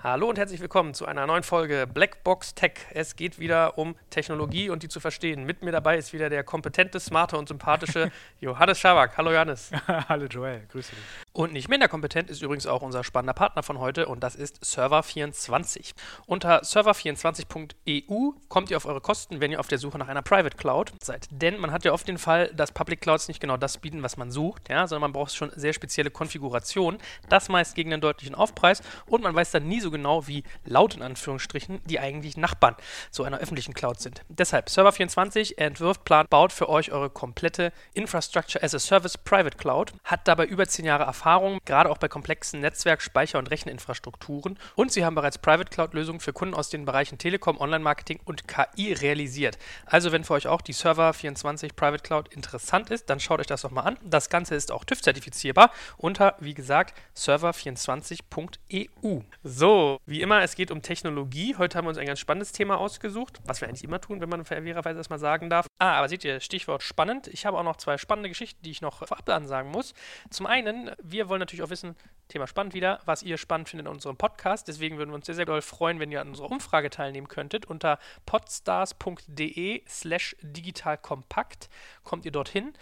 Hallo 0.00 0.28
und 0.28 0.38
herzlich 0.38 0.60
willkommen 0.60 0.94
zu 0.94 1.06
einer 1.06 1.26
neuen 1.26 1.42
Folge 1.42 1.88
Blackbox 1.92 2.54
Tech. 2.54 2.74
Es 2.94 3.16
geht 3.16 3.40
wieder 3.40 3.78
um 3.78 3.96
Technologie 4.10 4.70
und 4.70 4.84
die 4.84 4.88
zu 4.88 5.00
verstehen. 5.00 5.42
Mit 5.42 5.64
mir 5.64 5.72
dabei 5.72 5.98
ist 5.98 6.12
wieder 6.12 6.30
der 6.30 6.44
kompetente, 6.44 7.00
smarte 7.00 7.36
und 7.36 7.48
sympathische 7.48 8.12
Johannes 8.40 8.78
Schabak. 8.78 9.18
Hallo 9.18 9.32
Johannes. 9.32 9.72
Hallo 10.08 10.26
Joel, 10.26 10.64
grüße 10.70 10.92
dich. 10.92 11.04
Und 11.32 11.52
nicht 11.52 11.68
minder 11.68 11.88
kompetent 11.88 12.30
ist 12.30 12.42
übrigens 12.42 12.68
auch 12.68 12.82
unser 12.82 13.02
spannender 13.02 13.32
Partner 13.32 13.64
von 13.64 13.80
heute 13.80 14.06
und 14.06 14.22
das 14.22 14.36
ist 14.36 14.62
Server24. 14.62 15.94
Unter 16.26 16.62
server24.eu 16.62 18.30
kommt 18.48 18.70
ihr 18.70 18.76
auf 18.76 18.86
eure 18.86 19.00
Kosten, 19.00 19.40
wenn 19.40 19.50
ihr 19.50 19.58
auf 19.58 19.66
der 19.66 19.78
Suche 19.78 19.98
nach 19.98 20.06
einer 20.06 20.22
Private 20.22 20.56
Cloud 20.56 20.92
seid. 21.02 21.26
Denn 21.32 21.58
man 21.58 21.72
hat 21.72 21.84
ja 21.84 21.92
oft 21.92 22.06
den 22.06 22.18
Fall, 22.18 22.54
dass 22.54 22.70
Public 22.70 23.00
Clouds 23.00 23.26
nicht 23.26 23.40
genau 23.40 23.56
das 23.56 23.78
bieten, 23.78 24.04
was 24.04 24.16
man 24.16 24.30
sucht, 24.30 24.68
ja, 24.68 24.86
sondern 24.86 25.10
man 25.10 25.12
braucht 25.12 25.34
schon 25.34 25.50
sehr 25.56 25.72
spezielle 25.72 26.12
Konfigurationen. 26.12 27.00
Das 27.28 27.48
meist 27.48 27.74
gegen 27.74 27.92
einen 27.92 28.00
deutlichen 28.00 28.36
Aufpreis 28.36 28.80
und 29.06 29.24
man 29.24 29.34
weiß 29.34 29.50
dann 29.50 29.66
nie 29.66 29.80
so 29.80 29.87
so 29.88 29.90
genau 29.90 30.26
wie 30.26 30.44
laut 30.66 30.94
in 30.94 31.02
Anführungsstrichen 31.02 31.80
die 31.86 31.98
eigentlich 31.98 32.36
Nachbarn 32.36 32.76
zu 33.10 33.24
einer 33.24 33.38
öffentlichen 33.38 33.72
Cloud 33.72 34.00
sind. 34.00 34.22
Deshalb 34.28 34.68
Server24 34.68 35.56
entwirft, 35.56 36.04
plant, 36.04 36.28
baut 36.28 36.52
für 36.52 36.68
euch 36.68 36.92
eure 36.92 37.08
komplette 37.08 37.72
Infrastructure 37.94 38.62
as 38.62 38.74
a 38.74 38.78
Service 38.78 39.16
Private 39.16 39.56
Cloud, 39.56 39.94
hat 40.04 40.28
dabei 40.28 40.44
über 40.44 40.68
zehn 40.68 40.84
Jahre 40.84 41.04
Erfahrung, 41.04 41.58
gerade 41.64 41.88
auch 41.88 41.96
bei 41.96 42.08
komplexen 42.08 42.60
Netzwerk-, 42.60 43.00
Speicher- 43.00 43.38
und 43.38 43.50
Recheninfrastrukturen 43.50 44.58
und 44.74 44.92
sie 44.92 45.06
haben 45.06 45.14
bereits 45.14 45.38
Private 45.38 45.70
Cloud-Lösungen 45.70 46.20
für 46.20 46.34
Kunden 46.34 46.54
aus 46.54 46.68
den 46.68 46.84
Bereichen 46.84 47.16
Telekom, 47.16 47.58
Online-Marketing 47.58 48.20
und 48.26 48.46
KI 48.46 48.92
realisiert. 48.92 49.56
Also 49.86 50.12
wenn 50.12 50.24
für 50.24 50.34
euch 50.34 50.48
auch 50.48 50.60
die 50.60 50.74
Server24 50.74 51.74
Private 51.74 52.02
Cloud 52.02 52.28
interessant 52.34 52.90
ist, 52.90 53.08
dann 53.08 53.20
schaut 53.20 53.40
euch 53.40 53.46
das 53.46 53.62
doch 53.62 53.70
mal 53.70 53.84
an. 53.84 53.96
Das 54.04 54.28
Ganze 54.28 54.54
ist 54.54 54.70
auch 54.70 54.84
TÜV-zertifizierbar 54.84 55.70
unter, 55.96 56.36
wie 56.40 56.52
gesagt, 56.52 56.94
server24.eu. 57.16 59.22
So, 59.42 59.77
wie 60.06 60.20
immer, 60.20 60.42
es 60.42 60.54
geht 60.54 60.70
um 60.70 60.82
Technologie. 60.82 61.56
Heute 61.56 61.76
haben 61.76 61.84
wir 61.84 61.90
uns 61.90 61.98
ein 61.98 62.06
ganz 62.06 62.18
spannendes 62.20 62.52
Thema 62.52 62.78
ausgesucht, 62.78 63.38
was 63.44 63.60
wir 63.60 63.68
eigentlich 63.68 63.84
immer 63.84 64.00
tun, 64.00 64.20
wenn 64.20 64.28
man 64.28 64.44
fairerweise 64.44 64.98
erstmal 64.98 65.18
sagen 65.18 65.50
darf. 65.50 65.66
Ah, 65.78 65.98
aber 65.98 66.08
seht 66.08 66.24
ihr, 66.24 66.40
Stichwort 66.40 66.82
spannend. 66.82 67.28
Ich 67.28 67.46
habe 67.46 67.58
auch 67.58 67.62
noch 67.62 67.76
zwei 67.76 67.98
spannende 67.98 68.28
Geschichten, 68.28 68.62
die 68.62 68.70
ich 68.70 68.82
noch 68.82 69.06
vorab 69.06 69.28
ansagen 69.28 69.70
muss. 69.70 69.94
Zum 70.30 70.46
einen, 70.46 70.90
wir 71.02 71.28
wollen 71.28 71.40
natürlich 71.40 71.62
auch 71.62 71.70
wissen, 71.70 71.96
Thema 72.28 72.46
spannend 72.46 72.74
wieder, 72.74 73.00
was 73.04 73.22
ihr 73.22 73.38
spannend 73.38 73.68
findet 73.68 73.86
in 73.86 73.92
unserem 73.92 74.16
Podcast. 74.16 74.68
Deswegen 74.68 74.98
würden 74.98 75.10
wir 75.10 75.16
uns 75.16 75.26
sehr, 75.26 75.34
sehr 75.34 75.46
doll 75.46 75.62
freuen, 75.62 75.98
wenn 76.00 76.12
ihr 76.12 76.20
an 76.20 76.28
unserer 76.28 76.50
Umfrage 76.50 76.90
teilnehmen 76.90 77.28
könntet. 77.28 77.66
Unter 77.66 77.98
podstars.de 78.26 79.82
slash 79.88 80.36
digitalkompakt 80.42 81.68
kommt 82.04 82.24
ihr 82.24 82.32
dorthin. 82.32 82.74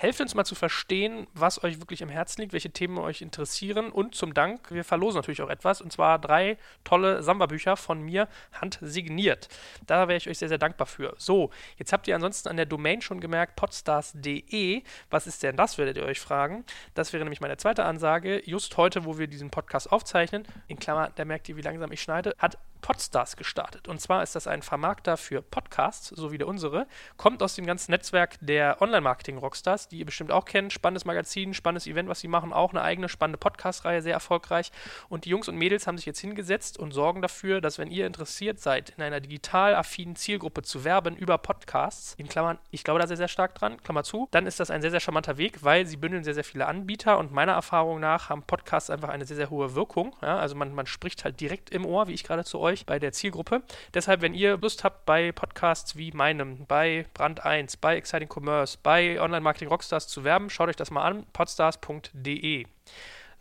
Helft 0.00 0.22
uns 0.22 0.34
mal 0.34 0.46
zu 0.46 0.54
verstehen, 0.54 1.26
was 1.34 1.62
euch 1.62 1.78
wirklich 1.78 2.00
im 2.00 2.08
Herzen 2.08 2.40
liegt, 2.40 2.54
welche 2.54 2.70
Themen 2.70 2.96
euch 2.96 3.20
interessieren. 3.20 3.92
Und 3.92 4.14
zum 4.14 4.32
Dank, 4.32 4.70
wir 4.70 4.82
verlosen 4.82 5.18
natürlich 5.18 5.42
auch 5.42 5.50
etwas. 5.50 5.82
Und 5.82 5.92
zwar 5.92 6.18
drei 6.18 6.56
tolle 6.84 7.22
Samba-Bücher 7.22 7.76
von 7.76 8.00
mir 8.00 8.26
handsigniert. 8.58 9.50
Da 9.86 10.08
wäre 10.08 10.16
ich 10.16 10.26
euch 10.26 10.38
sehr, 10.38 10.48
sehr 10.48 10.56
dankbar 10.56 10.86
für. 10.86 11.12
So, 11.18 11.50
jetzt 11.76 11.92
habt 11.92 12.08
ihr 12.08 12.14
ansonsten 12.14 12.48
an 12.48 12.56
der 12.56 12.64
Domain 12.64 13.02
schon 13.02 13.20
gemerkt, 13.20 13.56
podstars.de. 13.56 14.82
Was 15.10 15.26
ist 15.26 15.42
denn 15.42 15.56
das, 15.56 15.76
werdet 15.76 15.98
ihr 15.98 16.04
euch 16.04 16.18
fragen. 16.18 16.64
Das 16.94 17.12
wäre 17.12 17.22
nämlich 17.22 17.42
meine 17.42 17.58
zweite 17.58 17.84
Ansage. 17.84 18.40
Just 18.48 18.78
heute, 18.78 19.04
wo 19.04 19.18
wir 19.18 19.26
diesen 19.26 19.50
Podcast 19.50 19.92
aufzeichnen, 19.92 20.48
in 20.66 20.78
Klammer, 20.78 21.10
da 21.14 21.26
merkt 21.26 21.46
ihr, 21.50 21.58
wie 21.58 21.60
langsam 21.60 21.92
ich 21.92 22.00
schneide, 22.00 22.34
hat 22.38 22.56
Podstars 22.80 23.36
gestartet. 23.36 23.88
Und 23.88 24.00
zwar 24.00 24.22
ist 24.22 24.34
das 24.34 24.46
ein 24.46 24.62
Vermarkter 24.62 25.16
für 25.16 25.42
Podcasts, 25.42 26.08
so 26.08 26.32
wie 26.32 26.38
der 26.38 26.48
unsere, 26.48 26.86
kommt 27.16 27.42
aus 27.42 27.54
dem 27.54 27.66
ganzen 27.66 27.90
Netzwerk 27.92 28.36
der 28.40 28.80
Online-Marketing-Rockstars, 28.80 29.88
die 29.88 29.98
ihr 29.98 30.06
bestimmt 30.06 30.32
auch 30.32 30.44
kennt. 30.44 30.72
Spannendes 30.72 31.04
Magazin, 31.04 31.54
spannendes 31.54 31.86
Event, 31.86 32.08
was 32.08 32.20
sie 32.20 32.28
machen, 32.28 32.52
auch 32.52 32.70
eine 32.70 32.82
eigene 32.82 33.08
spannende 33.08 33.38
Podcast-Reihe, 33.38 34.02
sehr 34.02 34.14
erfolgreich. 34.14 34.72
Und 35.08 35.24
die 35.24 35.30
Jungs 35.30 35.48
und 35.48 35.56
Mädels 35.56 35.86
haben 35.86 35.96
sich 35.96 36.06
jetzt 36.06 36.20
hingesetzt 36.20 36.78
und 36.78 36.92
sorgen 36.92 37.22
dafür, 37.22 37.60
dass 37.60 37.78
wenn 37.78 37.90
ihr 37.90 38.06
interessiert 38.06 38.60
seid, 38.60 38.90
in 38.90 39.02
einer 39.02 39.20
digital 39.20 39.74
affinen 39.74 40.16
Zielgruppe 40.16 40.62
zu 40.62 40.84
werben 40.84 41.16
über 41.16 41.38
Podcasts, 41.38 42.14
in 42.16 42.28
Klammern, 42.28 42.58
ich 42.70 42.84
glaube 42.84 43.00
da 43.00 43.06
sehr, 43.06 43.16
sehr 43.16 43.28
stark 43.28 43.54
dran, 43.54 43.82
Klammer 43.82 44.04
zu, 44.04 44.28
dann 44.30 44.46
ist 44.46 44.60
das 44.60 44.70
ein 44.70 44.82
sehr, 44.82 44.90
sehr 44.90 45.00
charmanter 45.00 45.38
Weg, 45.38 45.62
weil 45.62 45.86
sie 45.86 45.96
bündeln 45.96 46.24
sehr, 46.24 46.34
sehr 46.34 46.44
viele 46.44 46.66
Anbieter 46.66 47.18
und 47.18 47.32
meiner 47.32 47.52
Erfahrung 47.52 48.00
nach 48.00 48.28
haben 48.28 48.42
Podcasts 48.42 48.90
einfach 48.90 49.08
eine 49.08 49.24
sehr, 49.24 49.36
sehr 49.36 49.50
hohe 49.50 49.74
Wirkung. 49.74 50.14
Ja? 50.22 50.38
Also 50.38 50.54
man, 50.54 50.74
man 50.74 50.86
spricht 50.86 51.24
halt 51.24 51.40
direkt 51.40 51.70
im 51.70 51.84
Ohr, 51.84 52.08
wie 52.08 52.12
ich 52.12 52.24
gerade 52.24 52.44
zu 52.44 52.58
euch, 52.58 52.69
bei 52.86 52.98
der 52.98 53.12
Zielgruppe. 53.12 53.62
Deshalb, 53.94 54.22
wenn 54.22 54.34
ihr 54.34 54.56
Lust 54.58 54.84
habt, 54.84 55.06
bei 55.06 55.32
Podcasts 55.32 55.96
wie 55.96 56.12
meinem, 56.12 56.66
bei 56.66 57.06
Brand 57.14 57.44
1, 57.44 57.76
bei 57.76 57.96
Exciting 57.96 58.28
Commerce, 58.28 58.78
bei 58.82 59.20
Online 59.20 59.40
Marketing 59.40 59.68
Rockstars 59.68 60.08
zu 60.08 60.24
werben, 60.24 60.50
schaut 60.50 60.68
euch 60.68 60.76
das 60.76 60.90
mal 60.90 61.02
an, 61.02 61.26
podstars.de. 61.32 62.66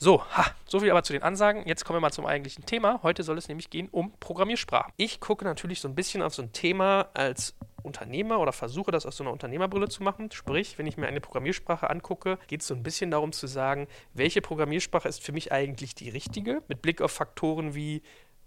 So, 0.02 0.24
ha, 0.24 0.46
so 0.66 0.80
viel 0.80 0.90
aber 0.92 1.04
zu 1.04 1.12
den 1.12 1.24
Ansagen. 1.24 1.68
Jetzt 1.68 1.84
kommen 1.84 1.98
wir 1.98 2.02
mal 2.02 2.12
zum 2.12 2.26
eigentlichen 2.26 2.66
Thema. 2.66 3.02
Heute 3.04 3.24
soll 3.24 3.38
es 3.38 3.50
nämlich 3.50 3.70
gehen 3.70 3.90
um 3.92 4.14
Programmiersprachen. 4.22 4.94
Ich 4.96 5.20
gucke 5.20 5.44
natürlich 5.44 5.82
so 5.82 5.90
ein 5.90 5.96
bisschen 5.96 6.22
auf 6.22 6.34
so 6.34 6.42
ein 6.42 6.54
Thema 6.54 7.10
als 7.14 7.54
Unternehmer 7.84 8.40
oder 8.40 8.54
versuche 8.54 8.92
das 8.92 9.06
aus 9.06 9.18
so 9.18 9.26
einer 9.26 9.34
Unternehmerbrille 9.34 9.90
zu 9.90 10.04
machen. 10.04 10.32
Sprich, 10.32 10.78
wenn 10.78 10.88
ich 10.88 10.96
mir 10.96 11.08
eine 11.08 11.20
Programmiersprache 11.20 11.90
angucke, 11.90 12.38
geht 12.48 12.62
es 12.62 12.68
so 12.68 12.76
ein 12.76 12.84
bisschen 12.84 13.12
darum 13.12 13.34
zu 13.34 13.46
sagen, 13.48 13.88
welche 14.14 14.42
Programmiersprache 14.42 15.08
ist 15.08 15.22
für 15.22 15.34
mich 15.34 15.52
eigentlich 15.52 15.96
die 15.96 16.10
richtige, 16.10 16.64
mit 16.70 16.82
Blick 16.82 17.02
auf 17.02 17.12
Faktoren 17.12 17.76
wie 17.76 18.02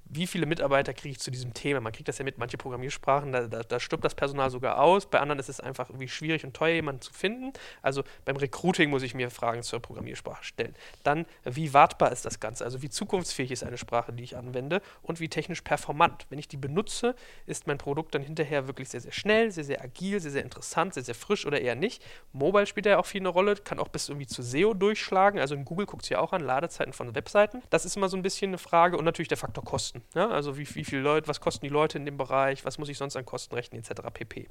wie 0.05 0.27
viele 0.27 0.47
Mitarbeiter 0.47 0.93
kriege 0.93 1.13
ich 1.13 1.21
zu 1.21 1.31
diesem 1.31 1.55
Thema? 1.55 1.81
Man 1.81 1.93
kriegt 1.93 2.09
das 2.09 2.19
ja 2.19 2.25
mit 2.25 2.39
manchen 2.39 2.59
Programmiersprachen, 2.59 3.33
da, 3.33 3.47
da, 3.47 3.63
da 3.63 3.81
stirbt 3.81 4.05
das 4.05 4.15
Personal 4.15 4.51
sogar 4.51 4.79
aus. 4.79 5.07
Bei 5.07 5.21
anderen 5.21 5.39
ist 5.39 5.49
es 5.49 5.61
einfach 5.61 5.89
irgendwie 5.89 6.09
schwierig 6.09 6.45
und 6.45 6.55
teuer, 6.55 6.75
jemanden 6.75 7.01
zu 7.01 7.13
finden. 7.13 7.53
Also 7.81 8.05
beim 8.25 8.37
Recruiting 8.37 8.91
muss 8.91 9.03
ich 9.03 9.15
mir 9.15 9.31
Fragen 9.31 9.63
zur 9.63 9.81
Programmiersprache 9.81 10.45
stellen. 10.45 10.75
Dann, 11.03 11.27
wie 11.45 11.73
wartbar 11.73 12.13
ist 12.13 12.25
das 12.25 12.41
Ganze? 12.41 12.65
Also 12.65 12.83
wie 12.83 12.91
zukunftsfähig 12.91 13.51
ist 13.51 13.65
eine 13.65 13.79
Sprache, 13.79 14.13
die 14.13 14.23
ich 14.23 14.37
anwende 14.37 14.83
und 15.03 15.21
wie 15.21 15.29
technisch 15.29 15.63
performant. 15.63 16.27
Wenn 16.29 16.39
ich 16.39 16.49
die 16.49 16.57
benutze, 16.57 17.15
ist 17.47 17.67
mein 17.67 17.79
Produkt 17.79 18.15
dann 18.15 18.23
hinterher 18.23 18.67
wirklich 18.67 18.89
sehr, 18.89 19.01
sehr 19.01 19.13
schnell, 19.13 19.51
sehr, 19.51 19.65
sehr 19.65 19.83
agil, 19.83 20.21
sehr, 20.21 20.31
sehr 20.31 20.43
interessant, 20.43 20.95
sehr, 20.95 21.05
sehr 21.05 21.15
frisch 21.15 21.47
oder 21.47 21.61
eher 21.61 21.75
nicht. 21.75 22.05
Mobile 22.33 22.67
spielt 22.67 22.87
ja 22.87 22.99
auch 22.99 23.07
viel 23.07 23.23
eine 23.23 23.29
Rolle, 23.29 23.57
kann 23.57 23.79
auch 23.79 23.89
bis 23.89 24.09
irgendwie 24.09 24.27
zu 24.27 24.43
SEO 24.43 24.75
durchschlagen. 24.75 25.41
Also 25.41 25.55
in 25.55 25.65
Google 25.65 25.87
guckt 25.87 26.03
es 26.03 26.09
ja 26.11 26.19
auch 26.19 26.33
an, 26.33 26.43
Ladezeiten 26.43 26.93
von 26.93 27.15
Webseiten. 27.15 27.63
Das 27.71 27.85
ist 27.85 27.97
immer 27.97 28.09
so 28.09 28.17
ein 28.17 28.23
bisschen 28.23 28.51
eine 28.51 28.59
Frage 28.59 28.97
und 28.97 29.05
natürlich 29.05 29.29
der 29.29 29.39
Faktor 29.39 29.65
Kosten. 29.65 29.92
Ja, 30.15 30.29
also 30.29 30.57
wie, 30.57 30.67
wie 30.75 30.85
viele 30.85 31.03
Leute, 31.03 31.29
was 31.29 31.41
kosten 31.41 31.67
die 31.67 31.73
Leute 31.73 31.99
in 31.99 32.05
dem 32.05 32.17
Bereich, 32.17 32.65
was 32.65 32.79
muss 32.79 32.89
ich 32.89 32.99
sonst 32.99 33.17
an 33.17 33.27
Kosten 33.27 33.55
rechnen, 33.55 33.83
etc. 33.83 34.03
pp. 34.13 34.49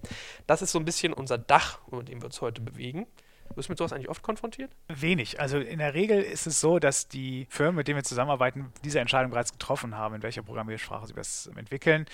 Das 0.47 0.61
ist 0.61 0.71
so 0.71 0.79
ein 0.79 0.85
bisschen 0.85 1.13
unser 1.13 1.37
Dach, 1.37 1.79
über 1.87 2.03
dem 2.03 2.21
wir 2.21 2.25
uns 2.25 2.41
heute 2.41 2.61
bewegen. 2.61 3.07
Wirst 3.55 3.67
du 3.67 3.71
mit 3.71 3.79
sowas 3.79 3.91
eigentlich 3.91 4.09
oft 4.09 4.23
konfrontiert? 4.23 4.71
Wenig. 4.87 5.39
Also 5.39 5.59
in 5.59 5.79
der 5.79 5.93
Regel 5.93 6.21
ist 6.21 6.47
es 6.47 6.61
so, 6.61 6.79
dass 6.79 7.07
die 7.07 7.47
Firmen, 7.49 7.75
mit 7.75 7.87
denen 7.87 7.97
wir 7.97 8.03
zusammenarbeiten, 8.03 8.71
diese 8.83 8.99
Entscheidung 8.99 9.31
bereits 9.31 9.51
getroffen 9.51 9.97
haben, 9.97 10.15
in 10.15 10.23
welcher 10.23 10.43
Programmiersprache 10.43 11.07
sie 11.07 11.13
das 11.13 11.47
entwickeln. 11.55 12.05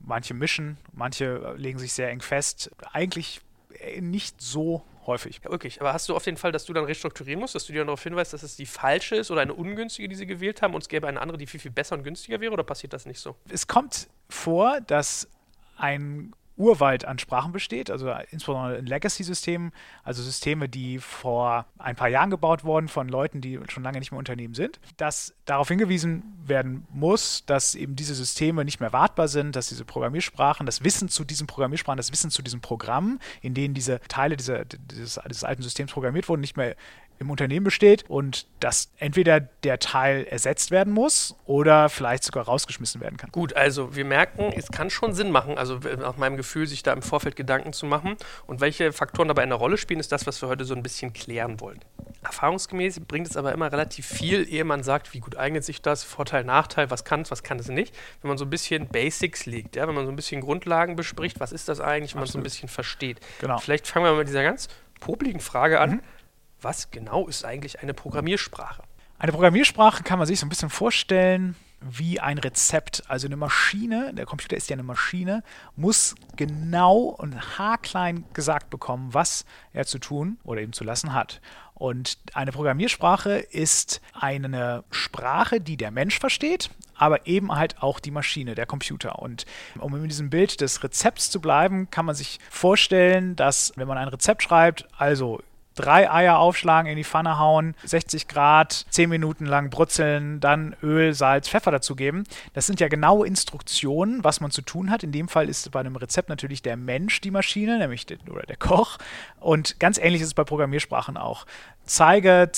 Manche 0.00 0.34
mischen, 0.34 0.78
manche 0.92 1.54
legen 1.56 1.78
sich 1.78 1.92
sehr 1.92 2.10
eng 2.10 2.20
fest. 2.20 2.70
Eigentlich 2.92 3.40
nicht 4.00 4.40
so 4.40 4.84
häufig. 5.06 5.40
Ja, 5.44 5.50
wirklich. 5.50 5.80
Aber 5.80 5.92
hast 5.92 6.08
du 6.08 6.16
auf 6.16 6.24
den 6.24 6.36
Fall, 6.36 6.52
dass 6.52 6.64
du 6.64 6.72
dann 6.72 6.84
restrukturieren 6.84 7.40
musst, 7.40 7.54
dass 7.54 7.66
du 7.66 7.72
dir 7.72 7.84
darauf 7.84 8.02
hinweist, 8.02 8.32
dass 8.32 8.42
es 8.42 8.56
die 8.56 8.66
falsche 8.66 9.16
ist 9.16 9.30
oder 9.30 9.40
eine 9.40 9.54
ungünstige, 9.54 10.08
die 10.08 10.14
sie 10.14 10.26
gewählt 10.26 10.62
haben 10.62 10.74
und 10.74 10.82
es 10.82 10.88
gäbe 10.88 11.06
eine 11.06 11.20
andere, 11.20 11.38
die 11.38 11.46
viel, 11.46 11.60
viel 11.60 11.70
besser 11.70 11.96
und 11.96 12.04
günstiger 12.04 12.40
wäre 12.40 12.52
oder 12.52 12.64
passiert 12.64 12.92
das 12.92 13.06
nicht 13.06 13.20
so? 13.20 13.36
Es 13.48 13.66
kommt 13.66 14.08
vor, 14.28 14.80
dass 14.80 15.28
ein 15.76 16.32
Urwald 16.60 17.04
an 17.04 17.18
Sprachen 17.18 17.52
besteht, 17.52 17.90
also 17.90 18.12
insbesondere 18.30 18.76
in 18.76 18.86
Legacy-Systemen, 18.86 19.72
also 20.04 20.22
Systeme, 20.22 20.68
die 20.68 20.98
vor 20.98 21.66
ein 21.78 21.96
paar 21.96 22.08
Jahren 22.08 22.30
gebaut 22.30 22.64
wurden 22.64 22.88
von 22.88 23.08
Leuten, 23.08 23.40
die 23.40 23.58
schon 23.68 23.82
lange 23.82 23.98
nicht 23.98 24.12
mehr 24.12 24.18
Unternehmen 24.18 24.54
sind, 24.54 24.78
dass 24.98 25.34
darauf 25.46 25.68
hingewiesen 25.68 26.22
werden 26.44 26.86
muss, 26.90 27.44
dass 27.46 27.74
eben 27.74 27.96
diese 27.96 28.14
Systeme 28.14 28.64
nicht 28.64 28.80
mehr 28.80 28.92
wartbar 28.92 29.28
sind, 29.28 29.56
dass 29.56 29.68
diese 29.68 29.84
Programmiersprachen, 29.84 30.66
das 30.66 30.84
Wissen 30.84 31.08
zu 31.08 31.24
diesen 31.24 31.46
Programmiersprachen, 31.46 31.96
das 31.96 32.12
Wissen 32.12 32.30
zu 32.30 32.42
diesen 32.42 32.60
Programmen, 32.60 33.18
in 33.40 33.54
denen 33.54 33.74
diese 33.74 34.00
Teile 34.08 34.36
dieser, 34.36 34.64
dieses, 34.66 35.18
dieses 35.26 35.44
alten 35.44 35.62
Systems 35.62 35.92
programmiert 35.92 36.28
wurden, 36.28 36.42
nicht 36.42 36.56
mehr 36.56 36.76
im 37.20 37.30
Unternehmen 37.30 37.64
besteht 37.64 38.08
und 38.08 38.46
dass 38.60 38.90
entweder 38.96 39.40
der 39.40 39.78
Teil 39.78 40.24
ersetzt 40.24 40.70
werden 40.70 40.92
muss 40.92 41.36
oder 41.44 41.90
vielleicht 41.90 42.24
sogar 42.24 42.46
rausgeschmissen 42.46 43.02
werden 43.02 43.18
kann. 43.18 43.30
Gut, 43.30 43.54
also 43.54 43.94
wir 43.94 44.06
merken, 44.06 44.52
es 44.56 44.68
kann 44.68 44.88
schon 44.88 45.12
Sinn 45.12 45.30
machen, 45.30 45.58
also 45.58 45.78
nach 45.98 46.16
meinem 46.16 46.38
Gefühl, 46.38 46.66
sich 46.66 46.82
da 46.82 46.94
im 46.94 47.02
Vorfeld 47.02 47.36
Gedanken 47.36 47.74
zu 47.74 47.84
machen. 47.84 48.16
Und 48.46 48.62
welche 48.62 48.92
Faktoren 48.92 49.28
dabei 49.28 49.42
eine 49.42 49.54
Rolle 49.54 49.76
spielen, 49.76 50.00
ist 50.00 50.12
das, 50.12 50.26
was 50.26 50.40
wir 50.40 50.48
heute 50.48 50.64
so 50.64 50.74
ein 50.74 50.82
bisschen 50.82 51.12
klären 51.12 51.60
wollen. 51.60 51.80
Erfahrungsgemäß 52.22 53.00
bringt 53.00 53.28
es 53.28 53.36
aber 53.36 53.52
immer 53.52 53.70
relativ 53.70 54.06
viel, 54.06 54.48
ehe 54.48 54.64
man 54.64 54.82
sagt, 54.82 55.12
wie 55.12 55.20
gut 55.20 55.36
eignet 55.36 55.62
sich 55.62 55.82
das, 55.82 56.02
Vorteil, 56.02 56.44
Nachteil, 56.44 56.90
was 56.90 57.04
kann 57.04 57.20
es, 57.20 57.30
was 57.30 57.42
kann 57.42 57.58
es 57.58 57.68
nicht. 57.68 57.94
Wenn 58.22 58.30
man 58.30 58.38
so 58.38 58.46
ein 58.46 58.50
bisschen 58.50 58.88
Basics 58.88 59.44
legt, 59.44 59.76
ja, 59.76 59.86
wenn 59.86 59.94
man 59.94 60.06
so 60.06 60.12
ein 60.12 60.16
bisschen 60.16 60.40
Grundlagen 60.40 60.96
bespricht, 60.96 61.38
was 61.38 61.52
ist 61.52 61.68
das 61.68 61.80
eigentlich, 61.80 62.14
wenn 62.14 62.20
man 62.20 62.28
so 62.28 62.38
ein 62.38 62.42
bisschen 62.42 62.70
versteht. 62.70 63.20
Genau. 63.40 63.58
Vielleicht 63.58 63.86
fangen 63.86 64.06
wir 64.06 64.12
mal 64.12 64.18
mit 64.18 64.28
dieser 64.28 64.42
ganz 64.42 64.68
popligen 65.00 65.40
Frage 65.40 65.80
an. 65.80 65.90
Mhm 65.90 66.00
was 66.62 66.90
genau 66.90 67.26
ist 67.26 67.44
eigentlich 67.44 67.80
eine 67.80 67.94
Programmiersprache? 67.94 68.82
Eine 69.18 69.32
Programmiersprache 69.32 70.02
kann 70.02 70.18
man 70.18 70.26
sich 70.26 70.40
so 70.40 70.46
ein 70.46 70.48
bisschen 70.48 70.70
vorstellen 70.70 71.54
wie 71.80 72.20
ein 72.20 72.38
Rezept. 72.38 73.02
Also 73.08 73.26
eine 73.26 73.36
Maschine, 73.36 74.12
der 74.14 74.26
Computer 74.26 74.56
ist 74.56 74.68
ja 74.68 74.74
eine 74.74 74.82
Maschine, 74.82 75.42
muss 75.76 76.14
genau 76.36 77.00
und 77.00 77.58
haarklein 77.58 78.24
gesagt 78.34 78.70
bekommen, 78.70 79.12
was 79.12 79.44
er 79.72 79.86
zu 79.86 79.98
tun 79.98 80.38
oder 80.44 80.60
eben 80.60 80.72
zu 80.72 80.84
lassen 80.84 81.14
hat. 81.14 81.40
Und 81.74 82.18
eine 82.34 82.52
Programmiersprache 82.52 83.38
ist 83.38 84.02
eine 84.12 84.84
Sprache, 84.90 85.62
die 85.62 85.78
der 85.78 85.90
Mensch 85.90 86.18
versteht, 86.18 86.68
aber 86.94 87.26
eben 87.26 87.54
halt 87.54 87.82
auch 87.82 88.00
die 88.00 88.10
Maschine, 88.10 88.54
der 88.54 88.66
Computer. 88.66 89.18
Und 89.20 89.46
um 89.78 89.94
in 89.96 90.08
diesem 90.08 90.28
Bild 90.28 90.60
des 90.60 90.82
Rezepts 90.84 91.30
zu 91.30 91.40
bleiben, 91.40 91.90
kann 91.90 92.04
man 92.04 92.14
sich 92.14 92.38
vorstellen, 92.50 93.34
dass 93.36 93.72
wenn 93.76 93.88
man 93.88 93.96
ein 93.96 94.08
Rezept 94.08 94.42
schreibt, 94.42 94.86
also 94.98 95.40
drei 95.80 96.10
Eier 96.10 96.38
aufschlagen, 96.38 96.90
in 96.90 96.96
die 96.96 97.04
Pfanne 97.04 97.38
hauen, 97.38 97.74
60 97.84 98.28
Grad, 98.28 98.86
10 98.90 99.08
Minuten 99.08 99.46
lang 99.46 99.70
brutzeln, 99.70 100.40
dann 100.40 100.76
Öl, 100.82 101.14
Salz, 101.14 101.48
Pfeffer 101.48 101.70
dazugeben. 101.70 102.24
Das 102.54 102.66
sind 102.66 102.80
ja 102.80 102.88
genaue 102.88 103.26
Instruktionen, 103.26 104.22
was 104.24 104.40
man 104.40 104.50
zu 104.50 104.62
tun 104.62 104.90
hat. 104.90 105.02
In 105.02 105.12
dem 105.12 105.28
Fall 105.28 105.48
ist 105.48 105.70
bei 105.70 105.80
einem 105.80 105.96
Rezept 105.96 106.28
natürlich 106.28 106.62
der 106.62 106.76
Mensch 106.76 107.20
die 107.20 107.30
Maschine, 107.30 107.78
nämlich 107.78 108.06
der, 108.06 108.18
oder 108.30 108.42
der 108.42 108.56
Koch. 108.56 108.98
Und 109.38 109.80
ganz 109.80 109.98
ähnlich 109.98 110.22
ist 110.22 110.28
es 110.28 110.34
bei 110.34 110.44
Programmiersprachen 110.44 111.16
auch. 111.16 111.46
Zeige 111.84 112.50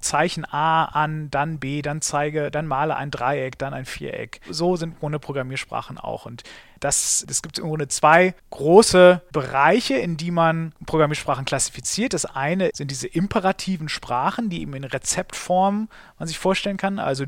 Zeichen 0.00 0.44
A 0.44 0.86
an, 0.86 1.30
dann 1.30 1.58
B, 1.58 1.82
dann 1.82 2.00
zeige, 2.00 2.50
dann 2.50 2.66
male 2.66 2.96
ein 2.96 3.10
Dreieck, 3.10 3.58
dann 3.58 3.74
ein 3.74 3.84
Viereck. 3.84 4.40
So 4.48 4.76
sind 4.76 4.96
ohne 5.00 5.18
Programmiersprachen 5.18 5.98
auch. 5.98 6.26
Und 6.26 6.42
das, 6.80 7.24
es 7.28 7.42
gibt 7.42 7.58
im 7.58 7.68
Grunde 7.68 7.88
zwei 7.88 8.34
große 8.50 9.22
Bereiche, 9.32 9.94
in 9.94 10.16
die 10.16 10.30
man 10.30 10.72
Programmiersprachen 10.84 11.44
klassifiziert. 11.44 12.12
Das 12.12 12.24
eine 12.24 12.70
sind 12.74 12.90
diese 12.90 13.06
imperativen 13.06 13.88
Sprachen, 13.88 14.50
die 14.50 14.60
eben 14.60 14.74
in 14.74 14.84
Rezeptform 14.84 15.88
man 16.18 16.28
sich 16.28 16.38
vorstellen 16.38 16.76
kann. 16.76 16.98
Also 16.98 17.24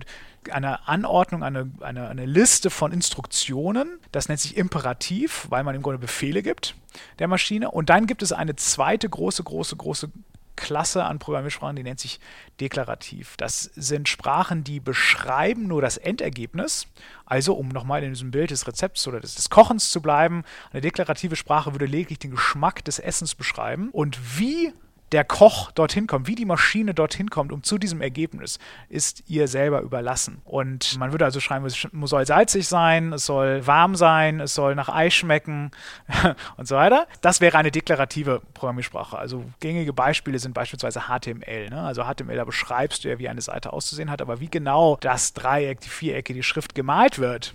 eine 0.50 0.88
Anordnung, 0.88 1.42
eine, 1.42 1.70
eine, 1.80 2.08
eine 2.08 2.26
Liste 2.26 2.70
von 2.70 2.92
Instruktionen. 2.92 3.98
Das 4.12 4.28
nennt 4.28 4.40
sich 4.40 4.56
Imperativ, 4.56 5.46
weil 5.50 5.64
man 5.64 5.74
im 5.74 5.82
Grunde 5.82 5.98
Befehle 5.98 6.42
gibt 6.42 6.74
der 7.18 7.28
Maschine. 7.28 7.70
Und 7.70 7.90
dann 7.90 8.06
gibt 8.06 8.22
es 8.22 8.32
eine 8.32 8.56
zweite 8.56 9.08
große, 9.08 9.42
große, 9.42 9.76
große 9.76 10.10
Klasse 10.58 11.04
an 11.04 11.18
Programmiersprachen, 11.18 11.76
die 11.76 11.82
nennt 11.82 12.00
sich 12.00 12.20
deklarativ. 12.60 13.36
Das 13.38 13.62
sind 13.74 14.08
Sprachen, 14.08 14.64
die 14.64 14.80
beschreiben 14.80 15.66
nur 15.66 15.80
das 15.80 15.96
Endergebnis. 15.96 16.88
Also, 17.24 17.54
um 17.54 17.68
nochmal 17.68 18.02
in 18.02 18.10
diesem 18.10 18.30
Bild 18.30 18.50
des 18.50 18.66
Rezepts 18.66 19.06
oder 19.06 19.20
des, 19.20 19.36
des, 19.36 19.48
Kochens 19.48 19.90
zu 19.90 20.02
bleiben, 20.02 20.44
eine 20.72 20.80
deklarative 20.80 21.36
Sprache 21.36 21.72
würde 21.72 21.86
lediglich 21.86 22.18
den 22.18 22.32
Geschmack 22.32 22.84
des 22.84 22.98
Essens 22.98 23.34
beschreiben. 23.34 23.90
Und 23.92 24.18
wie 24.38 24.72
der 25.12 25.24
Koch 25.24 25.72
dorthin 25.72 26.06
kommt, 26.06 26.26
wie 26.26 26.34
die 26.34 26.44
Maschine 26.44 26.94
dorthin 26.94 27.30
kommt, 27.30 27.52
um 27.52 27.62
zu 27.62 27.78
diesem 27.78 28.00
Ergebnis, 28.00 28.58
ist 28.88 29.24
ihr 29.26 29.48
selber 29.48 29.80
überlassen. 29.80 30.40
Und 30.44 30.98
man 30.98 31.12
würde 31.12 31.24
also 31.24 31.40
schreiben, 31.40 31.64
es 31.66 31.86
soll 32.04 32.26
salzig 32.26 32.68
sein, 32.68 33.12
es 33.12 33.26
soll 33.26 33.66
warm 33.66 33.94
sein, 33.94 34.40
es 34.40 34.54
soll 34.54 34.74
nach 34.74 34.88
Ei 34.88 35.10
schmecken 35.10 35.70
und 36.56 36.68
so 36.68 36.76
weiter. 36.76 37.06
Das 37.20 37.40
wäre 37.40 37.58
eine 37.58 37.70
deklarative 37.70 38.42
Programmiersprache. 38.54 39.18
Also 39.18 39.44
gängige 39.60 39.92
Beispiele 39.92 40.38
sind 40.38 40.54
beispielsweise 40.54 41.02
HTML. 41.08 41.70
Ne? 41.70 41.82
Also 41.82 42.04
HTML, 42.04 42.36
da 42.36 42.44
beschreibst 42.44 43.04
du 43.04 43.08
ja, 43.08 43.18
wie 43.18 43.28
eine 43.28 43.40
Seite 43.40 43.72
auszusehen 43.72 44.10
hat, 44.10 44.20
aber 44.22 44.40
wie 44.40 44.50
genau 44.50 44.96
das 45.00 45.32
Dreieck, 45.32 45.80
die 45.80 45.88
Vierecke, 45.88 46.34
die 46.34 46.42
Schrift 46.42 46.74
gemalt 46.74 47.18
wird, 47.18 47.54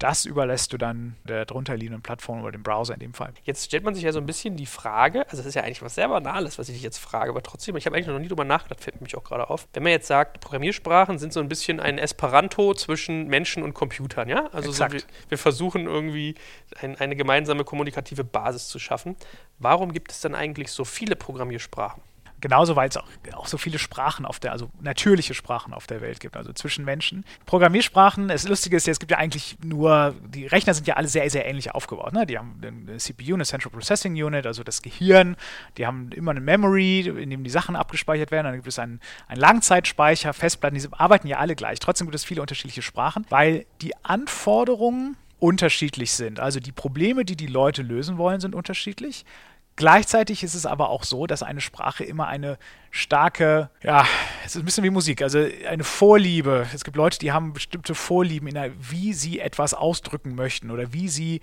das 0.00 0.24
überlässt 0.24 0.72
du 0.72 0.78
dann 0.78 1.14
der 1.28 1.44
drunterliegenden 1.44 2.02
Plattform 2.02 2.42
oder 2.42 2.52
dem 2.52 2.62
Browser 2.62 2.94
in 2.94 3.00
dem 3.00 3.14
Fall. 3.14 3.32
Jetzt 3.44 3.66
stellt 3.66 3.84
man 3.84 3.94
sich 3.94 4.02
ja 4.02 4.12
so 4.12 4.18
ein 4.18 4.24
bisschen 4.24 4.56
die 4.56 4.66
Frage, 4.66 5.24
also 5.26 5.36
das 5.36 5.46
ist 5.46 5.54
ja 5.54 5.62
eigentlich 5.62 5.82
was 5.82 5.94
sehr 5.94 6.08
Banales, 6.08 6.58
was 6.58 6.68
ich 6.70 6.76
dich 6.76 6.82
jetzt 6.82 6.98
frage, 6.98 7.30
aber 7.30 7.42
trotzdem, 7.42 7.76
ich 7.76 7.84
habe 7.84 7.94
eigentlich 7.94 8.06
noch 8.08 8.18
nie 8.18 8.28
drüber 8.28 8.46
nachgedacht, 8.46 8.82
fällt 8.82 9.00
mich 9.02 9.14
auch 9.16 9.24
gerade 9.24 9.50
auf. 9.50 9.68
Wenn 9.74 9.82
man 9.82 9.92
jetzt 9.92 10.06
sagt, 10.06 10.40
Programmiersprachen 10.40 11.18
sind 11.18 11.34
so 11.34 11.40
ein 11.40 11.48
bisschen 11.48 11.80
ein 11.80 11.98
Esperanto 11.98 12.72
zwischen 12.72 13.26
Menschen 13.26 13.62
und 13.62 13.74
Computern, 13.74 14.28
ja? 14.28 14.48
Also 14.52 14.72
so, 14.72 14.90
wir, 14.90 15.02
wir, 15.28 15.38
versuchen 15.38 15.86
irgendwie 15.86 16.34
ein, 16.80 16.96
eine 16.98 17.14
gemeinsame 17.14 17.64
kommunikative 17.64 18.24
Basis 18.24 18.68
zu 18.68 18.78
schaffen. 18.78 19.16
Warum 19.58 19.92
gibt 19.92 20.12
es 20.12 20.20
dann 20.20 20.34
eigentlich 20.34 20.72
so 20.72 20.86
viele 20.86 21.14
Programmiersprachen? 21.14 22.02
Genauso, 22.40 22.76
weil 22.76 22.88
es 22.88 22.96
auch, 22.96 23.06
auch 23.34 23.46
so 23.46 23.58
viele 23.58 23.78
Sprachen 23.78 24.24
auf 24.24 24.38
der, 24.40 24.52
also 24.52 24.70
natürliche 24.80 25.34
Sprachen 25.34 25.74
auf 25.74 25.86
der 25.86 26.00
Welt 26.00 26.20
gibt, 26.20 26.36
also 26.36 26.52
zwischen 26.52 26.84
Menschen. 26.84 27.24
Programmiersprachen, 27.46 28.28
das 28.28 28.48
Lustige 28.48 28.76
ist 28.76 28.86
ja, 28.86 28.92
es 28.92 28.98
gibt 28.98 29.10
ja 29.12 29.18
eigentlich 29.18 29.58
nur, 29.62 30.14
die 30.28 30.46
Rechner 30.46 30.74
sind 30.74 30.86
ja 30.86 30.94
alle 30.94 31.08
sehr, 31.08 31.28
sehr 31.30 31.46
ähnlich 31.46 31.74
aufgebaut. 31.74 32.12
Ne? 32.12 32.26
Die 32.26 32.38
haben 32.38 32.60
eine 32.62 32.96
CPU, 32.96 33.34
eine 33.34 33.44
Central 33.44 33.72
Processing 33.72 34.12
Unit, 34.14 34.46
also 34.46 34.62
das 34.62 34.82
Gehirn. 34.82 35.36
Die 35.76 35.86
haben 35.86 36.10
immer 36.12 36.30
eine 36.30 36.40
Memory, 36.40 37.00
in 37.00 37.30
dem 37.30 37.44
die 37.44 37.50
Sachen 37.50 37.76
abgespeichert 37.76 38.30
werden. 38.30 38.46
Dann 38.46 38.54
gibt 38.54 38.68
es 38.68 38.78
einen, 38.78 39.00
einen 39.28 39.40
Langzeitspeicher, 39.40 40.32
Festplatten, 40.32 40.78
die 40.78 40.88
arbeiten 40.92 41.26
ja 41.26 41.38
alle 41.38 41.54
gleich. 41.54 41.78
Trotzdem 41.78 42.06
gibt 42.06 42.14
es 42.14 42.24
viele 42.24 42.40
unterschiedliche 42.40 42.82
Sprachen, 42.82 43.26
weil 43.28 43.66
die 43.82 43.92
Anforderungen 44.02 45.16
unterschiedlich 45.38 46.12
sind. 46.12 46.38
Also 46.38 46.60
die 46.60 46.72
Probleme, 46.72 47.24
die 47.24 47.36
die 47.36 47.46
Leute 47.46 47.82
lösen 47.82 48.18
wollen, 48.18 48.40
sind 48.40 48.54
unterschiedlich. 48.54 49.24
Gleichzeitig 49.80 50.42
ist 50.42 50.54
es 50.54 50.66
aber 50.66 50.90
auch 50.90 51.04
so, 51.04 51.26
dass 51.26 51.42
eine 51.42 51.62
Sprache 51.62 52.04
immer 52.04 52.28
eine 52.28 52.58
starke, 52.90 53.70
ja, 53.82 54.04
es 54.44 54.54
ist 54.54 54.60
ein 54.60 54.66
bisschen 54.66 54.84
wie 54.84 54.90
Musik, 54.90 55.22
also 55.22 55.42
eine 55.66 55.84
Vorliebe. 55.84 56.66
Es 56.74 56.84
gibt 56.84 56.98
Leute, 56.98 57.18
die 57.18 57.32
haben 57.32 57.54
bestimmte 57.54 57.94
Vorlieben, 57.94 58.52
der, 58.52 58.72
wie 58.78 59.14
sie 59.14 59.40
etwas 59.40 59.72
ausdrücken 59.72 60.34
möchten 60.34 60.70
oder 60.70 60.92
wie 60.92 61.08
sie 61.08 61.40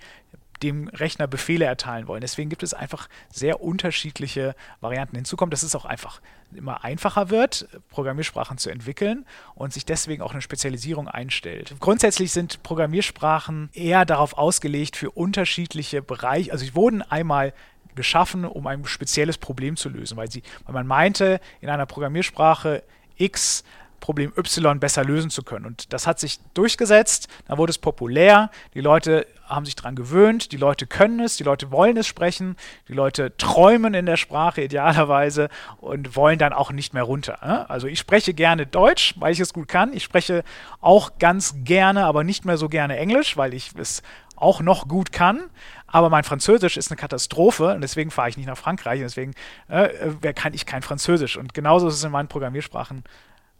dem 0.62 0.86
Rechner 0.86 1.26
Befehle 1.26 1.64
erteilen 1.64 2.06
wollen. 2.06 2.20
Deswegen 2.20 2.48
gibt 2.48 2.62
es 2.62 2.74
einfach 2.74 3.08
sehr 3.28 3.60
unterschiedliche 3.60 4.54
Varianten. 4.80 5.16
Hinzu 5.16 5.36
kommt, 5.36 5.52
dass 5.52 5.64
es 5.64 5.74
auch 5.74 5.84
einfach 5.84 6.20
immer 6.54 6.84
einfacher 6.84 7.30
wird, 7.30 7.68
Programmiersprachen 7.88 8.56
zu 8.56 8.70
entwickeln 8.70 9.26
und 9.56 9.72
sich 9.72 9.84
deswegen 9.84 10.22
auch 10.22 10.32
eine 10.32 10.42
Spezialisierung 10.42 11.08
einstellt. 11.08 11.74
Grundsätzlich 11.80 12.30
sind 12.32 12.62
Programmiersprachen 12.62 13.70
eher 13.72 14.04
darauf 14.04 14.38
ausgelegt 14.38 14.96
für 14.96 15.10
unterschiedliche 15.10 16.02
Bereiche. 16.02 16.52
Also 16.52 16.64
sie 16.64 16.76
wurden 16.76 17.02
einmal 17.02 17.52
geschaffen, 17.98 18.46
um 18.46 18.66
ein 18.66 18.86
spezielles 18.86 19.36
Problem 19.36 19.76
zu 19.76 19.90
lösen, 19.90 20.16
weil, 20.16 20.30
sie, 20.30 20.42
weil 20.64 20.72
man 20.72 20.86
meinte, 20.86 21.40
in 21.60 21.68
einer 21.68 21.84
Programmiersprache 21.84 22.82
X 23.16 23.64
Problem 24.00 24.32
Y 24.36 24.80
besser 24.80 25.04
lösen 25.04 25.30
zu 25.30 25.42
können. 25.42 25.66
Und 25.66 25.92
das 25.92 26.06
hat 26.06 26.20
sich 26.20 26.38
durchgesetzt, 26.54 27.28
dann 27.46 27.58
wurde 27.58 27.70
es 27.70 27.78
populär, 27.78 28.50
die 28.74 28.80
Leute 28.80 29.26
haben 29.44 29.64
sich 29.64 29.76
daran 29.76 29.96
gewöhnt, 29.96 30.52
die 30.52 30.56
Leute 30.56 30.86
können 30.86 31.20
es, 31.20 31.36
die 31.36 31.42
Leute 31.42 31.70
wollen 31.70 31.96
es 31.96 32.06
sprechen, 32.06 32.56
die 32.86 32.92
Leute 32.92 33.36
träumen 33.38 33.94
in 33.94 34.06
der 34.06 34.16
Sprache 34.16 34.62
idealerweise 34.62 35.48
und 35.80 36.16
wollen 36.16 36.38
dann 36.38 36.52
auch 36.52 36.70
nicht 36.70 36.94
mehr 36.94 37.02
runter. 37.02 37.38
Ne? 37.42 37.68
Also 37.68 37.86
ich 37.86 37.98
spreche 37.98 38.34
gerne 38.34 38.66
Deutsch, 38.66 39.14
weil 39.18 39.32
ich 39.32 39.40
es 39.40 39.52
gut 39.52 39.68
kann. 39.68 39.92
Ich 39.92 40.04
spreche 40.04 40.44
auch 40.80 41.18
ganz 41.18 41.54
gerne, 41.64 42.04
aber 42.04 42.24
nicht 42.24 42.44
mehr 42.44 42.58
so 42.58 42.68
gerne 42.68 42.98
Englisch, 42.98 43.36
weil 43.36 43.54
ich 43.54 43.72
es 43.76 44.02
auch 44.36 44.60
noch 44.60 44.86
gut 44.86 45.12
kann. 45.12 45.50
Aber 45.88 46.10
mein 46.10 46.22
Französisch 46.22 46.76
ist 46.76 46.90
eine 46.90 46.96
Katastrophe 46.96 47.74
und 47.74 47.80
deswegen 47.80 48.10
fahre 48.10 48.28
ich 48.28 48.36
nicht 48.36 48.46
nach 48.46 48.58
Frankreich. 48.58 49.00
Deswegen 49.00 49.32
äh, 49.68 49.88
kann 50.34 50.54
ich 50.54 50.66
kein 50.66 50.82
Französisch. 50.82 51.36
Und 51.36 51.54
genauso 51.54 51.88
ist 51.88 51.94
es 51.94 52.04
in 52.04 52.12
meinen 52.12 52.28
Programmiersprachen 52.28 53.04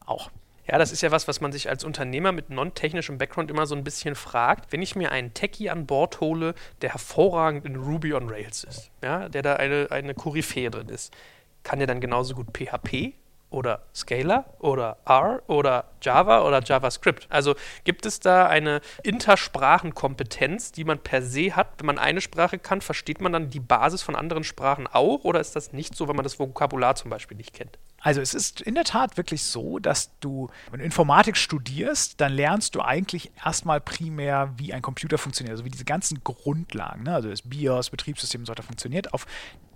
auch. 0.05 0.31
Ja, 0.71 0.77
das 0.77 0.93
ist 0.93 1.01
ja 1.01 1.11
was, 1.11 1.27
was 1.27 1.41
man 1.41 1.51
sich 1.51 1.71
als 1.71 1.83
Unternehmer 1.83 2.31
mit 2.31 2.51
non-technischem 2.51 3.17
Background 3.17 3.51
immer 3.51 3.65
so 3.65 3.75
ein 3.75 3.85
bisschen 3.85 4.15
fragt. 4.15 4.71
Wenn 4.71 4.83
ich 4.83 4.95
mir 4.95 5.11
einen 5.11 5.33
Techie 5.33 5.71
an 5.71 5.87
Bord 5.87 6.21
hole, 6.21 6.55
der 6.83 6.91
hervorragend 6.93 7.65
in 7.65 7.77
Ruby 7.77 8.13
on 8.13 8.29
Rails 8.29 8.65
ist, 8.65 8.91
ja, 9.03 9.31
der 9.31 9.41
da 9.41 9.57
eine, 9.57 9.89
eine 9.91 10.13
Koryphäe 10.13 10.71
drin 10.71 10.91
ist, 10.91 11.17
kann 11.63 11.79
der 11.79 11.89
dann 11.89 12.01
genauso 12.01 12.35
gut 12.35 12.49
PHP 12.53 13.15
oder 13.51 13.83
Scala 13.95 14.45
oder 14.59 14.99
R 15.07 15.43
oder 15.47 15.85
Java 16.03 16.43
oder 16.43 16.63
JavaScript. 16.63 17.27
Also 17.31 17.55
gibt 17.85 18.07
es 18.07 18.21
da 18.21 18.47
eine 18.47 18.81
Intersprachenkompetenz, 19.03 20.73
die 20.73 20.85
man 20.85 20.99
per 20.99 21.23
se 21.23 21.57
hat? 21.57 21.69
Wenn 21.79 21.87
man 21.87 21.99
eine 21.99 22.21
Sprache 22.21 22.59
kann, 22.59 22.81
versteht 22.81 23.21
man 23.21 23.33
dann 23.33 23.51
die 23.51 23.61
Basis 23.61 24.03
von 24.03 24.17
anderen 24.17 24.45
Sprachen 24.45 24.87
auch 24.87 25.25
oder 25.25 25.41
ist 25.41 25.57
das 25.57 25.73
nicht 25.73 25.97
so, 25.97 26.09
wenn 26.09 26.17
man 26.17 26.25
das 26.25 26.39
Vokabular 26.39 26.95
zum 26.95 27.11
Beispiel 27.11 27.37
nicht 27.37 27.55
kennt? 27.55 27.79
Also 28.01 28.21
es 28.21 28.33
ist 28.33 28.61
in 28.61 28.75
der 28.75 28.85
Tat 28.85 29.17
wirklich 29.17 29.43
so, 29.43 29.79
dass 29.81 30.17
du, 30.21 30.49
wenn 30.71 30.79
du 30.79 30.85
Informatik 30.85 31.37
studierst, 31.37 32.21
dann 32.21 32.33
lernst 32.33 32.77
du 32.77 32.81
eigentlich 32.81 33.33
erstmal 33.45 33.81
primär, 33.81 34.55
wie 34.57 34.73
ein 34.73 34.83
Computer 34.83 35.19
funktioniert, 35.19 35.53
also 35.53 35.65
wie 35.65 35.71
diese 35.71 35.85
ganzen 35.85 36.23
Grundlagen, 36.23 37.03
ne? 37.03 37.15
also 37.15 37.29
das 37.29 37.43
BIOS, 37.43 37.91
Betriebssystem 37.91 38.43
und 38.43 38.47
so 38.47 38.53
weiter 38.53 38.63
funktioniert, 38.63 39.13
auf 39.13 39.27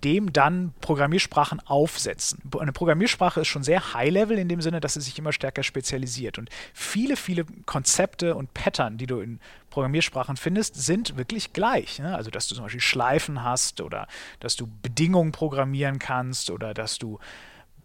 dem 0.03 0.31
dann 0.33 0.73
Programmiersprachen 0.81 1.59
aufsetzen. 1.61 2.41
Eine 2.59 2.73
Programmiersprache 2.73 3.41
ist 3.41 3.47
schon 3.47 3.63
sehr 3.63 3.93
high-level 3.93 4.37
in 4.37 4.49
dem 4.49 4.61
Sinne, 4.61 4.79
dass 4.79 4.93
sie 4.95 5.01
sich 5.01 5.17
immer 5.17 5.31
stärker 5.31 5.63
spezialisiert. 5.63 6.37
Und 6.37 6.49
viele, 6.73 7.15
viele 7.15 7.45
Konzepte 7.65 8.35
und 8.35 8.53
Pattern, 8.53 8.97
die 8.97 9.05
du 9.05 9.19
in 9.19 9.39
Programmiersprachen 9.69 10.37
findest, 10.37 10.75
sind 10.75 11.17
wirklich 11.17 11.53
gleich. 11.53 11.99
Ne? 11.99 12.15
Also 12.15 12.31
dass 12.31 12.47
du 12.47 12.55
zum 12.55 12.65
Beispiel 12.65 12.81
Schleifen 12.81 13.43
hast 13.43 13.81
oder 13.81 14.07
dass 14.39 14.55
du 14.55 14.67
Bedingungen 14.81 15.31
programmieren 15.31 15.99
kannst 15.99 16.51
oder 16.51 16.73
dass 16.73 16.97
du 16.97 17.19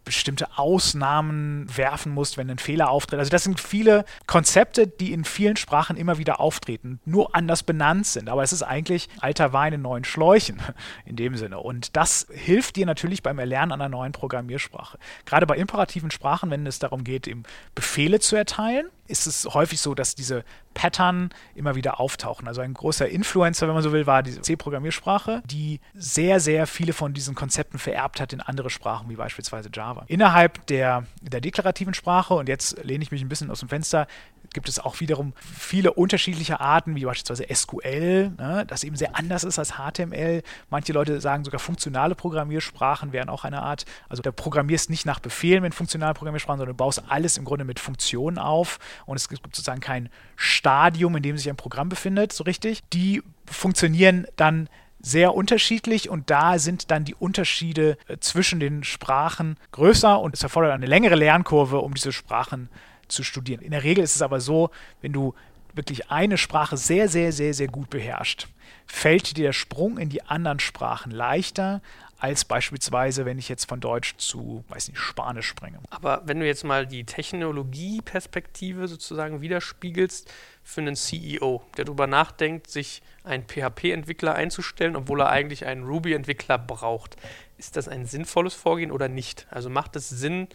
bestimmte 0.08 0.58
Ausnahmen 0.58 1.66
werfen 1.76 2.12
musst, 2.12 2.38
wenn 2.38 2.50
ein 2.50 2.58
Fehler 2.58 2.90
auftritt. 2.90 3.18
Also 3.18 3.30
das 3.30 3.44
sind 3.44 3.60
viele 3.60 4.04
Konzepte, 4.26 4.86
die 4.86 5.12
in 5.12 5.24
vielen 5.24 5.56
Sprachen 5.56 5.96
immer 5.96 6.18
wieder 6.18 6.40
auftreten, 6.40 7.00
nur 7.04 7.34
anders 7.34 7.62
benannt 7.62 8.06
sind. 8.06 8.28
Aber 8.28 8.42
es 8.42 8.52
ist 8.52 8.62
eigentlich 8.62 9.08
alter 9.20 9.52
Wein 9.52 9.74
in 9.74 9.82
neuen 9.82 10.04
Schläuchen 10.04 10.60
in 11.04 11.16
dem 11.16 11.36
Sinne. 11.36 11.58
Und 11.60 11.96
das 11.96 12.26
hilft 12.32 12.76
dir 12.76 12.86
natürlich 12.86 13.22
beim 13.22 13.38
Erlernen 13.38 13.72
einer 13.72 13.90
neuen 13.90 14.12
Programmiersprache. 14.12 14.98
Gerade 15.26 15.46
bei 15.46 15.56
imperativen 15.56 16.10
Sprachen, 16.10 16.50
wenn 16.50 16.66
es 16.66 16.78
darum 16.78 17.04
geht, 17.04 17.28
eben 17.28 17.42
Befehle 17.74 18.18
zu 18.18 18.34
erteilen, 18.34 18.88
ist 19.08 19.26
es 19.26 19.46
häufig 19.46 19.80
so, 19.80 19.94
dass 19.94 20.14
diese 20.14 20.44
Pattern 20.74 21.30
immer 21.54 21.74
wieder 21.74 21.98
auftauchen. 21.98 22.46
Also 22.46 22.60
ein 22.60 22.74
großer 22.74 23.08
Influencer, 23.08 23.66
wenn 23.66 23.74
man 23.74 23.82
so 23.82 23.92
will, 23.92 24.06
war 24.06 24.22
diese 24.22 24.42
C-Programmiersprache, 24.42 25.42
die 25.44 25.80
sehr, 25.94 26.40
sehr 26.40 26.66
viele 26.66 26.92
von 26.92 27.14
diesen 27.14 27.34
Konzepten 27.34 27.78
vererbt 27.78 28.20
hat 28.20 28.32
in 28.32 28.40
andere 28.40 28.70
Sprachen, 28.70 29.08
wie 29.08 29.16
beispielsweise 29.16 29.70
Java. 29.72 30.04
Innerhalb 30.06 30.66
der, 30.68 31.04
der 31.20 31.40
deklarativen 31.40 31.94
Sprache, 31.94 32.34
und 32.34 32.48
jetzt 32.48 32.84
lehne 32.84 33.02
ich 33.02 33.10
mich 33.10 33.22
ein 33.22 33.28
bisschen 33.28 33.50
aus 33.50 33.60
dem 33.60 33.68
Fenster, 33.68 34.06
gibt 34.52 34.68
es 34.68 34.78
auch 34.78 35.00
wiederum 35.00 35.32
viele 35.40 35.92
unterschiedliche 35.92 36.60
Arten, 36.60 36.94
wie 36.96 37.04
beispielsweise 37.04 37.46
SQL, 37.54 38.30
ne, 38.38 38.64
das 38.66 38.84
eben 38.84 38.96
sehr 38.96 39.16
anders 39.16 39.44
ist 39.44 39.58
als 39.58 39.74
HTML. 39.74 40.42
Manche 40.70 40.92
Leute 40.92 41.20
sagen 41.20 41.44
sogar 41.44 41.58
funktionale 41.58 42.14
Programmiersprachen 42.14 43.12
wären 43.12 43.28
auch 43.28 43.44
eine 43.44 43.62
Art, 43.62 43.84
also 44.08 44.22
da 44.22 44.30
programmierst 44.30 44.90
nicht 44.90 45.06
nach 45.06 45.20
Befehlen 45.20 45.62
mit 45.62 45.74
funktionalen 45.74 46.14
Programmiersprachen, 46.14 46.58
sondern 46.58 46.76
du 46.76 46.82
baust 46.82 47.02
alles 47.08 47.36
im 47.36 47.44
Grunde 47.44 47.64
mit 47.64 47.78
Funktionen 47.80 48.38
auf 48.38 48.78
und 49.06 49.16
es 49.16 49.28
gibt 49.28 49.44
sozusagen 49.44 49.80
kein 49.80 50.08
Stadium, 50.36 51.16
in 51.16 51.22
dem 51.22 51.36
sich 51.36 51.48
ein 51.48 51.56
Programm 51.56 51.88
befindet, 51.88 52.32
so 52.32 52.44
richtig. 52.44 52.80
Die 52.92 53.22
funktionieren 53.46 54.26
dann 54.36 54.68
sehr 55.00 55.34
unterschiedlich 55.34 56.08
und 56.08 56.30
da 56.30 56.58
sind 56.58 56.90
dann 56.90 57.04
die 57.04 57.14
Unterschiede 57.14 57.96
äh, 58.08 58.18
zwischen 58.18 58.60
den 58.60 58.84
Sprachen 58.84 59.56
größer 59.72 60.20
und 60.20 60.34
es 60.34 60.42
erfordert 60.42 60.72
eine 60.72 60.86
längere 60.86 61.14
Lernkurve, 61.14 61.78
um 61.78 61.94
diese 61.94 62.12
Sprachen 62.12 62.68
zu 63.06 63.22
studieren. 63.22 63.62
In 63.62 63.70
der 63.70 63.84
Regel 63.84 64.04
ist 64.04 64.16
es 64.16 64.22
aber 64.22 64.40
so, 64.40 64.70
wenn 65.00 65.12
du 65.12 65.34
wirklich 65.74 66.10
eine 66.10 66.36
Sprache 66.36 66.76
sehr, 66.76 67.08
sehr, 67.08 67.32
sehr, 67.32 67.54
sehr 67.54 67.68
gut 67.68 67.90
beherrscht, 67.90 68.48
fällt 68.86 69.36
dir 69.36 69.44
der 69.44 69.52
Sprung 69.52 69.98
in 69.98 70.08
die 70.08 70.22
anderen 70.24 70.58
Sprachen 70.58 71.12
leichter, 71.12 71.80
als 72.18 72.44
beispielsweise, 72.44 73.25
wenn 73.25 73.38
ich 73.38 73.48
jetzt 73.48 73.68
von 73.68 73.80
Deutsch 73.80 74.16
zu, 74.16 74.64
weiß 74.68 74.88
nicht, 74.88 74.98
Spanisch 74.98 75.46
springe. 75.46 75.78
Aber 75.90 76.22
wenn 76.25 76.40
du 76.40 76.46
jetzt 76.46 76.64
mal 76.64 76.84
die 76.84 77.04
Technologieperspektive 77.04 78.88
sozusagen 78.88 79.40
widerspiegelst 79.40 80.32
für 80.64 80.80
einen 80.80 80.96
CEO, 80.96 81.62
der 81.76 81.84
darüber 81.84 82.08
nachdenkt, 82.08 82.68
sich 82.68 83.02
einen 83.22 83.44
PHP-Entwickler 83.46 84.34
einzustellen, 84.34 84.96
obwohl 84.96 85.20
er 85.20 85.28
eigentlich 85.28 85.64
einen 85.64 85.84
Ruby-Entwickler 85.84 86.58
braucht, 86.58 87.16
ist 87.56 87.76
das 87.76 87.88
ein 87.88 88.04
sinnvolles 88.04 88.54
Vorgehen 88.54 88.90
oder 88.90 89.08
nicht? 89.08 89.46
Also 89.50 89.70
macht 89.70 89.94
es 89.94 90.08
Sinn, 90.08 90.48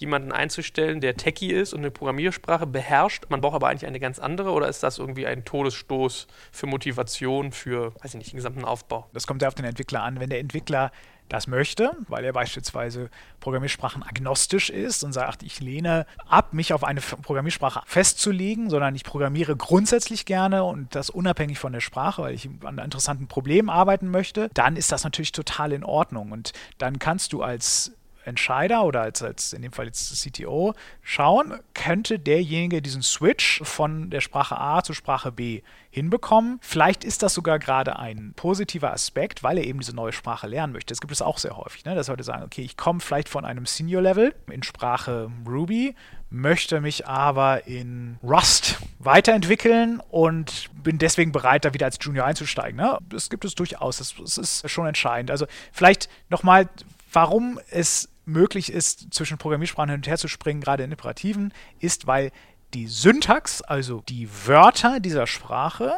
jemanden 0.00 0.32
einzustellen, 0.32 1.00
der 1.00 1.16
Techie 1.16 1.52
ist 1.52 1.72
und 1.72 1.80
eine 1.80 1.90
Programmiersprache 1.90 2.66
beherrscht. 2.66 3.24
Man 3.28 3.40
braucht 3.40 3.54
aber 3.54 3.68
eigentlich 3.68 3.86
eine 3.86 4.00
ganz 4.00 4.18
andere 4.18 4.50
oder 4.50 4.68
ist 4.68 4.82
das 4.82 4.98
irgendwie 4.98 5.26
ein 5.26 5.44
Todesstoß 5.44 6.26
für 6.52 6.66
Motivation, 6.66 7.52
für, 7.52 7.94
weiß 8.02 8.14
ich 8.14 8.18
nicht, 8.18 8.32
den 8.32 8.38
gesamten 8.38 8.64
Aufbau? 8.64 9.08
Das 9.12 9.26
kommt 9.26 9.42
ja 9.42 9.48
auf 9.48 9.54
den 9.54 9.66
Entwickler 9.66 10.02
an. 10.02 10.20
Wenn 10.20 10.30
der 10.30 10.40
Entwickler 10.40 10.90
das 11.30 11.46
möchte, 11.46 11.92
weil 12.08 12.24
er 12.24 12.32
beispielsweise 12.32 13.08
Programmiersprachen 13.38 14.02
agnostisch 14.02 14.68
ist 14.68 15.04
und 15.04 15.12
sagt, 15.12 15.42
ich 15.42 15.60
lehne 15.60 16.06
ab, 16.28 16.52
mich 16.52 16.72
auf 16.72 16.84
eine 16.84 17.00
Programmiersprache 17.00 17.82
festzulegen, 17.86 18.68
sondern 18.68 18.94
ich 18.94 19.04
programmiere 19.04 19.56
grundsätzlich 19.56 20.26
gerne 20.26 20.64
und 20.64 20.94
das 20.94 21.08
unabhängig 21.08 21.58
von 21.58 21.72
der 21.72 21.80
Sprache, 21.80 22.22
weil 22.22 22.34
ich 22.34 22.48
an 22.64 22.78
interessanten 22.78 23.28
Problemen 23.28 23.70
arbeiten 23.70 24.10
möchte, 24.10 24.50
dann 24.54 24.76
ist 24.76 24.92
das 24.92 25.04
natürlich 25.04 25.32
total 25.32 25.72
in 25.72 25.84
Ordnung. 25.84 26.32
Und 26.32 26.52
dann 26.78 26.98
kannst 26.98 27.32
du 27.32 27.42
als 27.42 27.92
Entscheider 28.24 28.84
oder 28.84 29.02
als, 29.02 29.22
als 29.22 29.52
in 29.52 29.62
dem 29.62 29.72
Fall 29.72 29.86
jetzt 29.86 30.14
CTO 30.22 30.74
schauen, 31.02 31.60
könnte 31.74 32.18
derjenige 32.18 32.82
diesen 32.82 33.02
Switch 33.02 33.60
von 33.64 34.10
der 34.10 34.20
Sprache 34.20 34.58
A 34.58 34.82
zur 34.82 34.94
Sprache 34.94 35.32
B 35.32 35.62
hinbekommen. 35.90 36.58
Vielleicht 36.62 37.04
ist 37.04 37.22
das 37.22 37.34
sogar 37.34 37.58
gerade 37.58 37.98
ein 37.98 38.32
positiver 38.36 38.92
Aspekt, 38.92 39.42
weil 39.42 39.58
er 39.58 39.64
eben 39.64 39.80
diese 39.80 39.94
neue 39.94 40.12
Sprache 40.12 40.46
lernen 40.46 40.72
möchte. 40.72 40.92
Das 40.92 41.00
gibt 41.00 41.12
es 41.12 41.20
auch 41.20 41.38
sehr 41.38 41.56
häufig, 41.56 41.84
ne? 41.84 41.94
dass 41.94 42.08
Leute 42.08 42.22
sagen, 42.22 42.44
okay, 42.44 42.62
ich 42.62 42.76
komme 42.76 43.00
vielleicht 43.00 43.28
von 43.28 43.44
einem 43.44 43.66
Senior-Level 43.66 44.34
in 44.50 44.62
Sprache 44.62 45.30
Ruby, 45.46 45.96
möchte 46.30 46.80
mich 46.80 47.08
aber 47.08 47.66
in 47.66 48.18
Rust 48.22 48.78
weiterentwickeln 49.00 50.00
und 50.10 50.70
bin 50.82 50.98
deswegen 50.98 51.32
bereit, 51.32 51.64
da 51.64 51.74
wieder 51.74 51.86
als 51.86 51.98
Junior 52.00 52.24
einzusteigen. 52.24 52.76
Ne? 52.76 52.98
Das 53.08 53.28
gibt 53.28 53.44
es 53.44 53.56
durchaus. 53.56 53.98
Das, 53.98 54.14
das 54.16 54.38
ist 54.38 54.70
schon 54.70 54.86
entscheidend. 54.86 55.32
Also 55.32 55.46
vielleicht 55.72 56.08
nochmal 56.28 56.68
Warum 57.12 57.58
es 57.70 58.08
möglich 58.24 58.72
ist, 58.72 59.12
zwischen 59.12 59.38
Programmiersprachen 59.38 59.90
hin 59.90 59.98
und 59.98 60.06
her 60.06 60.18
zu 60.18 60.28
springen, 60.28 60.60
gerade 60.60 60.84
in 60.84 60.92
Imperativen, 60.92 61.52
ist, 61.80 62.06
weil 62.06 62.30
die 62.74 62.86
Syntax, 62.86 63.62
also 63.62 64.02
die 64.08 64.28
Wörter 64.46 65.00
dieser 65.00 65.26
Sprache, 65.26 65.92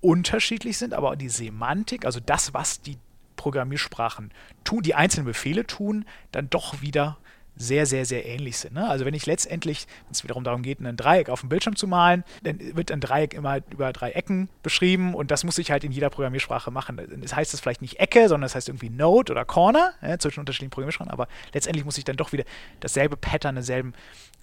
unterschiedlich 0.00 0.78
sind, 0.78 0.94
aber 0.94 1.14
die 1.14 1.28
Semantik, 1.28 2.04
also 2.04 2.18
das, 2.18 2.52
was 2.54 2.80
die 2.80 2.98
Programmiersprachen 3.36 4.32
tun, 4.64 4.82
die 4.82 4.94
einzelnen 4.94 5.26
Befehle 5.26 5.66
tun, 5.66 6.04
dann 6.32 6.50
doch 6.50 6.80
wieder 6.80 7.18
sehr, 7.62 7.86
sehr, 7.86 8.04
sehr 8.04 8.26
ähnlich 8.26 8.58
sind. 8.58 8.74
Ne? 8.74 8.88
Also 8.88 9.04
wenn 9.04 9.14
ich 9.14 9.26
letztendlich, 9.26 9.86
wenn 10.06 10.12
es 10.12 10.24
wiederum 10.24 10.44
darum 10.44 10.62
geht, 10.62 10.80
ein 10.80 10.96
Dreieck 10.96 11.28
auf 11.28 11.40
dem 11.40 11.48
Bildschirm 11.48 11.76
zu 11.76 11.86
malen, 11.86 12.24
dann 12.42 12.58
wird 12.76 12.90
ein 12.90 13.00
Dreieck 13.00 13.34
immer 13.34 13.58
über 13.70 13.92
drei 13.92 14.10
Ecken 14.10 14.48
beschrieben 14.62 15.14
und 15.14 15.30
das 15.30 15.44
muss 15.44 15.58
ich 15.58 15.70
halt 15.70 15.84
in 15.84 15.92
jeder 15.92 16.10
Programmiersprache 16.10 16.70
machen. 16.70 17.00
Das 17.20 17.34
heißt 17.34 17.54
es 17.54 17.60
vielleicht 17.60 17.82
nicht 17.82 18.00
Ecke, 18.00 18.28
sondern 18.28 18.42
das 18.42 18.54
heißt 18.54 18.68
irgendwie 18.68 18.90
Node 18.90 19.32
oder 19.32 19.44
Corner 19.44 19.92
ja, 20.02 20.18
zwischen 20.18 20.40
unterschiedlichen 20.40 20.70
Programmiersprachen, 20.70 21.12
aber 21.12 21.28
letztendlich 21.52 21.84
muss 21.84 21.98
ich 21.98 22.04
dann 22.04 22.16
doch 22.16 22.32
wieder 22.32 22.44
dasselbe 22.80 23.16
Pattern, 23.16 23.54
denselben 23.54 23.94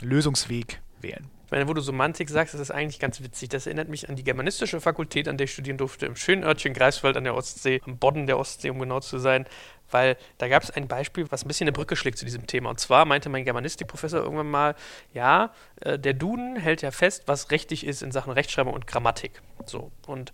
Lösungsweg 0.02 0.82
wählen. 1.02 1.30
Ich 1.50 1.52
meine, 1.52 1.68
wo 1.68 1.74
du 1.74 1.82
Semantik 1.82 2.30
sagst, 2.30 2.54
das 2.54 2.62
ist 2.62 2.70
eigentlich 2.70 3.00
ganz 3.00 3.24
witzig. 3.24 3.50
Das 3.50 3.66
erinnert 3.66 3.90
mich 3.90 4.08
an 4.08 4.16
die 4.16 4.24
germanistische 4.24 4.80
Fakultät, 4.80 5.28
an 5.28 5.38
der 5.38 5.46
ich 5.46 5.54
studieren 5.54 5.78
durfte, 5.78 6.06
im 6.06 6.16
schönen 6.16 6.44
Örtchen 6.44 6.76
Greifswald 6.76 7.18
an 7.18 7.24
der 7.24 7.34
Ostsee, 7.34 7.82
am 7.88 7.98
Bodden 7.98 8.28
der 8.28 8.38
Ostsee, 8.38 8.70
um 8.70 8.78
genau 8.78 9.00
zu 9.00 9.18
sein 9.18 9.48
weil 9.92 10.18
da 10.38 10.48
gab 10.48 10.62
es 10.62 10.70
ein 10.70 10.88
Beispiel, 10.88 11.26
was 11.32 11.44
ein 11.44 11.48
bisschen 11.48 11.66
eine 11.66 11.72
Brücke 11.72 11.96
schlägt 11.96 12.20
zu 12.20 12.26
diesem 12.26 12.46
Thema. 12.46 12.70
Und 12.70 12.80
zwar 12.80 13.06
meinte 13.06 13.28
mein 13.28 13.44
Germanistikprofessor 13.44 14.22
irgendwann 14.22 14.52
mal, 14.52 14.76
ja, 15.16 15.52
äh, 15.82 15.98
der 15.98 16.14
Duden 16.14 16.58
hält 16.58 16.84
ja 16.84 16.92
fest, 16.92 17.24
was 17.26 17.50
richtig 17.50 17.84
ist 17.84 18.04
in 18.04 18.12
Sachen 18.12 18.32
Rechtschreibung 18.32 18.74
und 18.74 18.86
Grammatik. 18.86 19.42
So. 19.66 19.92
Und 20.06 20.32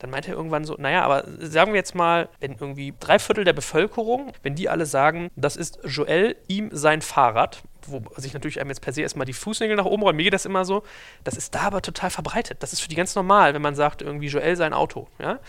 dann 0.00 0.10
meinte 0.10 0.30
er 0.30 0.36
irgendwann 0.36 0.64
so, 0.64 0.76
naja, 0.78 1.02
aber 1.02 1.24
sagen 1.38 1.72
wir 1.72 1.78
jetzt 1.78 1.94
mal, 1.94 2.28
wenn 2.40 2.52
irgendwie 2.52 2.94
drei 2.98 3.18
Viertel 3.18 3.44
der 3.44 3.52
Bevölkerung, 3.52 4.32
wenn 4.42 4.54
die 4.54 4.68
alle 4.68 4.86
sagen, 4.86 5.30
das 5.36 5.56
ist 5.56 5.78
Joel 5.84 6.36
ihm 6.48 6.70
sein 6.72 7.02
Fahrrad, 7.02 7.62
wo 7.90 8.02
sich 8.16 8.32
natürlich 8.34 8.60
einem 8.60 8.70
jetzt 8.70 8.80
per 8.80 8.92
se 8.92 9.02
erstmal 9.02 9.26
die 9.26 9.32
Fußnägel 9.32 9.76
nach 9.76 9.84
oben 9.84 10.02
rollen, 10.02 10.16
mir 10.16 10.24
geht 10.24 10.32
das 10.32 10.46
immer 10.46 10.64
so, 10.64 10.82
das 11.24 11.36
ist 11.36 11.54
da 11.54 11.62
aber 11.62 11.82
total 11.82 12.10
verbreitet. 12.10 12.62
Das 12.62 12.72
ist 12.72 12.80
für 12.80 12.88
die 12.88 12.94
ganz 12.94 13.14
normal, 13.14 13.54
wenn 13.54 13.62
man 13.62 13.74
sagt, 13.74 14.02
irgendwie 14.02 14.28
Joel 14.28 14.56
sein 14.56 14.72
Auto. 14.72 15.08
Ja? 15.18 15.40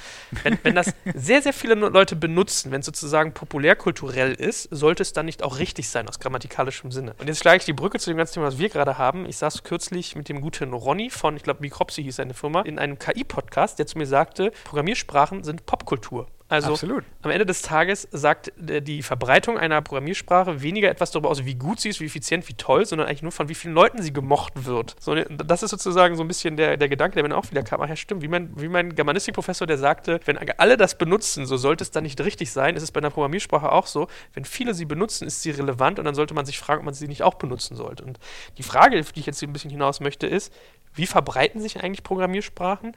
Wenn, 0.43 0.57
wenn 0.63 0.75
das 0.75 0.93
sehr, 1.13 1.41
sehr 1.41 1.53
viele 1.53 1.75
Leute 1.75 2.15
benutzen, 2.15 2.71
wenn 2.71 2.81
es 2.81 2.86
sozusagen 2.86 3.33
populärkulturell 3.33 4.33
ist, 4.33 4.63
sollte 4.71 5.03
es 5.03 5.13
dann 5.13 5.25
nicht 5.25 5.43
auch 5.43 5.60
richtig 5.60 5.89
sein 5.89 6.07
aus 6.07 6.19
grammatikalischem 6.19 6.91
Sinne. 6.91 7.15
Und 7.19 7.27
jetzt 7.27 7.39
schlage 7.39 7.57
ich 7.57 7.65
die 7.65 7.74
Brücke 7.74 8.00
zu 8.00 8.10
dem 8.10 8.17
ganzen 8.17 8.36
Thema, 8.36 8.48
was 8.48 8.57
wir 8.57 8.69
gerade 8.69 8.98
haben. 8.98 9.25
Ich 9.25 9.38
saß 9.38 9.63
kürzlich 9.63 10.15
mit 10.15 10.29
dem 10.29 10.41
guten 10.41 10.74
Ronny 10.74 11.10
von, 11.10 11.36
ich 11.36 11.43
glaube, 11.43 11.62
Micropsy 11.62 12.03
hieß 12.03 12.15
seine 12.15 12.33
Firma, 12.33 12.62
in 12.62 12.79
einem 12.79 13.00
KI-Podcast, 13.00 13.79
der 13.79 13.88
zu 13.88 13.98
mir 13.98 14.07
sagte, 14.07 14.51
Programmiersprachen 14.63 15.43
sind 15.43 15.65
Popkultur. 15.65 16.27
Also 16.51 16.74
Absolut. 16.74 17.05
am 17.22 17.31
Ende 17.31 17.46
des 17.46 17.62
Tages 17.62 18.10
sagt 18.12 18.51
die 18.58 19.03
Verbreitung 19.03 19.58
einer 19.58 19.81
Programmiersprache 19.81 20.62
weniger 20.62 20.89
etwas 20.89 21.10
darüber 21.10 21.29
aus, 21.29 21.46
wie 21.46 21.55
gut 21.55 21.79
sie 21.79 21.88
ist, 21.88 22.01
wie 22.01 22.05
effizient, 22.08 22.50
wie 22.50 22.55
toll, 22.55 22.86
sondern 22.86 23.08
eigentlich 23.08 23.22
nur 23.22 23.31
von 23.31 23.48
wie 23.48 23.55
vielen 23.55 23.74
Leuten 23.74 24.01
sie 24.01 24.12
gemocht 24.12 24.65
wird. 24.65 24.98
So, 25.00 25.15
das 25.15 25.63
ist 25.63 25.72
sozusagen 25.72 26.17
so 26.17 26.25
ein 26.25 26.27
bisschen 26.27 26.58
der, 26.58 26.75
der 26.75 26.89
Gedanke, 26.89 27.15
der 27.15 27.25
mir 27.25 27.38
auch 27.38 27.50
wieder 27.51 27.63
kam. 27.63 27.79
Ach 27.79 27.88
ja, 27.88 27.96
stimmt, 27.96 28.22
wie 28.22 28.27
mein, 28.27 28.51
wie 28.60 28.67
mein 28.67 28.96
Germanistikprofessor, 28.96 29.65
der 29.65 29.77
sagte, 29.77 30.20
wenn 30.25 30.38
alle 30.58 30.75
das 30.75 30.98
benutzen, 30.98 31.46
so 31.46 31.55
sollte 31.55 31.86
es 31.86 31.91
dann 31.91 32.03
nicht 32.03 32.20
richtig 32.20 32.51
sein. 32.51 32.75
Ist 32.75 32.84
es 32.84 32.91
bei 32.91 33.00
einer 33.00 33.12
Programmiersprache 33.12 33.72
auch 33.72 33.88
so. 33.88 34.10
Wenn 34.34 34.43
viele 34.43 34.74
sie 34.74 34.84
benutzen, 34.84 35.27
ist 35.27 35.43
sie 35.43 35.51
relevant 35.51 36.00
und 36.00 36.05
dann 36.05 36.15
sollte 36.15 36.34
man 36.34 36.46
sich 36.46 36.60
fragen, 36.60 36.79
ob 36.79 36.86
man 36.86 36.93
sie 36.93 37.08
nicht 37.08 37.24
auch 37.24 37.36
benutzen 37.36 37.77
sollte. 37.77 38.03
Und 38.03 38.20
die 38.58 38.63
Frage, 38.63 39.00
auf 39.00 39.13
die 39.13 39.22
ich 39.22 39.25
jetzt 39.25 39.39
hier 39.39 39.48
ein 39.48 39.53
bisschen 39.53 39.72
hinaus 39.72 40.01
möchte, 40.01 40.27
ist, 40.27 40.51
wie 40.93 41.08
verbreiten 41.08 41.62
sich 41.62 41.81
eigentlich 41.81 42.03
Programmiersprachen 42.03 42.93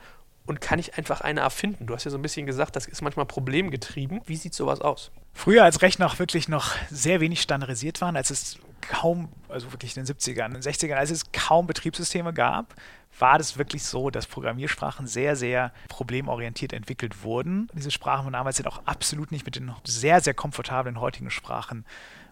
und 0.46 0.60
kann 0.60 0.78
ich 0.78 0.98
einfach 0.98 1.20
eine 1.20 1.40
erfinden? 1.40 1.86
Du 1.86 1.94
hast 1.94 2.04
ja 2.04 2.10
so 2.10 2.18
ein 2.18 2.22
bisschen 2.22 2.46
gesagt, 2.46 2.76
das 2.76 2.86
ist 2.86 3.02
manchmal 3.02 3.26
problemgetrieben. 3.26 4.20
Wie 4.26 4.36
sieht 4.36 4.54
sowas 4.54 4.80
aus? 4.80 5.10
Früher, 5.32 5.64
als 5.64 5.82
Rechner 5.82 6.06
auch 6.06 6.18
wirklich 6.18 6.48
noch 6.48 6.74
sehr 6.90 7.20
wenig 7.20 7.40
standardisiert 7.40 8.00
waren, 8.00 8.16
als 8.16 8.30
es 8.30 8.58
kaum, 8.80 9.28
also 9.48 9.72
wirklich 9.72 9.96
in 9.96 10.04
den 10.04 10.14
70ern, 10.14 10.46
in 10.46 10.54
den 10.54 10.62
60ern, 10.62 10.94
als 10.94 11.10
es 11.10 11.32
kaum 11.32 11.66
Betriebssysteme 11.66 12.32
gab, 12.32 12.74
war 13.18 13.38
das 13.38 13.56
wirklich 13.58 13.84
so, 13.84 14.10
dass 14.10 14.26
Programmiersprachen 14.26 15.06
sehr, 15.06 15.36
sehr 15.36 15.72
problemorientiert 15.88 16.72
entwickelt 16.72 17.22
wurden. 17.22 17.68
Diese 17.72 17.90
Sprachen 17.90 18.24
von 18.24 18.32
damals 18.32 18.56
sind 18.56 18.66
auch 18.66 18.82
absolut 18.86 19.32
nicht 19.32 19.46
mit 19.46 19.56
den 19.56 19.72
sehr, 19.84 20.20
sehr 20.20 20.34
komfortablen 20.34 21.00
heutigen 21.00 21.30
Sprachen 21.30 21.84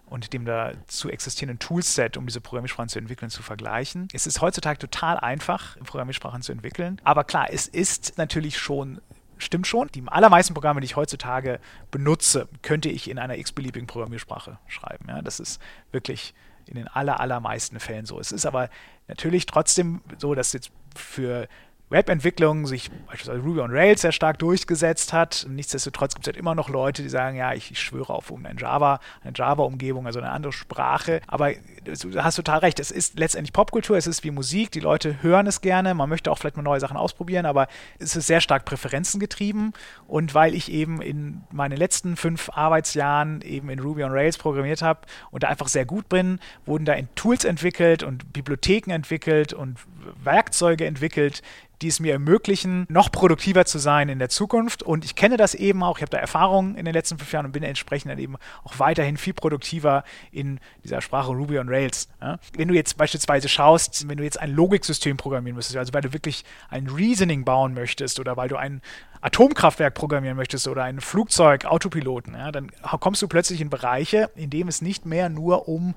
und 0.05 0.33
dem 0.33 0.45
dazu 0.45 1.09
existierenden 1.09 1.59
Toolset, 1.59 2.17
um 2.17 2.25
diese 2.25 2.41
Programmiersprachen 2.41 2.89
zu 2.89 2.99
entwickeln, 2.99 3.31
zu 3.31 3.41
vergleichen. 3.41 4.07
Es 4.13 4.27
ist 4.27 4.41
heutzutage 4.41 4.79
total 4.79 5.17
einfach, 5.17 5.77
Programmiersprachen 5.79 6.41
zu 6.41 6.51
entwickeln. 6.51 7.01
Aber 7.03 7.23
klar, 7.23 7.47
es 7.51 7.67
ist 7.67 8.17
natürlich 8.17 8.57
schon 8.57 9.01
stimmt 9.37 9.67
schon. 9.67 9.89
Die 9.89 10.03
allermeisten 10.05 10.53
Programme, 10.53 10.79
die 10.79 10.85
ich 10.85 10.95
heutzutage 10.95 11.59
benutze, 11.91 12.47
könnte 12.61 12.89
ich 12.89 13.09
in 13.09 13.19
einer 13.19 13.37
x-beliebigen 13.37 13.87
Programmiersprache 13.87 14.57
schreiben. 14.67 15.05
Ja, 15.09 15.21
das 15.21 15.39
ist 15.39 15.61
wirklich 15.91 16.33
in 16.65 16.75
den 16.75 16.87
aller, 16.87 17.19
allermeisten 17.19 17.79
Fällen 17.79 18.05
so. 18.05 18.19
Es 18.19 18.31
ist 18.31 18.45
aber 18.45 18.69
natürlich 19.07 19.45
trotzdem 19.45 20.01
so, 20.17 20.33
dass 20.33 20.53
jetzt 20.53 20.71
für 20.95 21.47
Webentwicklung 21.93 22.65
sich 22.65 22.91
beispielsweise 23.07 23.41
Ruby 23.41 23.61
on 23.61 23.71
Rails 23.71 24.01
sehr 24.01 24.11
stark 24.11 24.39
durchgesetzt 24.39 25.13
hat. 25.13 25.45
Nichtsdestotrotz 25.47 26.15
gibt 26.15 26.25
es 26.25 26.33
halt 26.33 26.37
immer 26.37 26.55
noch 26.55 26.67
Leute, 26.67 27.03
die 27.03 27.09
sagen, 27.09 27.37
ja, 27.37 27.53
ich, 27.53 27.71
ich 27.71 27.79
schwöre 27.79 28.13
auf 28.13 28.33
ein 28.33 28.57
Java, 28.57 28.99
eine 29.23 29.31
Java-Umgebung, 29.33 30.05
also 30.07 30.19
eine 30.19 30.31
andere 30.31 30.51
Sprache. 30.51 31.21
Aber 31.27 31.53
du 31.83 32.21
hast 32.21 32.35
total 32.35 32.59
recht, 32.59 32.79
es 32.79 32.91
ist 32.91 33.17
letztendlich 33.19 33.53
Popkultur, 33.53 33.95
es 33.95 34.07
ist 34.07 34.23
wie 34.23 34.31
Musik, 34.31 34.71
die 34.71 34.79
Leute 34.79 35.21
hören 35.21 35.47
es 35.47 35.61
gerne, 35.61 35.93
man 35.93 36.09
möchte 36.09 36.31
auch 36.31 36.37
vielleicht 36.37 36.57
mal 36.57 36.63
neue 36.63 36.79
Sachen 36.79 36.97
ausprobieren, 36.97 37.45
aber 37.45 37.67
es 37.99 38.15
ist 38.15 38.27
sehr 38.27 38.41
stark 38.41 38.65
präferenzengetrieben. 38.65 39.73
Und 40.07 40.33
weil 40.33 40.55
ich 40.55 40.71
eben 40.71 41.01
in 41.01 41.43
meinen 41.51 41.77
letzten 41.77 42.17
fünf 42.17 42.49
Arbeitsjahren 42.49 43.41
eben 43.41 43.69
in 43.69 43.79
Ruby 43.79 44.03
on 44.03 44.11
Rails 44.11 44.37
programmiert 44.37 44.81
habe 44.81 45.01
und 45.29 45.43
da 45.43 45.47
einfach 45.47 45.67
sehr 45.67 45.85
gut 45.85 46.09
bin, 46.09 46.39
wurden 46.65 46.85
da 46.85 46.93
in 46.93 47.07
Tools 47.15 47.45
entwickelt 47.45 48.01
und 48.01 48.33
Bibliotheken 48.33 48.91
entwickelt 48.91 49.53
und 49.53 49.77
Werkzeuge 50.23 50.85
entwickelt, 50.85 51.41
die 51.83 51.89
es 51.89 51.99
mir 51.99 52.13
ermöglichen, 52.13 52.85
noch 52.89 53.11
produktiver 53.11 53.65
zu 53.65 53.77
sein 53.77 54.07
in 54.07 54.17
der 54.17 54.29
Zukunft. 54.29 54.83
Und 54.83 55.03
ich 55.03 55.15
kenne 55.15 55.35
das 55.35 55.53
eben 55.53 55.83
auch, 55.83 55.97
ich 55.97 56.01
habe 56.01 56.11
da 56.11 56.17
Erfahrung 56.17 56.75
in 56.75 56.85
den 56.85 56.93
letzten 56.93 57.17
fünf 57.17 57.31
Jahren 57.33 57.45
und 57.45 57.51
bin 57.51 57.61
entsprechend 57.61 58.09
dann 58.09 58.19
eben 58.19 58.37
auch 58.63 58.79
weiterhin 58.79 59.17
viel 59.17 59.33
produktiver 59.33 60.05
in 60.31 60.61
dieser 60.83 61.01
Sprache 61.01 61.31
Ruby 61.31 61.59
on 61.59 61.67
Rails. 61.67 62.07
Ja? 62.21 62.39
Wenn 62.55 62.69
du 62.69 62.73
jetzt 62.73 62.97
beispielsweise 62.97 63.49
schaust, 63.49 64.07
wenn 64.07 64.17
du 64.17 64.23
jetzt 64.23 64.39
ein 64.39 64.51
Logiksystem 64.51 65.17
programmieren 65.17 65.57
müsstest, 65.57 65.77
also 65.77 65.93
weil 65.93 66.01
du 66.01 66.13
wirklich 66.13 66.45
ein 66.69 66.87
Reasoning 66.87 67.43
bauen 67.43 67.73
möchtest 67.73 68.17
oder 68.19 68.37
weil 68.37 68.47
du 68.47 68.55
ein 68.55 68.81
Atomkraftwerk 69.19 69.93
programmieren 69.93 70.37
möchtest 70.37 70.67
oder 70.67 70.83
ein 70.83 71.01
Flugzeug, 71.01 71.65
Autopiloten, 71.65 72.33
ja, 72.33 72.51
dann 72.51 72.71
kommst 72.99 73.21
du 73.21 73.27
plötzlich 73.27 73.61
in 73.61 73.69
Bereiche, 73.69 74.29
in 74.35 74.49
denen 74.49 74.69
es 74.69 74.81
nicht 74.81 75.05
mehr 75.05 75.29
nur 75.29 75.67
um 75.67 75.95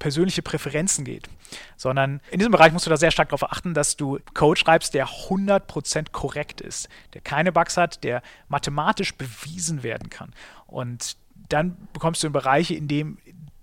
persönliche 0.00 0.42
Präferenzen 0.42 1.04
geht, 1.04 1.28
sondern 1.76 2.20
in 2.32 2.40
diesem 2.40 2.50
Bereich 2.50 2.72
musst 2.72 2.86
du 2.86 2.90
da 2.90 2.96
sehr 2.96 3.12
stark 3.12 3.28
darauf 3.28 3.52
achten, 3.52 3.74
dass 3.74 3.96
du 3.96 4.18
Code 4.34 4.58
schreibst, 4.58 4.94
der 4.94 5.06
100% 5.06 6.10
korrekt 6.10 6.60
ist, 6.60 6.88
der 7.14 7.20
keine 7.20 7.52
Bugs 7.52 7.76
hat, 7.76 8.02
der 8.02 8.22
mathematisch 8.48 9.14
bewiesen 9.14 9.84
werden 9.84 10.10
kann. 10.10 10.32
Und 10.66 11.16
dann 11.48 11.76
bekommst 11.92 12.22
du 12.22 12.26
in 12.26 12.32
Bereiche, 12.32 12.74
in 12.74 12.88
denen 12.88 13.18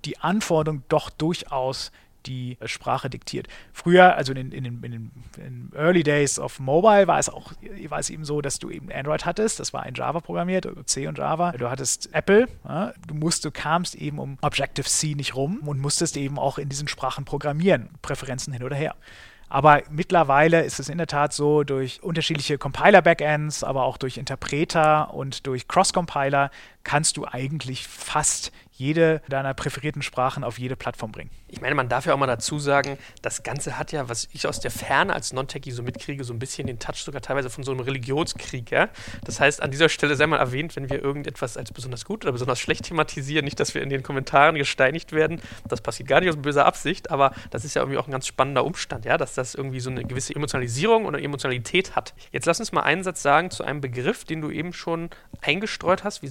die 0.06 0.20
Anforderungen 0.20 0.84
doch 0.88 1.10
durchaus 1.10 1.92
die 2.28 2.58
Sprache 2.66 3.10
diktiert. 3.10 3.48
Früher, 3.74 4.16
also 4.16 4.34
in, 4.34 4.52
in, 4.52 4.66
in, 4.66 4.84
in, 4.84 5.12
den 5.38 5.72
Early 5.76 6.04
Days 6.04 6.40
of 6.40 6.60
Mobile, 6.60 7.08
war 7.08 7.20
es 7.20 7.30
auch 7.30 7.54
war 7.90 8.00
es 8.00 8.10
eben 8.10 8.26
so, 8.26 8.42
dass 8.42 8.60
du 8.60 8.70
eben 8.70 8.92
Android 8.92 9.26
hattest, 9.26 9.60
das 9.60 9.74
war 9.74 9.86
in 9.86 9.96
Java 9.96 10.20
programmiert, 10.20 10.68
C 10.86 11.08
und 11.08 11.18
Java. 11.18 11.52
Du 11.54 11.70
hattest 11.70 12.14
Apple, 12.14 12.48
ja, 12.68 12.94
du 13.08 13.16
musst, 13.16 13.46
du 13.46 13.52
kamst 13.52 13.96
eben 13.96 14.20
um 14.20 14.38
Objective-C 14.42 15.16
nicht 15.16 15.36
rum 15.36 15.60
und 15.66 15.80
musstest 15.80 16.18
eben 16.18 16.38
auch 16.38 16.58
in 16.58 16.70
diesen 16.70 16.88
Sprachen 16.88 17.26
programmieren, 17.26 17.90
Präferenzen 18.02 18.54
hin 18.54 18.64
oder 18.64 18.76
her. 18.76 18.96
Aber 19.50 19.82
mittlerweile 19.90 20.64
ist 20.64 20.80
es 20.80 20.90
in 20.90 20.98
der 20.98 21.08
Tat 21.08 21.32
so, 21.32 21.64
durch 21.64 22.04
unterschiedliche 22.04 22.58
Compiler-Backends, 22.58 23.64
aber 23.64 23.84
auch 23.84 23.98
durch 23.98 24.18
Interpreter 24.18 25.14
und 25.14 25.48
durch 25.48 25.70
Cross-Compiler 25.70 26.52
kannst 26.88 27.18
du 27.18 27.26
eigentlich 27.26 27.86
fast 27.86 28.54
jede 28.78 29.22
deiner 29.28 29.54
präferierten 29.54 30.02
Sprachen 30.02 30.44
auf 30.44 30.60
jede 30.60 30.76
Plattform 30.76 31.12
bringen. 31.12 31.32
Ich 31.48 31.62
meine, 31.62 31.74
man 31.74 31.90
darf 31.90 32.06
ja 32.06 32.14
auch 32.14 32.18
mal 32.18 32.28
dazu 32.28 32.60
sagen, 32.60 32.98
das 33.22 33.42
Ganze 33.42 33.78
hat 33.78 33.92
ja, 33.92 34.08
was 34.08 34.30
ich 34.34 34.48
aus 34.48 34.60
der 34.60 34.70
Ferne 34.70 35.14
als 35.14 35.34
Non-Techie 35.34 35.72
so 35.72 35.82
mitkriege, 35.82 36.24
so 36.24 36.32
ein 36.32 36.40
bisschen 36.40 36.68
den 36.68 36.78
Touch 36.78 36.98
sogar 36.98 37.22
teilweise 37.22 37.50
von 37.50 37.64
so 37.64 37.72
einem 37.72 37.80
Religionskrieg. 37.80 38.70
Ja? 38.70 38.90
Das 39.26 39.40
heißt, 39.40 39.62
an 39.64 39.72
dieser 39.72 39.90
Stelle 39.90 40.16
sei 40.16 40.28
mal 40.28 40.38
erwähnt, 40.38 40.76
wenn 40.76 40.90
wir 40.90 41.04
irgendetwas 41.04 41.58
als 41.58 41.72
besonders 41.72 42.06
gut 42.06 42.24
oder 42.24 42.34
besonders 42.34 42.60
schlecht 42.60 42.86
thematisieren, 42.86 43.46
nicht, 43.46 43.60
dass 43.60 43.74
wir 43.74 43.82
in 43.82 43.90
den 43.90 44.04
Kommentaren 44.04 44.56
gesteinigt 44.56 45.12
werden. 45.12 45.42
Das 45.68 45.82
passiert 45.82 46.08
gar 46.08 46.20
nicht 46.20 46.30
aus 46.30 46.38
böser 46.38 46.66
Absicht, 46.66 47.10
aber 47.10 47.34
das 47.50 47.66
ist 47.66 47.74
ja 47.74 47.82
irgendwie 47.82 47.98
auch 47.98 48.08
ein 48.08 48.12
ganz 48.12 48.28
spannender 48.28 48.64
Umstand, 48.64 49.06
ja? 49.06 49.18
dass 49.18 49.34
das 49.34 49.56
irgendwie 49.56 49.80
so 49.80 49.90
eine 49.90 50.06
gewisse 50.06 50.36
Emotionalisierung 50.36 51.06
oder 51.06 51.20
Emotionalität 51.20 51.96
hat. 51.96 52.14
Jetzt 52.32 52.46
lass 52.46 52.60
uns 52.60 52.72
mal 52.72 52.82
einen 52.82 53.04
Satz 53.04 53.24
sagen 53.24 53.50
zu 53.50 53.64
einem 53.64 53.82
Begriff, 53.82 54.24
den 54.24 54.42
du 54.42 54.52
eben 54.52 54.72
schon 54.72 55.10
eingestreut 55.42 56.04
hast, 56.04 56.22
wie 56.22 56.28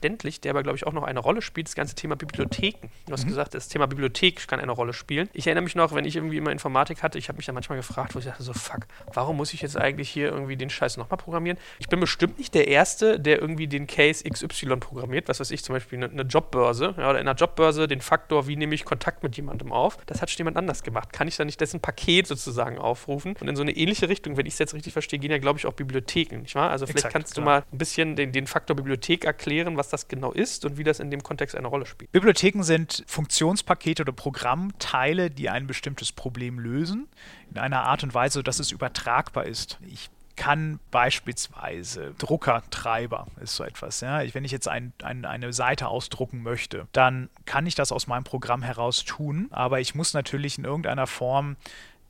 selbstverständlich, 0.00 0.40
der 0.40 0.50
aber, 0.50 0.62
glaube 0.62 0.76
ich, 0.76 0.86
auch 0.86 0.92
noch 0.92 1.02
eine 1.02 1.20
Rolle 1.20 1.42
spielt, 1.42 1.68
das 1.68 1.74
ganze 1.74 1.94
Thema 1.94 2.16
Bibliotheken. 2.16 2.88
Du 3.06 3.12
hast 3.12 3.24
mhm. 3.24 3.28
gesagt, 3.28 3.54
das 3.54 3.68
Thema 3.68 3.86
Bibliothek 3.86 4.48
kann 4.48 4.60
eine 4.60 4.72
Rolle 4.72 4.92
spielen. 4.92 5.28
Ich 5.32 5.46
erinnere 5.46 5.64
mich 5.64 5.74
noch, 5.74 5.94
wenn 5.94 6.04
ich 6.04 6.16
irgendwie 6.16 6.38
immer 6.38 6.50
Informatik 6.50 7.02
hatte, 7.02 7.18
ich 7.18 7.28
habe 7.28 7.36
mich 7.36 7.46
da 7.46 7.52
manchmal 7.52 7.78
gefragt, 7.78 8.14
wo 8.14 8.18
ich 8.18 8.24
dachte 8.24 8.42
so, 8.42 8.52
fuck, 8.52 8.86
warum 9.12 9.36
muss 9.36 9.52
ich 9.52 9.62
jetzt 9.62 9.76
eigentlich 9.76 10.08
hier 10.08 10.28
irgendwie 10.28 10.56
den 10.56 10.70
Scheiß 10.70 10.96
nochmal 10.96 11.18
programmieren? 11.18 11.58
Ich 11.78 11.88
bin 11.88 12.00
bestimmt 12.00 12.38
nicht 12.38 12.54
der 12.54 12.68
Erste, 12.68 13.20
der 13.20 13.40
irgendwie 13.40 13.68
den 13.68 13.86
Case 13.86 14.24
XY 14.28 14.76
programmiert, 14.76 15.28
was 15.28 15.40
weiß 15.40 15.50
ich, 15.50 15.62
zum 15.62 15.74
Beispiel 15.74 15.98
eine, 15.98 16.10
eine 16.10 16.22
Jobbörse, 16.22 16.94
ja, 16.96 17.10
oder 17.10 17.20
in 17.20 17.28
einer 17.28 17.36
Jobbörse 17.36 17.86
den 17.86 18.00
Faktor, 18.00 18.46
wie 18.46 18.56
nehme 18.56 18.74
ich 18.74 18.84
Kontakt 18.84 19.22
mit 19.22 19.36
jemandem 19.36 19.72
auf. 19.72 19.98
Das 20.06 20.22
hat 20.22 20.30
schon 20.30 20.38
jemand 20.38 20.56
anders 20.56 20.82
gemacht. 20.82 21.12
Kann 21.12 21.28
ich 21.28 21.36
da 21.36 21.44
nicht 21.44 21.60
dessen 21.60 21.80
Paket 21.80 22.26
sozusagen 22.26 22.78
aufrufen? 22.78 23.36
Und 23.40 23.48
in 23.48 23.56
so 23.56 23.62
eine 23.62 23.72
ähnliche 23.72 24.08
Richtung, 24.08 24.36
wenn 24.36 24.46
ich 24.46 24.54
es 24.54 24.58
jetzt 24.58 24.74
richtig 24.74 24.92
verstehe, 24.92 25.18
gehen 25.18 25.30
ja, 25.30 25.38
glaube 25.38 25.58
ich, 25.58 25.66
auch 25.66 25.74
Bibliotheken, 25.74 26.40
nicht 26.42 26.54
wahr? 26.54 26.70
Also 26.70 26.86
vielleicht 26.86 27.06
Exakt, 27.06 27.12
kannst 27.12 27.36
du 27.36 27.42
klar. 27.42 27.60
mal 27.60 27.64
ein 27.72 27.78
bisschen 27.78 28.16
den, 28.16 28.32
den 28.32 28.46
Faktor 28.46 28.76
Bibliothek 28.76 29.24
erklären, 29.24 29.76
was 29.76 29.89
das 29.90 30.08
genau 30.08 30.32
ist 30.32 30.64
und 30.64 30.78
wie 30.78 30.84
das 30.84 31.00
in 31.00 31.10
dem 31.10 31.22
Kontext 31.22 31.54
eine 31.56 31.68
Rolle 31.68 31.86
spielt. 31.86 32.12
Bibliotheken 32.12 32.62
sind 32.62 33.04
Funktionspakete 33.06 34.02
oder 34.02 34.12
Programmteile, 34.12 35.30
die 35.30 35.50
ein 35.50 35.66
bestimmtes 35.66 36.12
Problem 36.12 36.58
lösen, 36.58 37.08
in 37.50 37.58
einer 37.58 37.82
Art 37.82 38.02
und 38.02 38.14
Weise, 38.14 38.42
dass 38.42 38.58
es 38.58 38.70
übertragbar 38.70 39.46
ist. 39.46 39.78
Ich 39.86 40.10
kann 40.40 40.80
beispielsweise 40.90 42.14
Druckertreiber 42.16 43.26
ist 43.42 43.56
so 43.56 43.64
etwas. 43.64 44.00
Ja? 44.00 44.22
wenn 44.32 44.44
ich 44.44 44.52
jetzt 44.52 44.68
ein, 44.68 44.94
ein, 45.02 45.26
eine 45.26 45.52
Seite 45.52 45.88
ausdrucken 45.88 46.42
möchte, 46.42 46.88
dann 46.92 47.28
kann 47.44 47.66
ich 47.66 47.74
das 47.74 47.92
aus 47.92 48.06
meinem 48.06 48.24
Programm 48.24 48.62
heraus 48.62 49.04
tun, 49.04 49.48
aber 49.50 49.80
ich 49.80 49.94
muss 49.94 50.14
natürlich 50.14 50.56
in 50.56 50.64
irgendeiner 50.64 51.06
Form 51.06 51.56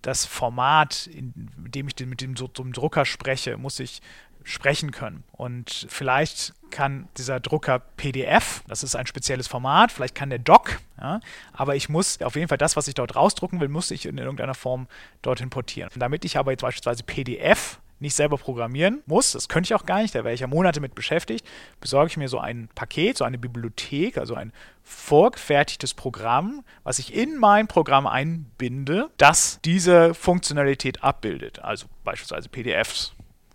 das 0.03 0.27
Format, 0.27 1.09
in 1.09 1.33
dem 1.57 1.88
ich 1.88 2.07
mit 2.07 2.21
dem, 2.21 2.37
so, 2.37 2.47
dem 2.47 2.73
Drucker 2.73 3.05
spreche, 3.05 3.57
muss 3.57 3.81
ich 3.81 4.01
sprechen 4.44 4.90
können. 4.90 5.24
Und 5.33 5.87
vielleicht 5.88 6.55
kann 6.70 7.09
dieser 7.16 7.40
Drucker 7.40 7.79
PDF, 7.79 8.62
das 8.68 8.83
ist 8.83 8.94
ein 8.94 9.07
spezielles 9.07 9.48
Format, 9.48 9.92
vielleicht 9.92 10.14
kann 10.14 10.31
der 10.31 10.38
Doc, 10.38 10.81
ja, 11.00 11.20
aber 11.53 11.76
ich 11.76 11.88
muss 11.88 12.20
auf 12.22 12.37
jeden 12.37 12.48
Fall 12.48 12.59
das, 12.59 12.76
was 12.76 12.88
ich 12.88 12.94
dort 12.94 13.16
rausdrucken 13.16 13.61
will, 13.61 13.68
muss 13.68 13.90
ich 13.90 14.07
in 14.07 14.18
irgendeiner 14.18 14.55
Form 14.55 14.87
dorthin 15.22 15.50
portieren. 15.50 15.90
Und 15.92 16.00
damit 16.00 16.24
ich 16.24 16.37
aber 16.37 16.53
jetzt 16.53 16.62
beispielsweise 16.62 17.03
PDF 17.03 17.81
nicht 18.00 18.14
selber 18.14 18.38
programmieren 18.38 19.03
muss, 19.07 19.33
das 19.33 19.48
könnte 19.48 19.68
ich 19.68 19.74
auch 19.74 19.85
gar 19.85 20.00
nicht, 20.00 20.14
da 20.14 20.24
wäre 20.24 20.33
ich 20.33 20.40
ja 20.40 20.46
Monate 20.46 20.81
mit 20.81 20.94
beschäftigt, 20.94 21.46
besorge 21.81 22.09
ich 22.09 22.16
mir 22.16 22.29
so 22.29 22.38
ein 22.38 22.68
Paket, 22.74 23.18
so 23.18 23.24
eine 23.24 23.37
Bibliothek, 23.37 24.16
also 24.16 24.35
ein 24.35 24.53
vorgefertigtes 24.83 25.92
Programm, 25.92 26.64
was 26.83 26.98
ich 26.98 27.14
in 27.14 27.37
mein 27.37 27.68
Programm 27.68 28.07
einbinde, 28.07 29.11
das 29.18 29.61
diese 29.64 30.14
Funktionalität 30.14 31.05
abbildet, 31.05 31.59
also 31.59 31.87
beispielsweise 32.05 32.48
PDFs 32.48 33.12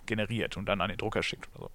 generiert 0.08 0.58
und 0.58 0.66
dann 0.68 0.82
an 0.82 0.90
den 0.90 0.98
Drucker 0.98 1.24
schickt 1.24 1.50
oder 1.56 1.66
so. 1.66 1.72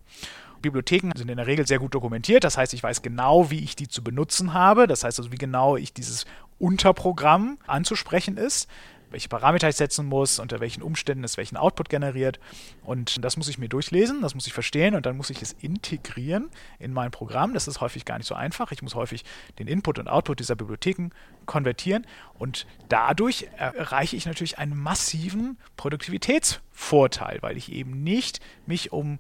Bibliotheken 0.63 1.13
sind 1.17 1.31
in 1.31 1.37
der 1.39 1.47
Regel 1.47 1.67
sehr 1.67 1.79
gut 1.79 1.95
dokumentiert. 1.95 2.45
Das 2.45 2.59
heißt, 2.59 2.75
ich 2.75 2.83
weiß 2.83 3.03
genau, 3.03 3.51
wie 3.51 3.61
ich 3.61 3.77
die 3.77 3.89
zu 3.89 4.05
benutzen 4.05 4.53
habe. 4.53 4.87
Das 4.87 5.05
heißt 5.05 5.19
also, 5.19 5.33
wie 5.33 5.39
genau 5.39 5.77
ich 5.77 5.93
dieses 5.95 6.27
Unterprogramm 6.59 7.59
anzusprechen 7.67 8.37
ist 8.37 8.69
welche 9.11 9.29
Parameter 9.29 9.69
ich 9.69 9.77
setzen 9.77 10.07
muss, 10.07 10.39
unter 10.39 10.61
welchen 10.61 10.83
Umständen 10.83 11.25
es 11.25 11.37
welchen 11.37 11.57
Output 11.57 11.89
generiert. 11.89 12.41
Und 12.83 13.25
das 13.25 13.37
muss 13.37 13.49
ich 13.49 13.59
mir 13.59 13.69
durchlesen, 13.69 14.23
das 14.23 14.35
muss 14.35 14.47
ich 14.47 14.53
verstehen 14.53 14.95
und 14.95 15.07
dann 15.07 15.17
muss 15.17 15.31
ich 15.31 15.43
es 15.43 15.53
integrieren 15.61 16.51
in 16.79 16.93
mein 16.93 17.11
Programm. 17.11 17.55
Das 17.55 17.69
ist 17.69 17.81
häufig 17.81 18.05
gar 18.05 18.19
nicht 18.19 18.27
so 18.27 18.35
einfach. 18.35 18.73
Ich 18.73 18.83
muss 18.83 18.95
häufig 18.95 19.25
den 19.59 19.67
Input 19.67 19.99
und 19.99 20.09
Output 20.09 20.41
dieser 20.41 20.57
Bibliotheken 20.57 21.11
konvertieren 21.47 22.07
und 22.39 22.67
dadurch 22.89 23.49
erreiche 23.57 24.17
ich 24.17 24.27
natürlich 24.27 24.59
einen 24.59 24.77
massiven 24.77 25.59
Produktivitätsvorteil, 25.77 27.39
weil 27.41 27.57
ich 27.57 27.73
eben 27.73 28.03
nicht 28.03 28.41
mich 28.67 28.93
um 28.93 29.19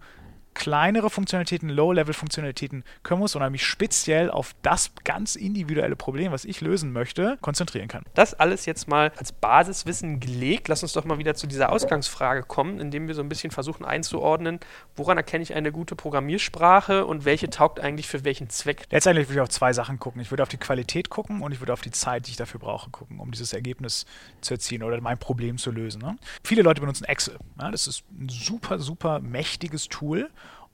kleinere 0.55 1.11
Funktionalitäten, 1.11 1.69
Low-Level-Funktionalitäten 1.69 2.85
kümmern 3.03 3.21
muss, 3.21 3.33
sondern 3.33 3.53
mich 3.53 3.65
speziell 3.65 4.31
auf 4.31 4.55
das 4.63 4.93
ganz 5.05 5.37
individuelle 5.37 5.97
Problem, 5.97 6.33
was 6.33 6.45
ich 6.45 6.61
lösen 6.61 6.93
möchte, 6.93 7.39
konzentrieren 7.41 7.89
kann. 7.89 8.05
Das 8.15 8.35
alles 8.35 8.67
jetzt 8.67 8.89
mal 8.89 9.13
als 9.17 9.33
Basiswissen 9.33 10.21
gelegt. 10.21 10.69
Lass 10.69 10.83
uns 10.83 10.93
doch 10.93 11.05
mal 11.05 11.19
wieder 11.19 11.35
zu 11.35 11.47
dieser 11.47 11.73
Ausgangsfrage 11.73 12.43
kommen, 12.43 12.81
indem 12.81 13.09
wir 13.09 13.15
so 13.15 13.23
ein 13.23 13.29
bisschen 13.29 13.51
versuchen 13.51 13.85
einzuordnen, 13.85 14.61
woran 14.97 15.17
erkenne 15.17 15.43
ich 15.43 15.55
eine 15.55 15.73
gute 15.73 15.97
Programmiersprache 15.97 17.07
und 17.07 17.25
welche 17.25 17.49
taugt 17.51 17.81
eigentlich 17.81 18.09
für 18.09 18.25
welchen 18.25 18.51
Zweck? 18.51 18.87
Letztendlich 18.91 19.29
würde 19.29 19.41
ich 19.41 19.43
auf 19.43 19.49
zwei 19.49 19.73
Sachen 19.73 19.99
gucken. 19.99 20.21
Ich 20.21 20.31
würde 20.31 20.43
auf 20.43 20.49
die 20.49 20.59
Qualität 20.59 21.11
gucken 21.11 21.43
und 21.43 21.53
ich 21.53 21.61
würde 21.61 21.73
auf 21.73 21.81
die 21.81 21.91
Zeit, 21.91 22.27
die 22.27 22.33
ich 22.33 22.37
dafür 22.37 22.61
brauche, 22.61 22.91
gucken, 22.91 23.21
um 23.21 23.31
dieses 23.31 23.53
Ergebnis 23.53 24.05
zu 24.41 24.55
erzielen 24.55 24.83
oder 24.83 25.01
mein 25.01 25.19
Problem 25.19 25.59
zu 25.59 25.71
lösen. 25.71 26.01
Ne? 26.01 26.17
Viele 26.45 26.63
Leute 26.63 26.81
benutzen 26.81 27.05
Excel. 27.05 27.39
Ja? 27.61 27.71
Das 27.71 27.87
ist 27.87 28.05
ein 28.11 28.29
super, 28.29 28.79
super 28.79 29.21
mächtiges 29.21 29.89
Tool 29.89 30.31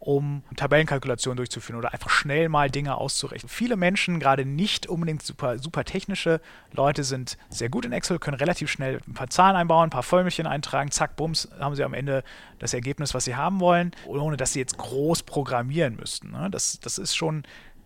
um 0.07 0.45
Tabellenkalkulationen 0.55 1.37
durchzuführen 1.37 1.77
oder 1.77 1.92
einfach 1.92 2.11
schnell 2.11 2.49
mal 2.49 2.71
Dinge 2.71 2.97
auszurechnen. 2.97 3.49
Viele 3.49 3.77
Menschen, 3.77 4.21
gerade 4.21 4.45
nicht 4.45 4.87
unbedingt 4.87 5.23
super, 5.23 5.59
super 5.59 5.85
technische 5.85 6.40
Leute, 6.73 7.03
sind 7.03 7.37
sehr 7.49 7.69
gut 7.69 7.85
in 7.85 7.92
Excel, 7.92 8.21
können 8.21 8.37
relativ 8.37 8.71
schnell 8.71 9.01
ein 9.09 9.14
paar 9.14 9.31
Zahlen 9.31 9.57
einbauen, 9.57 9.88
ein 9.88 9.90
paar 9.90 10.05
Vollmännchen 10.05 10.47
eintragen, 10.47 10.92
zack, 10.92 11.16
bums, 11.16 11.49
haben 11.59 11.75
sie 11.75 11.83
am 11.83 11.92
Ende 11.92 12.23
das 12.61 12.73
Ergebnis, 12.73 13.14
was 13.14 13.25
sie 13.25 13.35
haben 13.35 13.59
wollen, 13.59 13.90
ohne 14.07 14.37
dass 14.37 14.53
sie 14.53 14.61
jetzt 14.61 14.79
groß 14.79 15.25
programmieren 15.25 15.97
müssten. 15.97 16.31
Ne? 16.31 16.51
Das, 16.51 16.79
das 16.79 16.99
ist 16.99 17.16
schon 17.16 17.42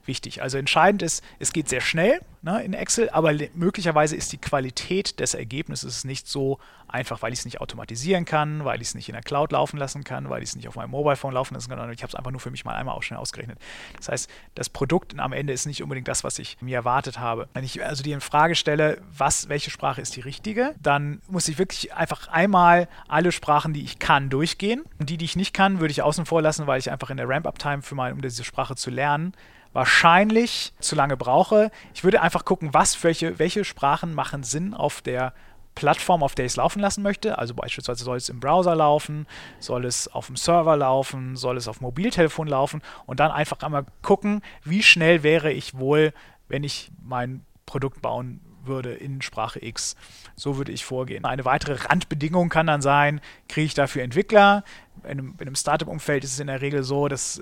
wichtig. 0.06 0.42
Also 0.42 0.58
entscheidend 0.58 1.02
ist, 1.02 1.24
es 1.38 1.52
geht 1.52 1.68
sehr 1.68 1.80
schnell 1.80 2.20
ne, 2.42 2.62
in 2.62 2.74
Excel, 2.74 3.10
aber 3.10 3.32
möglicherweise 3.54 4.16
ist 4.16 4.32
die 4.32 4.38
Qualität 4.38 5.20
des 5.20 5.34
Ergebnisses 5.34 6.04
nicht 6.04 6.26
so 6.26 6.58
einfach, 6.88 7.22
weil 7.22 7.32
ich 7.32 7.40
es 7.40 7.44
nicht 7.44 7.60
automatisieren 7.60 8.24
kann, 8.24 8.64
weil 8.64 8.80
ich 8.80 8.88
es 8.88 8.94
nicht 8.94 9.08
in 9.08 9.12
der 9.12 9.22
Cloud 9.22 9.52
laufen 9.52 9.76
lassen 9.76 10.04
kann, 10.04 10.28
weil 10.28 10.42
ich 10.42 10.50
es 10.50 10.56
nicht 10.56 10.66
auf 10.66 10.74
meinem 10.74 10.90
Mobile 10.90 11.16
Phone 11.16 11.34
laufen 11.34 11.54
lassen 11.54 11.68
kann, 11.68 11.78
sondern 11.78 11.94
ich 11.94 12.02
habe 12.02 12.08
es 12.08 12.14
einfach 12.14 12.30
nur 12.30 12.40
für 12.40 12.50
mich 12.50 12.64
mal 12.64 12.74
einmal 12.74 12.96
auch 12.96 13.02
schnell 13.02 13.20
ausgerechnet. 13.20 13.58
Das 13.96 14.08
heißt, 14.08 14.30
das 14.54 14.68
Produkt 14.68 15.18
am 15.18 15.32
Ende 15.32 15.52
ist 15.52 15.66
nicht 15.66 15.82
unbedingt 15.82 16.08
das, 16.08 16.24
was 16.24 16.38
ich 16.38 16.56
mir 16.60 16.76
erwartet 16.76 17.18
habe. 17.18 17.48
Wenn 17.54 17.64
ich 17.64 17.84
also 17.84 18.02
die 18.02 18.18
Frage 18.20 18.54
stelle, 18.54 19.00
was, 19.16 19.48
welche 19.48 19.70
Sprache 19.70 20.00
ist 20.00 20.16
die 20.16 20.20
richtige, 20.20 20.74
dann 20.82 21.22
muss 21.28 21.48
ich 21.48 21.58
wirklich 21.58 21.94
einfach 21.94 22.28
einmal 22.28 22.88
alle 23.08 23.32
Sprachen, 23.32 23.72
die 23.72 23.82
ich 23.82 23.98
kann, 23.98 24.30
durchgehen. 24.30 24.84
Und 24.98 25.10
die, 25.10 25.16
die 25.16 25.24
ich 25.24 25.36
nicht 25.36 25.54
kann, 25.54 25.80
würde 25.80 25.92
ich 25.92 26.02
außen 26.02 26.26
vor 26.26 26.42
lassen, 26.42 26.66
weil 26.66 26.80
ich 26.80 26.90
einfach 26.90 27.10
in 27.10 27.16
der 27.16 27.28
Ramp-Up-Time 27.28 27.82
für 27.82 27.94
mal, 27.94 28.12
um 28.12 28.20
diese 28.20 28.44
Sprache 28.44 28.74
zu 28.74 28.90
lernen, 28.90 29.32
wahrscheinlich 29.72 30.72
zu 30.80 30.96
lange 30.96 31.16
brauche. 31.16 31.70
Ich 31.94 32.04
würde 32.04 32.20
einfach 32.20 32.44
gucken, 32.44 32.74
was, 32.74 33.02
welche, 33.04 33.38
welche 33.38 33.64
Sprachen 33.64 34.14
machen 34.14 34.42
Sinn 34.42 34.74
auf 34.74 35.00
der 35.00 35.33
Plattform, 35.74 36.22
auf 36.22 36.35
der 36.35 36.46
ich 36.46 36.52
es 36.52 36.56
laufen 36.56 36.80
lassen 36.80 37.02
möchte. 37.02 37.38
Also 37.38 37.54
beispielsweise 37.54 38.04
soll 38.04 38.16
es 38.16 38.28
im 38.28 38.40
Browser 38.40 38.74
laufen, 38.74 39.26
soll 39.61 39.85
es 39.85 40.09
auf 40.09 40.26
dem 40.26 40.37
Server 40.37 40.76
laufen, 40.76 41.37
soll 41.37 41.56
es 41.56 41.68
auf 41.68 41.80
Mobiltelefon 41.80 42.48
laufen 42.48 42.83
und 43.06 43.20
dann 43.20 43.30
einfach 43.30 43.61
einmal 43.61 43.87
gucken, 44.02 44.42
wie 44.64 44.83
schnell 44.83 45.22
wäre 45.22 45.52
ich 45.52 45.78
wohl, 45.78 46.12
wenn 46.48 46.64
ich 46.64 46.90
mein 47.02 47.44
Produkt 47.66 48.02
bauen 48.02 48.40
würde 48.64 48.92
in 48.92 49.22
Sprache 49.22 49.64
X. 49.64 49.96
So 50.37 50.56
würde 50.59 50.72
ich 50.72 50.85
vorgehen. 50.85 51.24
Eine 51.24 51.44
weitere 51.44 51.74
Randbedingung 51.74 52.48
kann 52.48 52.66
dann 52.66 52.83
sein, 52.83 53.20
kriege 53.48 53.66
ich 53.66 53.74
dafür 53.74 54.02
Entwickler? 54.02 54.64
In 55.04 55.11
einem, 55.11 55.35
in 55.38 55.46
einem 55.46 55.54
Startup-Umfeld 55.54 56.24
ist 56.24 56.35
es 56.35 56.40
in 56.40 56.48
der 56.48 56.61
Regel 56.61 56.83
so, 56.83 57.09
dass 57.09 57.40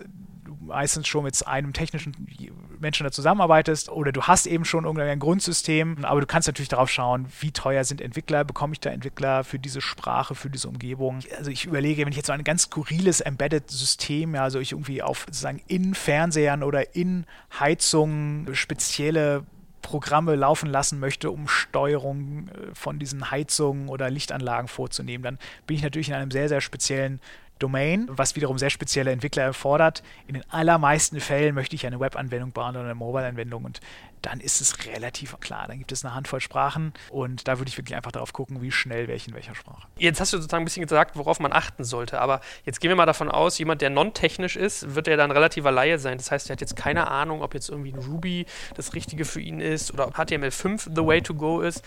meistens 0.69 1.09
schon 1.09 1.25
mit 1.25 1.47
einem 1.47 1.73
technischen 1.73 2.15
Menschen 2.79 3.05
da 3.05 3.11
zusammenarbeitest 3.11 3.89
oder 3.89 4.13
du 4.13 4.23
hast 4.23 4.47
eben 4.47 4.65
schon 4.65 4.85
irgendein 4.85 5.19
Grundsystem, 5.19 6.05
aber 6.05 6.21
du 6.21 6.27
kannst 6.27 6.49
natürlich 6.49 6.69
darauf 6.69 6.91
schauen, 6.91 7.27
wie 7.41 7.51
teuer 7.51 7.85
sind 7.85 8.01
Entwickler, 8.01 8.45
bekomme 8.45 8.75
ich 8.75 8.81
da 8.81 8.91
Entwickler 8.91 9.45
für 9.45 9.59
diese 9.59 9.81
Sprache, 9.81 10.35
für 10.35 10.51
diese 10.51 10.69
Umgebung. 10.69 11.21
Also 11.37 11.51
ich 11.51 11.65
überlege, 11.65 12.03
wenn 12.03 12.11
ich 12.13 12.17
jetzt 12.17 12.27
so 12.27 12.33
ein 12.33 12.45
ganz 12.45 12.63
skurriles 12.63 13.21
Embedded-System, 13.21 14.35
ja, 14.35 14.43
also 14.43 14.61
ich 14.61 14.73
irgendwie 14.73 15.03
auf 15.03 15.21
sozusagen 15.27 15.61
in 15.67 15.95
Fernsehern 15.95 16.63
oder 16.63 16.95
in 16.95 17.27
Heizungen 17.59 18.55
spezielle 18.55 19.45
Programme 19.83 20.35
laufen 20.35 20.69
lassen 20.69 21.01
möchte, 21.01 21.31
um 21.31 21.49
Steuerung 21.49 22.49
äh, 22.49 22.75
von 22.75 22.99
diesen 22.99 23.31
Heizungen 23.31 23.89
oder 23.89 24.11
Lichtanlagen 24.11 24.69
vorzunehmen, 24.69 25.23
dann 25.23 25.39
bin 25.67 25.77
ich 25.77 25.83
natürlich 25.83 26.11
in 26.11 26.15
einem 26.15 26.31
sehr, 26.31 26.49
sehr 26.49 26.61
speziellen 26.61 27.21
Domain, 27.59 28.07
was 28.11 28.37
wiederum 28.37 28.59
sehr 28.59 28.71
spezielle 28.71 29.11
Entwickler 29.11 29.43
erfordert. 29.43 30.03
In 30.27 30.35
den 30.35 30.45
allermeisten 30.51 31.21
Fällen 31.21 31.55
möchte 31.55 31.77
ich 31.77 31.87
eine 31.87 32.01
Web-Anwendung 32.01 32.53
bauen 32.53 32.77
oder 32.77 32.85
eine 32.85 32.95
Mobile-Anwendung 32.95 33.65
und 33.65 33.81
dann 34.23 34.41
ist 34.41 34.61
es 34.61 34.87
relativ 34.87 35.39
klar. 35.41 35.67
Dann 35.69 35.79
gibt 35.79 35.93
es 35.93 36.05
eine 36.05 36.15
Handvoll 36.15 36.41
Sprachen 36.41 36.93
und 37.11 37.47
da 37.47 37.59
würde 37.59 37.69
ich 37.69 37.79
wirklich 37.79 37.97
einfach 37.97 38.13
darauf 38.13 38.33
gucken, 38.33 38.63
wie 38.63 38.73
schnell 38.73 39.09
welche 39.09 39.31
in 39.31 39.35
welcher 39.35 39.55
Sprache. 39.55 39.87
Jetzt 39.97 40.21
hast 40.21 40.33
du 40.33 40.39
sozusagen 40.39 40.63
ein 40.63 40.65
bisschen 40.65 40.83
gesagt, 40.83 41.17
worauf 41.17 41.41
man 41.41 41.53
achten 41.53 41.85
sollte, 41.85 42.21
aber 42.21 42.41
jetzt 42.65 42.81
gehen 42.81 42.89
wir 42.89 42.97
mal 42.97 43.07
davon 43.07 43.31
aus, 43.31 43.59
jemand, 43.59 43.81
der 43.81 43.91
non-technisch 43.91 44.57
ist, 44.57 44.95
wird 44.95 45.07
ja 45.07 45.17
dann 45.17 45.31
relativer 45.31 45.71
Laie 45.71 45.99
sein. 45.99 46.19
Das 46.19 46.31
heißt, 46.31 46.51
er 46.51 46.55
hat 46.55 46.61
jetzt 46.61 46.77
keine 46.77 47.09
Ahnung, 47.09 47.43
ob 47.43 47.55
jetzt 47.55 47.69
irgendwie 47.69 47.93
ein 47.93 47.99
Ruby 47.99 48.47
das 48.75 48.95
Richtige 48.95 49.25
für 49.25 49.41
ihn 49.41 49.61
ist 49.61 49.93
oder 49.93 50.09
HTML5 50.09 50.95
the 50.95 51.05
way 51.05 51.21
to 51.23 51.35
go 51.35 51.61
ist. 51.61 51.83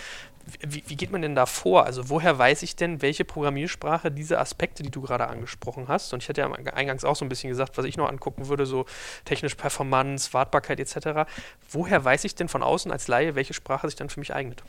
Wie, 0.62 0.84
wie, 0.88 0.96
geht 0.96 1.12
man 1.12 1.22
denn 1.22 1.36
da 1.36 1.46
vor? 1.46 1.86
Also 1.86 2.10
woher 2.10 2.38
weiß 2.38 2.64
ich 2.64 2.76
denn, 2.76 3.02
welche 3.02 3.26
Programmiersprache 3.26 4.12
diese 4.12 4.40
Aspekte, 4.40 4.84
die 4.84 4.92
du 4.92 5.02
gerade 5.02 5.28
angesprochen 5.28 5.88
hast, 5.88 6.14
und 6.14 6.24
ich 6.24 6.30
hatte 6.30 6.42
ja 6.42 6.52
eingangs 6.52 7.06
auch 7.06 7.16
so 7.16 7.26
ein 7.26 7.30
bisschen 7.30 7.50
gesagt, 7.50 7.78
was 7.78 7.86
ich 7.86 7.98
noch 7.98 8.10
angucken 8.10 8.48
würde, 8.48 8.66
so 8.66 8.86
technische 9.26 9.56
Performance, 9.56 10.34
Wartbarkeit 10.34 10.80
etc., 10.80 11.30
woher 11.70 12.04
weiß 12.04 12.24
ich 12.24 12.36
denn 12.36 12.48
von 12.48 12.64
außen 12.64 12.92
als 12.92 13.08
Laie, 13.08 13.36
welche 13.36 13.54
Sprache 13.54 13.88
sich 13.88 13.96
dann 13.96 14.10
für 14.10 14.20
mich 14.20 14.34
eignet? 14.34 14.64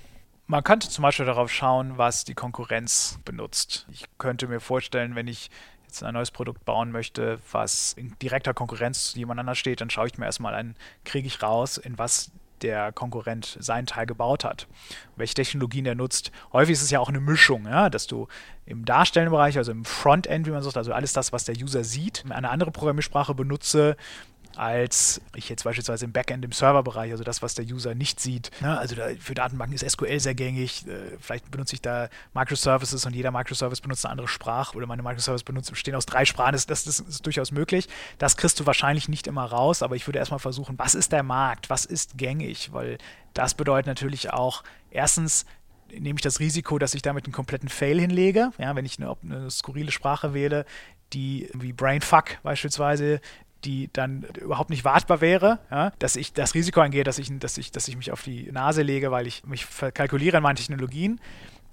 Man 0.47 0.65
könnte 0.65 0.89
zum 0.89 1.03
Beispiel 1.03 1.27
darauf 1.27 1.51
schauen, 1.51 1.99
was 1.99 2.25
die 2.25 2.35
Konkurrenz 2.35 3.19
benutzt. 3.25 3.87
Ich 3.93 4.05
könnte 4.19 4.49
mir 4.49 4.61
vorstellen, 4.61 5.15
wenn 5.15 5.29
ich 5.29 5.51
jetzt 5.93 6.03
ein 6.03 6.15
neues 6.15 6.31
Produkt 6.31 6.65
bauen 6.65 6.91
möchte, 6.91 7.39
was 7.53 7.93
in 7.95 8.19
direkter 8.19 8.55
Konkurrenz 8.55 9.13
zu 9.13 9.19
jemand 9.19 9.41
anders 9.41 9.59
steht, 9.59 9.81
dann 9.81 9.91
schaue 9.91 10.07
ich 10.07 10.19
mir 10.19 10.25
erstmal 10.25 10.55
an, 10.55 10.75
kriege 11.05 11.27
ich 11.27 11.43
raus, 11.43 11.77
in 11.77 11.99
was 11.99 12.33
der 12.63 12.93
Konkurrent 12.93 13.57
seinen 13.61 13.87
Teil 13.87 14.07
gebaut 14.07 14.45
hat, 14.45 14.67
welche 15.17 15.35
Technologien 15.35 15.87
er 15.87 15.95
nutzt. 15.95 16.33
Häufig 16.53 16.75
ist 16.75 16.83
es 16.83 16.91
ja 16.91 17.01
auch 17.01 17.09
eine 17.09 17.21
Mischung, 17.21 17.67
ja, 17.67 17.91
dass 17.91 18.07
du 18.07 18.29
im 18.65 18.85
darstellenden 18.85 19.33
Bereich, 19.33 19.59
also 19.59 19.73
im 19.73 19.85
Frontend, 19.85 20.47
wie 20.47 20.51
man 20.51 20.63
sagt, 20.63 20.77
also 20.77 20.93
alles 20.93 21.13
das, 21.13 21.33
was 21.33 21.45
der 21.45 21.57
User 21.57 21.85
sieht, 21.85 22.25
eine 22.29 22.51
andere 22.51 22.71
Programmiersprache 22.71 23.35
benutze, 23.35 23.97
als 24.57 25.21
ich 25.35 25.49
jetzt 25.49 25.65
beispielsweise 25.65 26.05
im 26.05 26.13
Backend, 26.13 26.45
im 26.45 26.53
Serverbereich, 26.53 27.11
also 27.13 27.25
das, 27.25 27.43
was 27.43 27.55
der 27.55 27.65
User 27.65 27.95
nicht 27.95 28.21
sieht. 28.21 28.51
Ne? 28.61 28.79
Also 28.79 28.95
da, 28.95 29.09
für 29.19 29.35
Datenbanken 29.35 29.75
ist 29.75 29.89
SQL 29.89 30.21
sehr 30.21 30.35
gängig. 30.35 30.87
Äh, 30.87 31.17
vielleicht 31.21 31.51
benutze 31.51 31.75
ich 31.75 31.83
da 31.83 32.09
Microservices 32.35 33.07
und 33.07 33.15
jeder 33.15 33.31
Microservice 33.31 33.81
benutzt 33.81 34.05
eine 34.05 34.13
andere 34.13 34.29
Sprache 34.29 34.77
oder 34.77 34.87
meine 34.87 35.03
Microservices 35.03 35.45
benutzen, 35.45 35.73
bestehen 35.73 35.95
aus 35.95 36.07
drei 36.07 36.25
Sprachen. 36.25 36.53
Das, 36.53 36.67
das, 36.67 36.85
das 36.85 37.01
ist 37.01 37.25
durchaus 37.25 37.53
möglich. 37.53 37.89
Das 38.19 38.37
kriegst 38.37 38.61
du 38.61 38.67
wahrscheinlich 38.67 39.09
nicht 39.09 39.27
immer 39.27 39.45
raus, 39.45 39.83
aber 39.83 39.97
ich 39.97 40.07
würde 40.07 40.19
erstmal 40.19 40.41
versuchen, 40.41 40.79
was 40.79 40.95
ist 40.95 41.13
der 41.13 41.23
Markt? 41.23 41.71
Was 41.71 41.85
ist 41.85 42.19
gängig? 42.19 42.73
Weil 42.73 42.99
das 43.35 43.55
bedeutet 43.55 43.87
natürlich 43.87 44.33
auch, 44.33 44.63
erstens, 44.91 45.47
nehme 45.91 46.19
ich 46.19 46.23
das 46.23 46.41
Risiko, 46.41 46.79
dass 46.79 46.95
ich 46.95 47.03
damit 47.03 47.25
einen 47.25 47.33
kompletten 47.33 47.69
Fail 47.69 48.01
hinlege. 48.01 48.51
Ja, 48.59 48.75
wenn 48.75 48.85
ich 48.85 48.99
eine, 48.99 49.15
eine 49.23 49.51
skurrile 49.51 49.93
Sprache 49.93 50.35
wähle, 50.35 50.65
die 51.13 51.49
wie 51.55 51.73
Brainfuck 51.73 52.39
beispielsweise 52.43 53.21
die 53.65 53.91
dann 53.93 54.25
überhaupt 54.41 54.71
nicht 54.71 54.85
wartbar 54.85 55.21
wäre, 55.21 55.59
ja, 55.71 55.93
dass 55.99 56.17
ich 56.17 56.33
das 56.33 56.55
Risiko 56.55 56.81
eingehe, 56.81 57.05
dass 57.05 57.19
ich, 57.19 57.39
dass, 57.39 57.59
ich, 57.59 57.71
dass 57.71 57.89
ich 57.89 57.97
mich 57.97 58.13
auf 58.13 58.23
die 58.23 58.51
Nase 58.53 58.83
lege, 58.83 59.11
weil 59.11 59.27
ich 59.27 59.45
mich 59.45 59.67
kalkuliere 59.95 60.39
in 60.39 60.43
meinen 60.43 60.57
Technologien. 60.57 61.21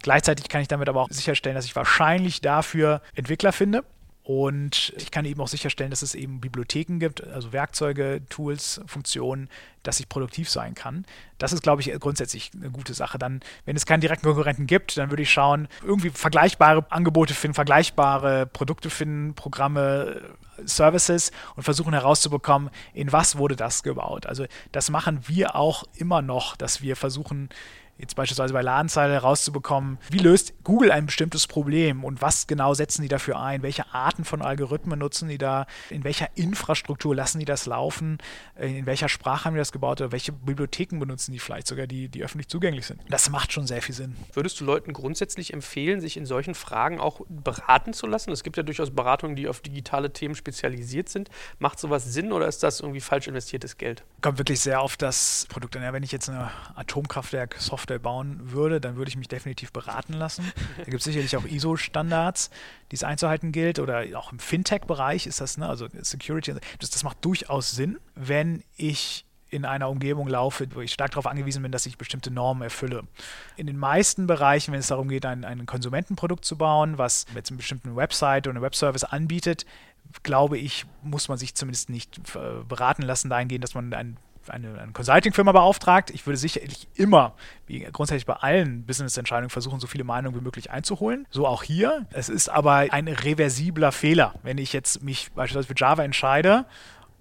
Gleichzeitig 0.01 0.47
kann 0.47 0.61
ich 0.61 0.67
damit 0.67 0.87
aber 0.87 1.01
auch 1.01 1.09
sicherstellen, 1.09 1.55
dass 1.55 1.65
ich 1.65 1.75
wahrscheinlich 1.75 2.41
dafür 2.41 3.01
Entwickler 3.15 3.51
finde. 3.51 3.83
Und 4.29 4.93
ich 4.95 5.09
kann 5.09 5.25
eben 5.25 5.41
auch 5.41 5.47
sicherstellen, 5.47 5.89
dass 5.89 6.03
es 6.03 6.13
eben 6.13 6.39
Bibliotheken 6.39 6.99
gibt, 6.99 7.25
also 7.29 7.51
Werkzeuge, 7.51 8.21
Tools, 8.29 8.79
Funktionen, 8.85 9.49
dass 9.81 9.99
ich 9.99 10.07
produktiv 10.07 10.51
sein 10.51 10.75
kann. 10.75 11.03
Das 11.39 11.51
ist, 11.51 11.63
glaube 11.63 11.81
ich, 11.81 11.91
grundsätzlich 11.99 12.51
eine 12.53 12.69
gute 12.69 12.93
Sache. 12.93 13.17
Dann, 13.17 13.39
wenn 13.65 13.75
es 13.75 13.87
keinen 13.87 14.01
direkten 14.01 14.27
Konkurrenten 14.27 14.67
gibt, 14.67 14.97
dann 14.97 15.09
würde 15.09 15.23
ich 15.23 15.31
schauen, 15.31 15.67
irgendwie 15.81 16.11
vergleichbare 16.11 16.85
Angebote 16.91 17.33
finden, 17.33 17.55
vergleichbare 17.55 18.45
Produkte 18.45 18.91
finden, 18.91 19.33
Programme, 19.33 20.21
Services 20.63 21.31
und 21.55 21.63
versuchen 21.63 21.93
herauszubekommen, 21.93 22.69
in 22.93 23.11
was 23.11 23.35
wurde 23.35 23.55
das 23.55 23.81
gebaut. 23.81 24.27
Also 24.27 24.45
das 24.71 24.91
machen 24.91 25.27
wir 25.27 25.55
auch 25.55 25.85
immer 25.95 26.21
noch, 26.21 26.55
dass 26.55 26.83
wir 26.83 26.95
versuchen, 26.95 27.49
jetzt 27.99 28.15
beispielsweise 28.15 28.53
bei 28.53 28.61
Ladenzeile 28.61 29.13
herauszubekommen, 29.13 29.97
wie 30.09 30.19
löst 30.19 30.53
Google 30.63 30.91
ein 30.91 31.05
bestimmtes 31.05 31.47
Problem 31.47 32.03
und 32.03 32.21
was 32.21 32.47
genau 32.47 32.73
setzen 32.73 33.01
die 33.01 33.07
dafür 33.07 33.39
ein, 33.39 33.61
welche 33.61 33.93
Arten 33.93 34.25
von 34.25 34.41
Algorithmen 34.41 34.97
nutzen 34.97 35.29
die 35.29 35.37
da, 35.37 35.67
in 35.89 36.03
welcher 36.03 36.29
Infrastruktur 36.35 37.15
lassen 37.15 37.39
die 37.39 37.45
das 37.45 37.65
laufen, 37.65 38.17
in 38.57 38.85
welcher 38.85 39.09
Sprache 39.09 39.45
haben 39.45 39.53
die 39.53 39.59
das 39.59 39.71
gebaut 39.71 40.01
oder 40.01 40.11
welche 40.11 40.31
Bibliotheken 40.31 40.99
benutzen 40.99 41.33
die 41.33 41.39
vielleicht 41.39 41.67
sogar, 41.67 41.87
die, 41.87 42.07
die 42.09 42.23
öffentlich 42.23 42.47
zugänglich 42.47 42.85
sind. 42.85 43.01
Das 43.09 43.29
macht 43.29 43.51
schon 43.51 43.67
sehr 43.67 43.81
viel 43.81 43.95
Sinn. 43.95 44.15
Würdest 44.33 44.59
du 44.59 44.65
Leuten 44.65 44.93
grundsätzlich 44.93 45.53
empfehlen, 45.53 45.99
sich 45.99 46.17
in 46.17 46.25
solchen 46.25 46.55
Fragen 46.55 46.99
auch 46.99 47.21
beraten 47.27 47.93
zu 47.93 48.07
lassen? 48.07 48.31
Es 48.31 48.43
gibt 48.43 48.57
ja 48.57 48.63
durchaus 48.63 48.91
Beratungen, 48.91 49.35
die 49.35 49.47
auf 49.47 49.59
digitale 49.59 50.13
Themen 50.13 50.35
spezialisiert 50.35 51.09
sind. 51.09 51.29
Macht 51.59 51.79
sowas 51.79 52.05
Sinn 52.05 52.31
oder 52.31 52.47
ist 52.47 52.63
das 52.63 52.79
irgendwie 52.79 53.01
falsch 53.01 53.27
investiertes 53.27 53.77
Geld? 53.77 54.03
Kommt 54.21 54.37
wirklich 54.37 54.59
sehr 54.61 54.81
auf 54.81 54.95
das 54.95 55.45
Produkt 55.49 55.75
an. 55.75 55.83
Ja, 55.83 55.93
wenn 55.93 56.03
ich 56.03 56.11
jetzt 56.11 56.29
eine 56.29 56.51
Atomkraftwerk-Software 56.75 57.88
Software 57.89 57.99
bauen 57.99 58.51
würde, 58.51 58.79
dann 58.79 58.95
würde 58.95 59.09
ich 59.09 59.17
mich 59.17 59.27
definitiv 59.27 59.71
beraten 59.71 60.13
lassen. 60.13 60.51
Da 60.77 60.83
gibt 60.83 60.97
es 60.97 61.03
sicherlich 61.03 61.35
auch 61.35 61.45
ISO-Standards, 61.45 62.51
die 62.91 62.95
es 62.95 63.03
einzuhalten 63.03 63.51
gilt. 63.51 63.79
Oder 63.79 64.05
auch 64.15 64.31
im 64.31 64.39
Fintech-Bereich 64.39 65.25
ist 65.25 65.41
das, 65.41 65.57
ne, 65.57 65.67
also 65.67 65.87
Security. 66.01 66.53
Das, 66.79 66.89
das 66.91 67.03
macht 67.03 67.25
durchaus 67.25 67.71
Sinn, 67.71 67.97
wenn 68.15 68.63
ich 68.77 69.25
in 69.51 69.65
einer 69.65 69.89
Umgebung 69.89 70.27
laufe, 70.27 70.67
wo 70.75 70.81
ich 70.81 70.93
stark 70.93 71.11
darauf 71.11 71.25
angewiesen 71.25 71.63
bin, 71.63 71.71
dass 71.71 71.87
ich 71.87 71.97
bestimmte 71.97 72.29
Normen 72.29 72.61
erfülle. 72.61 73.03
In 73.57 73.65
den 73.65 73.77
meisten 73.77 74.27
Bereichen, 74.27 74.71
wenn 74.71 74.79
es 74.79 74.87
darum 74.87 75.09
geht, 75.09 75.25
ein, 75.25 75.43
ein 75.43 75.65
Konsumentenprodukt 75.65 76.45
zu 76.45 76.55
bauen, 76.55 76.99
was 76.99 77.25
jetzt 77.33 77.49
eine 77.49 77.57
bestimmte 77.57 77.95
Website 77.95 78.45
oder 78.45 78.57
eine 78.57 78.61
Webservice 78.61 79.05
anbietet, 79.05 79.65
glaube 80.21 80.59
ich, 80.59 80.85
muss 81.01 81.29
man 81.29 81.39
sich 81.39 81.55
zumindest 81.55 81.89
nicht 81.89 82.19
äh, 82.35 82.63
beraten 82.67 83.01
lassen 83.01 83.29
dahingehend, 83.29 83.63
dass 83.63 83.73
man 83.73 83.91
ein 83.93 84.17
eine, 84.49 84.79
eine 84.79 84.91
Consulting-Firma 84.91 85.51
beauftragt. 85.51 86.09
Ich 86.11 86.25
würde 86.25 86.37
sicherlich 86.37 86.87
immer, 86.95 87.33
wie 87.67 87.79
grundsätzlich 87.91 88.25
bei 88.25 88.33
allen 88.33 88.85
Business-Entscheidungen, 88.85 89.49
versuchen, 89.49 89.79
so 89.79 89.87
viele 89.87 90.03
Meinungen 90.03 90.39
wie 90.39 90.43
möglich 90.43 90.71
einzuholen. 90.71 91.27
So 91.29 91.47
auch 91.47 91.63
hier. 91.63 92.05
Es 92.11 92.29
ist 92.29 92.49
aber 92.49 92.87
ein 92.89 93.07
reversibler 93.07 93.91
Fehler, 93.91 94.33
wenn 94.43 94.57
ich 94.57 94.73
jetzt 94.73 95.03
mich 95.03 95.31
beispielsweise 95.31 95.67
für 95.67 95.75
Java 95.77 96.03
entscheide 96.03 96.65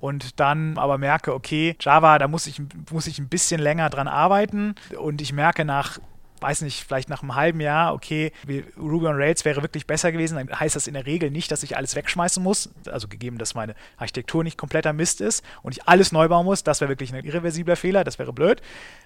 und 0.01 0.38
dann 0.41 0.79
aber 0.79 0.99
merke, 0.99 1.35
okay, 1.35 1.77
Java, 1.81 2.19
da 2.19 2.29
muss 2.29 2.47
ich, 2.47 2.61
muss 2.91 3.07
ich 3.07 3.19
ein 3.19 3.29
bisschen 3.29 3.61
länger 3.61 3.91
dran 3.91 4.09
arbeiten 4.09 4.75
und 4.99 5.21
ich 5.21 5.33
merke 5.33 5.64
nach 5.64 5.99
weiß 6.40 6.62
nicht, 6.62 6.85
vielleicht 6.85 7.09
nach 7.09 7.22
einem 7.22 7.35
halben 7.35 7.61
Jahr, 7.61 7.94
okay, 7.94 8.33
Ruby 8.79 9.07
on 9.07 9.16
Rails 9.16 9.44
wäre 9.44 9.62
wirklich 9.62 9.87
besser 9.87 10.12
gewesen, 10.12 10.37
dann 10.37 10.59
heißt 10.59 10.77
das 10.77 10.87
in 10.87 10.94
der 10.94 11.07
Regel 11.07 11.31
nicht, 11.31 11.51
dass 11.51 11.62
ich 11.62 11.77
alles 11.77 11.96
wegschmeißen 11.96 12.42
muss. 12.42 12.70
Also 12.90 13.09
gegeben, 13.09 13.38
dass 13.38 13.55
meine 13.55 13.74
Architektur 13.96 14.44
nicht 14.44 14.59
kompletter 14.59 14.92
Mist 14.92 15.20
ist 15.20 15.44
und 15.62 15.72
ich 15.77 15.87
alles 15.88 16.12
neu 16.12 16.29
bauen 16.29 16.44
muss, 16.44 16.64
das 16.64 16.81
wäre 16.81 16.88
wirklich 16.88 17.12
ein 17.12 17.24
irreversibler 17.24 17.77
Fehler, 17.77 18.05
das 18.05 18.18
wäre 18.18 18.33
blöd. 18.33 18.62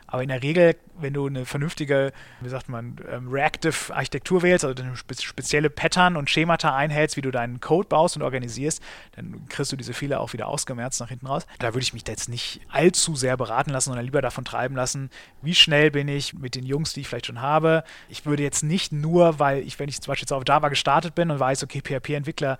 Aber 0.06 0.22
in 0.22 0.28
der 0.28 0.42
Regel, 0.42 0.76
wenn 0.98 1.14
du 1.14 1.26
eine 1.26 1.46
vernünftige, 1.46 2.12
wie 2.42 2.48
sagt 2.50 2.68
man, 2.68 2.96
ähm, 3.10 3.28
reactive 3.30 3.94
Architektur 3.94 4.42
wählst, 4.42 4.62
also 4.62 4.84
spezielle 4.94 5.70
Pattern 5.70 6.18
und 6.18 6.28
Schemata 6.28 6.76
einhältst, 6.76 7.16
wie 7.16 7.22
du 7.22 7.30
deinen 7.30 7.60
Code 7.60 7.88
baust 7.88 8.16
und 8.16 8.22
organisierst, 8.22 8.82
dann 9.16 9.46
kriegst 9.48 9.72
du 9.72 9.76
diese 9.76 9.94
Fehler 9.94 10.20
auch 10.20 10.34
wieder 10.34 10.48
ausgemerzt 10.48 11.00
nach 11.00 11.08
hinten 11.08 11.28
raus. 11.28 11.46
Da 11.60 11.68
würde 11.68 11.82
ich 11.82 11.94
mich 11.94 12.06
jetzt 12.06 12.28
nicht 12.28 12.60
allzu 12.68 13.16
sehr 13.16 13.38
beraten 13.38 13.70
lassen, 13.70 13.88
sondern 13.88 14.04
lieber 14.04 14.20
davon 14.20 14.44
treiben 14.44 14.76
lassen, 14.76 15.08
wie 15.40 15.54
schnell 15.54 15.90
bin 15.90 16.08
ich 16.08 16.34
mit 16.34 16.56
den 16.56 16.66
Jungs, 16.66 16.92
die 16.92 17.00
ich 17.00 17.08
vielleicht 17.08 17.21
schon 17.26 17.40
habe. 17.40 17.84
Ich 18.08 18.26
würde 18.26 18.42
jetzt 18.42 18.62
nicht 18.62 18.92
nur, 18.92 19.38
weil 19.38 19.62
ich, 19.62 19.78
wenn 19.78 19.88
ich 19.88 20.00
zum 20.00 20.10
Beispiel 20.10 20.24
jetzt 20.24 20.32
auf 20.32 20.44
Java 20.46 20.68
gestartet 20.68 21.14
bin 21.14 21.30
und 21.30 21.40
weiß, 21.40 21.62
okay, 21.62 21.80
PHP-Entwickler 21.80 22.58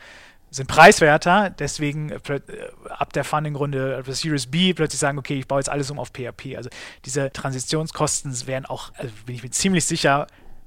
sind 0.51 0.68
preiswerter, 0.68 1.48
deswegen 1.51 2.11
äh, 2.11 2.16
äh, 2.16 2.40
ab 2.90 3.12
der 3.14 3.25
Funding-Runde 3.25 4.03
der 4.07 4.14
Series 4.14 4.46
B 4.46 4.75
plötzlich 4.75 5.01
sagen, 5.01 5.18
okay, 5.18 5.38
ich 5.38 5.48
baue 5.48 5.61
jetzt 5.61 5.70
alles 5.70 5.90
um 5.90 5.98
auf 5.98 6.09
PHP. 6.09 6.57
Also 6.57 6.68
diese 7.07 7.33
Transitionskosten 7.33 8.46
wären 8.46 8.66
auch, 8.66 8.92
also 8.96 9.12
bin 9.25 9.35
ich 9.35 9.42
mir 9.42 9.51
ziemlich 9.51 9.87
sicher, 9.87 10.27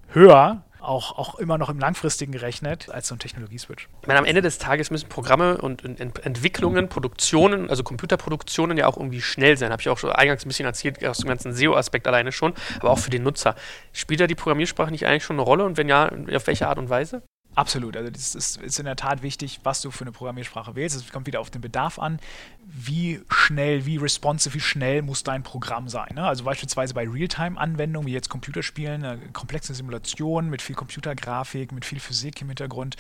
höher, 0.09 0.63
auch, 0.87 1.17
auch 1.17 1.35
immer 1.35 1.57
noch 1.57 1.69
im 1.69 1.79
langfristigen 1.79 2.31
gerechnet, 2.31 2.89
als 2.89 3.07
so 3.07 3.15
ein 3.15 3.19
Technologieswitch. 3.19 3.89
Ich 4.01 4.07
meine, 4.07 4.19
am 4.19 4.25
Ende 4.25 4.41
des 4.41 4.57
Tages 4.57 4.91
müssen 4.91 5.09
Programme 5.09 5.57
und 5.57 5.83
Entwicklungen, 5.83 6.89
Produktionen, 6.89 7.69
also 7.69 7.83
Computerproduktionen 7.83 8.77
ja 8.77 8.87
auch 8.87 8.97
irgendwie 8.97 9.21
schnell 9.21 9.57
sein. 9.57 9.71
Habe 9.71 9.81
ich 9.81 9.89
auch 9.89 9.97
schon 9.97 10.11
eingangs 10.11 10.45
ein 10.45 10.47
bisschen 10.47 10.65
erzählt, 10.65 11.05
aus 11.05 11.19
dem 11.19 11.27
ganzen 11.27 11.53
SEO-Aspekt 11.53 12.07
alleine 12.07 12.31
schon, 12.31 12.53
aber 12.79 12.91
auch 12.91 12.99
für 12.99 13.09
den 13.09 13.23
Nutzer. 13.23 13.55
Spielt 13.93 14.19
da 14.19 14.27
die 14.27 14.35
Programmiersprache 14.35 14.91
nicht 14.91 15.05
eigentlich 15.05 15.23
schon 15.23 15.35
eine 15.35 15.43
Rolle 15.43 15.65
und 15.65 15.77
wenn 15.77 15.89
ja, 15.89 16.11
auf 16.33 16.47
welche 16.47 16.67
Art 16.67 16.77
und 16.77 16.89
Weise? 16.89 17.21
Absolut. 17.55 17.95
Also 17.95 18.09
das 18.09 18.35
ist, 18.35 18.57
ist, 18.61 18.79
in 18.79 18.85
der 18.85 18.97
Tat 18.97 19.23
wichtig, 19.23 19.61
was 19.63 19.81
du 19.81 19.89
für 19.89 20.03
eine 20.03 20.11
Programmiersprache 20.11 20.75
wählst. 20.75 20.95
Es 20.95 21.09
kommt 21.11 21.25
wieder 21.25 21.39
auf 21.39 21.49
den 21.49 21.61
Bedarf 21.61 21.99
an. 21.99 22.19
Wie 22.65 23.21
schnell, 23.29 23.85
wie 23.85 23.95
responsive, 23.97 24.53
wie 24.53 24.59
schnell 24.59 25.01
muss 25.01 25.23
dein 25.23 25.41
Programm 25.41 25.87
sein. 25.87 26.15
Ne? 26.15 26.23
Also 26.23 26.43
beispielsweise 26.43 26.93
bei 26.93 27.07
Realtime-Anwendungen, 27.07 28.07
wie 28.07 28.13
jetzt 28.13 28.29
Computerspielen, 28.29 29.05
eine 29.05 29.17
komplexe 29.31 29.73
Simulation 29.73 30.49
mit 30.49 30.61
viel 30.61 30.75
Computergrafik, 30.75 31.71
mit 31.71 31.85
viel 31.85 32.01
Physik 32.01 32.41
im 32.41 32.49
Hintergrund, 32.49 32.97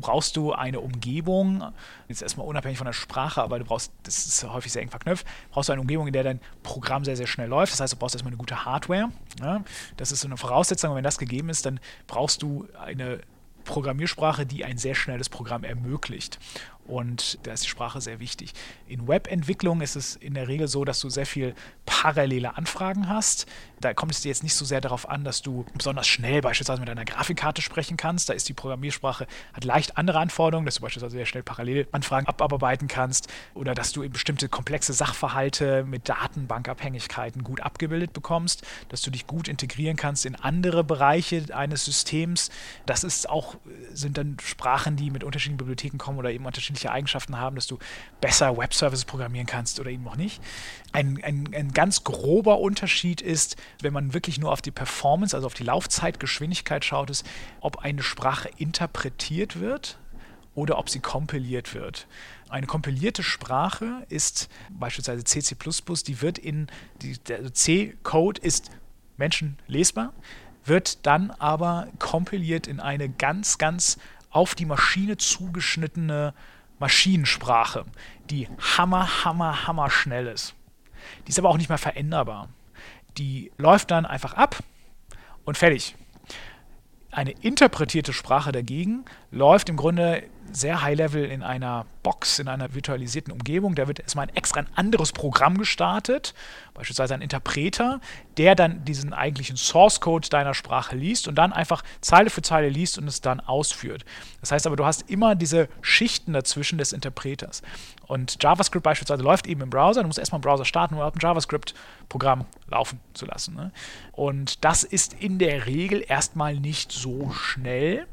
brauchst 0.00 0.36
du 0.36 0.52
eine 0.52 0.80
Umgebung, 0.80 1.64
jetzt 2.08 2.22
erstmal 2.22 2.46
unabhängig 2.46 2.78
von 2.78 2.84
der 2.84 2.92
Sprache, 2.92 3.42
aber 3.42 3.58
du 3.58 3.64
brauchst, 3.64 3.92
das 4.04 4.24
ist 4.24 4.44
häufig 4.44 4.70
sehr 4.70 4.82
eng 4.82 4.90
verknüpft, 4.90 5.26
brauchst 5.50 5.68
du 5.68 5.72
eine 5.72 5.80
Umgebung, 5.80 6.06
in 6.06 6.12
der 6.12 6.22
dein 6.22 6.40
Programm 6.62 7.04
sehr, 7.04 7.16
sehr 7.16 7.26
schnell 7.26 7.48
läuft. 7.48 7.72
Das 7.72 7.80
heißt, 7.80 7.94
du 7.94 7.96
brauchst 7.96 8.14
erstmal 8.14 8.30
eine 8.30 8.38
gute 8.38 8.64
Hardware. 8.64 9.10
Ja? 9.40 9.64
Das 9.96 10.12
ist 10.12 10.20
so 10.20 10.28
eine 10.28 10.36
Voraussetzung. 10.36 10.90
Und 10.90 10.96
wenn 10.96 11.04
das 11.04 11.18
gegeben 11.18 11.48
ist, 11.48 11.66
dann 11.66 11.80
brauchst 12.06 12.42
du 12.42 12.68
eine 12.78 13.20
Programmiersprache, 13.64 14.46
die 14.46 14.64
ein 14.64 14.78
sehr 14.78 14.94
schnelles 14.94 15.28
Programm 15.28 15.64
ermöglicht. 15.64 16.38
Und 16.90 17.38
da 17.44 17.52
ist 17.52 17.64
die 17.64 17.68
Sprache 17.68 18.00
sehr 18.00 18.18
wichtig. 18.18 18.52
In 18.88 19.06
Webentwicklung 19.06 19.80
ist 19.80 19.94
es 19.94 20.16
in 20.16 20.34
der 20.34 20.48
Regel 20.48 20.66
so, 20.66 20.84
dass 20.84 20.98
du 20.98 21.08
sehr 21.08 21.26
viel 21.26 21.54
parallele 21.86 22.56
Anfragen 22.56 23.08
hast. 23.08 23.46
Da 23.80 23.94
kommt 23.94 24.12
es 24.12 24.20
dir 24.20 24.28
jetzt 24.28 24.42
nicht 24.42 24.54
so 24.54 24.64
sehr 24.64 24.80
darauf 24.80 25.08
an, 25.08 25.24
dass 25.24 25.40
du 25.40 25.64
besonders 25.74 26.06
schnell 26.08 26.40
beispielsweise 26.40 26.80
mit 26.80 26.90
einer 26.90 27.04
Grafikkarte 27.04 27.62
sprechen 27.62 27.96
kannst. 27.96 28.28
Da 28.28 28.32
ist 28.32 28.48
die 28.48 28.52
Programmiersprache, 28.52 29.26
hat 29.52 29.64
leicht 29.64 29.96
andere 29.96 30.18
Anforderungen, 30.18 30.66
dass 30.66 30.76
du 30.76 30.82
beispielsweise 30.82 31.16
sehr 31.16 31.26
schnell 31.26 31.42
parallel 31.44 31.86
Anfragen 31.92 32.26
abarbeiten 32.26 32.88
kannst 32.88 33.28
oder 33.54 33.74
dass 33.74 33.92
du 33.92 34.02
eben 34.02 34.12
bestimmte 34.12 34.48
komplexe 34.48 34.92
Sachverhalte 34.92 35.84
mit 35.84 36.08
Datenbankabhängigkeiten 36.08 37.44
gut 37.44 37.60
abgebildet 37.60 38.12
bekommst, 38.12 38.66
dass 38.88 39.02
du 39.02 39.10
dich 39.10 39.26
gut 39.26 39.46
integrieren 39.46 39.96
kannst 39.96 40.26
in 40.26 40.34
andere 40.34 40.82
Bereiche 40.82 41.44
eines 41.54 41.84
Systems. 41.84 42.50
Das 42.86 43.04
ist 43.04 43.28
auch, 43.28 43.56
sind 43.92 44.18
dann 44.18 44.36
Sprachen, 44.42 44.96
die 44.96 45.10
mit 45.10 45.22
unterschiedlichen 45.22 45.58
Bibliotheken 45.58 45.98
kommen 45.98 46.18
oder 46.18 46.30
eben 46.30 46.46
unterschiedliche 46.46 46.79
unterschiedliche 46.80 46.92
Eigenschaften 46.92 47.38
haben, 47.38 47.56
dass 47.56 47.66
du 47.66 47.78
besser 48.20 48.56
Web-Services 48.56 49.04
programmieren 49.04 49.46
kannst 49.46 49.80
oder 49.80 49.90
eben 49.90 50.06
auch 50.08 50.16
nicht. 50.16 50.40
Ein, 50.92 51.20
ein, 51.22 51.48
ein 51.54 51.72
ganz 51.72 52.04
grober 52.04 52.58
Unterschied 52.58 53.20
ist, 53.20 53.56
wenn 53.82 53.92
man 53.92 54.14
wirklich 54.14 54.38
nur 54.38 54.52
auf 54.52 54.62
die 54.62 54.70
Performance, 54.70 55.36
also 55.36 55.46
auf 55.46 55.54
die 55.54 55.64
Laufzeitgeschwindigkeit 55.64 56.84
schaut, 56.84 57.10
ist, 57.10 57.26
ob 57.60 57.78
eine 57.78 58.02
Sprache 58.02 58.50
interpretiert 58.56 59.60
wird 59.60 59.98
oder 60.54 60.78
ob 60.78 60.88
sie 60.88 61.00
kompiliert 61.00 61.74
wird. 61.74 62.06
Eine 62.48 62.66
kompilierte 62.66 63.22
Sprache 63.22 64.04
ist 64.08 64.48
beispielsweise 64.70 65.22
CC++, 65.24 65.54
die 66.06 66.20
wird 66.20 66.38
in, 66.38 66.66
die, 67.02 67.18
der 67.18 67.54
C-Code 67.54 68.40
ist 68.40 68.70
menschenlesbar, 69.16 70.12
wird 70.64 71.06
dann 71.06 71.30
aber 71.30 71.88
kompiliert 71.98 72.66
in 72.66 72.80
eine 72.80 73.08
ganz, 73.08 73.58
ganz 73.58 73.98
auf 74.30 74.54
die 74.54 74.64
Maschine 74.64 75.16
zugeschnittene 75.16 76.34
Maschinensprache, 76.80 77.84
die 78.30 78.48
hammer, 78.76 79.24
hammer, 79.24 79.66
hammer 79.66 79.90
schnell 79.90 80.26
ist. 80.26 80.54
Die 81.26 81.30
ist 81.30 81.38
aber 81.38 81.50
auch 81.50 81.58
nicht 81.58 81.68
mehr 81.68 81.78
veränderbar. 81.78 82.48
Die 83.18 83.52
läuft 83.58 83.90
dann 83.90 84.06
einfach 84.06 84.34
ab 84.34 84.58
und 85.44 85.56
fertig. 85.56 85.94
Eine 87.12 87.32
interpretierte 87.32 88.12
Sprache 88.12 88.50
dagegen 88.52 89.04
läuft 89.30 89.68
im 89.68 89.76
Grunde 89.76 90.24
sehr 90.52 90.82
high-level 90.82 91.24
in 91.24 91.42
einer 91.42 91.86
Box, 92.02 92.38
in 92.38 92.48
einer 92.48 92.74
virtualisierten 92.74 93.32
Umgebung. 93.32 93.74
Da 93.74 93.88
wird 93.88 94.00
erstmal 94.00 94.28
ein 94.28 94.36
extra 94.36 94.60
ein 94.60 94.68
anderes 94.74 95.12
Programm 95.12 95.58
gestartet, 95.58 96.34
beispielsweise 96.74 97.14
ein 97.14 97.22
Interpreter, 97.22 98.00
der 98.36 98.54
dann 98.54 98.84
diesen 98.84 99.12
eigentlichen 99.12 99.56
Source-Code 99.56 100.28
deiner 100.28 100.54
Sprache 100.54 100.96
liest 100.96 101.28
und 101.28 101.34
dann 101.34 101.52
einfach 101.52 101.82
Zeile 102.00 102.30
für 102.30 102.42
Zeile 102.42 102.68
liest 102.68 102.98
und 102.98 103.06
es 103.06 103.20
dann 103.20 103.40
ausführt. 103.40 104.04
Das 104.40 104.52
heißt 104.52 104.66
aber, 104.66 104.76
du 104.76 104.84
hast 104.84 105.10
immer 105.10 105.34
diese 105.34 105.68
Schichten 105.82 106.32
dazwischen 106.32 106.78
des 106.78 106.92
Interpreters. 106.92 107.62
Und 108.06 108.42
JavaScript 108.42 108.82
beispielsweise 108.82 109.22
läuft 109.22 109.46
eben 109.46 109.60
im 109.60 109.70
Browser. 109.70 110.02
Du 110.02 110.06
musst 110.06 110.18
erstmal 110.18 110.38
einen 110.38 110.42
Browser 110.42 110.64
starten, 110.64 110.94
um 110.94 111.00
ein 111.00 111.12
JavaScript-Programm 111.20 112.46
laufen 112.68 113.00
zu 113.14 113.26
lassen. 113.26 113.54
Ne? 113.54 113.72
Und 114.12 114.64
das 114.64 114.84
ist 114.84 115.14
in 115.14 115.38
der 115.38 115.66
Regel 115.66 116.04
erstmal 116.06 116.54
nicht 116.56 116.92
so 116.92 117.30
schnell 117.30 118.06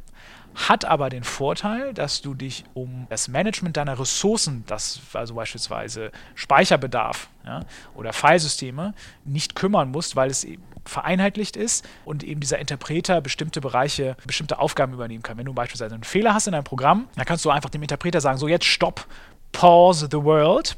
hat 0.58 0.86
aber 0.86 1.10
den 1.10 1.24
Vorteil, 1.24 1.94
dass 1.94 2.22
du 2.22 2.34
dich 2.34 2.66
um 2.74 3.06
das 3.10 3.28
Management 3.28 3.78
deiner 3.78 4.00
Ressourcen, 4.00 4.64
das 4.66 5.00
also 5.14 5.36
beispielsweise 5.36 6.12
Speicherbedarf 6.34 7.30
ja, 7.46 7.62
oder 7.96 8.12
Filesysteme, 8.12 8.94
nicht 9.24 9.56
kümmern 9.56 9.92
musst, 9.92 10.16
weil 10.16 10.32
es 10.32 10.44
eben 10.44 10.64
vereinheitlicht 10.84 11.56
ist 11.56 11.88
und 12.06 12.24
eben 12.24 12.40
dieser 12.40 12.58
Interpreter 12.58 13.22
bestimmte 13.22 13.62
Bereiche, 13.62 14.18
bestimmte 14.26 14.58
Aufgaben 14.58 14.94
übernehmen 14.94 15.22
kann. 15.22 15.38
Wenn 15.38 15.46
du 15.46 15.54
beispielsweise 15.54 15.94
einen 15.94 16.04
Fehler 16.04 16.34
hast 16.34 16.48
in 16.48 16.54
deinem 16.54 16.64
Programm, 16.64 17.08
dann 17.16 17.26
kannst 17.26 17.46
du 17.46 17.52
einfach 17.52 17.70
dem 17.70 17.84
Interpreter 17.84 18.20
sagen, 18.20 18.40
so 18.40 18.48
jetzt 18.48 18.66
stopp, 18.66 19.06
pause 19.52 20.08
the 20.12 20.24
world 20.24 20.76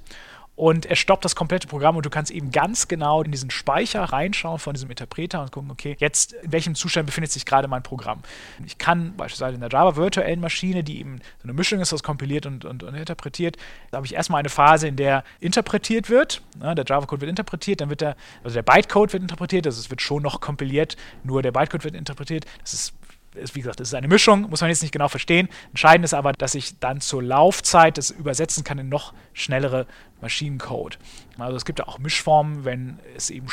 und 0.60 0.86
er 0.86 0.98
stoppt 0.98 1.24
das 1.24 1.38
komplette 1.38 1.69
Programm 1.69 1.95
und 1.95 2.06
du 2.06 2.10
kannst 2.10 2.32
eben 2.32 2.52
ganz 2.52 2.89
genau 2.89 3.24
in 3.24 3.32
diesen 3.32 3.50
Speicher 3.50 4.04
reinschauen 4.04 4.60
von 4.60 4.74
diesem 4.74 4.89
Interpreter 4.89 5.41
und 5.41 5.54
gucken, 5.54 5.72
okay, 5.72 5.95
jetzt 6.00 6.34
in 6.34 6.52
welchem 6.52 6.76
Zustand 6.76 7.06
befindet 7.06 7.32
sich 7.32 7.45
gerade 7.45 7.69
mein 7.69 7.82
Programm. 7.82 8.19
Ich 8.65 8.78
kann 8.78 9.15
beispielsweise 9.15 9.56
in 9.56 9.62
der 9.62 9.69
Java 9.69 9.95
virtuellen 9.95 10.41
Maschine, 10.41 10.84
die 10.84 11.00
eben 11.00 11.22
so 11.38 11.43
eine 11.45 11.54
Mischung 11.54 11.80
ist 11.80 11.93
aus 11.93 12.04
kompiliert 12.04 12.45
und, 12.45 12.65
und, 12.65 12.84
und 12.84 12.93
interpretiert, 12.93 13.56
da 13.89 13.98
habe 14.00 14.06
ich 14.06 14.15
erstmal 14.15 14.39
eine 14.39 14.50
Phase, 14.50 14.89
in 14.89 14.98
der 14.98 15.24
interpretiert 15.39 16.10
wird. 16.10 16.41
Ja, 16.62 16.76
der 16.76 16.84
Java-Code 16.86 17.22
wird 17.22 17.30
interpretiert, 17.30 17.80
dann 17.80 17.89
wird 17.89 18.02
der, 18.02 18.17
also 18.43 18.54
der 18.54 18.63
Bytecode 18.63 19.13
wird 19.13 19.24
interpretiert, 19.24 19.65
also 19.65 19.80
es 19.80 19.89
wird 19.89 20.02
schon 20.02 20.22
noch 20.22 20.41
kompiliert, 20.41 20.98
nur 21.24 21.41
der 21.41 21.54
Bytecode 21.54 21.86
wird 21.86 21.95
interpretiert. 21.95 22.45
Das 22.60 22.74
ist 22.74 22.93
ist, 23.36 23.56
wie 23.56 23.62
gesagt, 23.62 23.80
es 23.80 23.89
ist 23.89 23.94
eine 23.94 24.08
Mischung, 24.08 24.50
muss 24.50 24.62
man 24.62 24.70
jetzt 24.70 24.82
nicht 24.82 24.92
genau 24.92 25.08
verstehen. 25.08 25.50
Entscheidend 25.70 26.06
ist 26.06 26.13
aber, 26.13 26.34
dass 26.34 26.56
ich 26.56 26.80
dann 26.80 27.02
zur 27.02 27.24
Laufzeit 27.24 27.98
das 27.98 28.10
übersetzen 28.10 28.63
kann 28.63 28.80
in 28.80 28.89
noch 28.89 29.13
schnellere 29.34 29.86
Maschinencode. 30.22 30.98
Also 31.38 31.56
es 31.56 31.65
gibt 31.65 31.80
ja 31.80 31.88
auch 31.88 32.00
Mischformen, 32.00 32.65
wenn 32.65 33.00
es 33.15 33.30
eben 33.30 33.48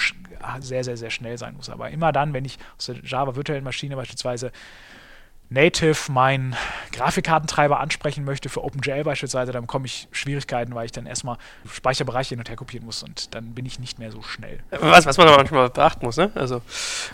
sehr, 0.61 0.85
sehr, 0.85 0.97
sehr 0.97 1.11
schnell 1.11 1.39
sein 1.39 1.55
muss. 1.57 1.71
Aber 1.71 1.91
immer 1.91 2.13
dann, 2.13 2.33
wenn 2.33 2.45
ich 2.45 2.59
aus 2.79 2.87
der 2.87 2.97
Java 3.05 3.37
virtuellen 3.37 3.65
Maschine 3.65 3.97
beispielsweise 3.97 4.51
Native 5.49 6.11
meinen 6.11 6.57
Grafikkartentreiber 6.93 7.79
ansprechen 7.79 8.25
möchte 8.25 8.49
für 8.49 8.65
OpenGL 8.65 9.05
beispielsweise, 9.05 9.53
dann 9.53 9.63
bekomme 9.63 9.87
ich 9.87 10.09
Schwierigkeiten, 10.11 10.75
weil 10.75 10.87
ich 10.87 10.93
dann 10.93 11.07
erstmal 11.07 11.37
Speicherbereiche 11.71 12.31
hin 12.31 12.39
und 12.39 12.49
her 12.49 12.57
kopieren 12.57 12.85
muss 12.85 13.03
und 13.03 13.35
dann 13.35 13.55
bin 13.55 13.65
ich 13.65 13.79
nicht 13.79 13.99
mehr 13.99 14.11
so 14.11 14.23
schnell. 14.23 14.61
Was, 14.71 15.07
was 15.07 15.19
man 15.19 15.29
aber 15.29 15.37
manchmal 15.37 15.71
beachten 15.71 16.05
muss, 16.05 16.17
ne? 16.17 16.31
Also 16.35 16.63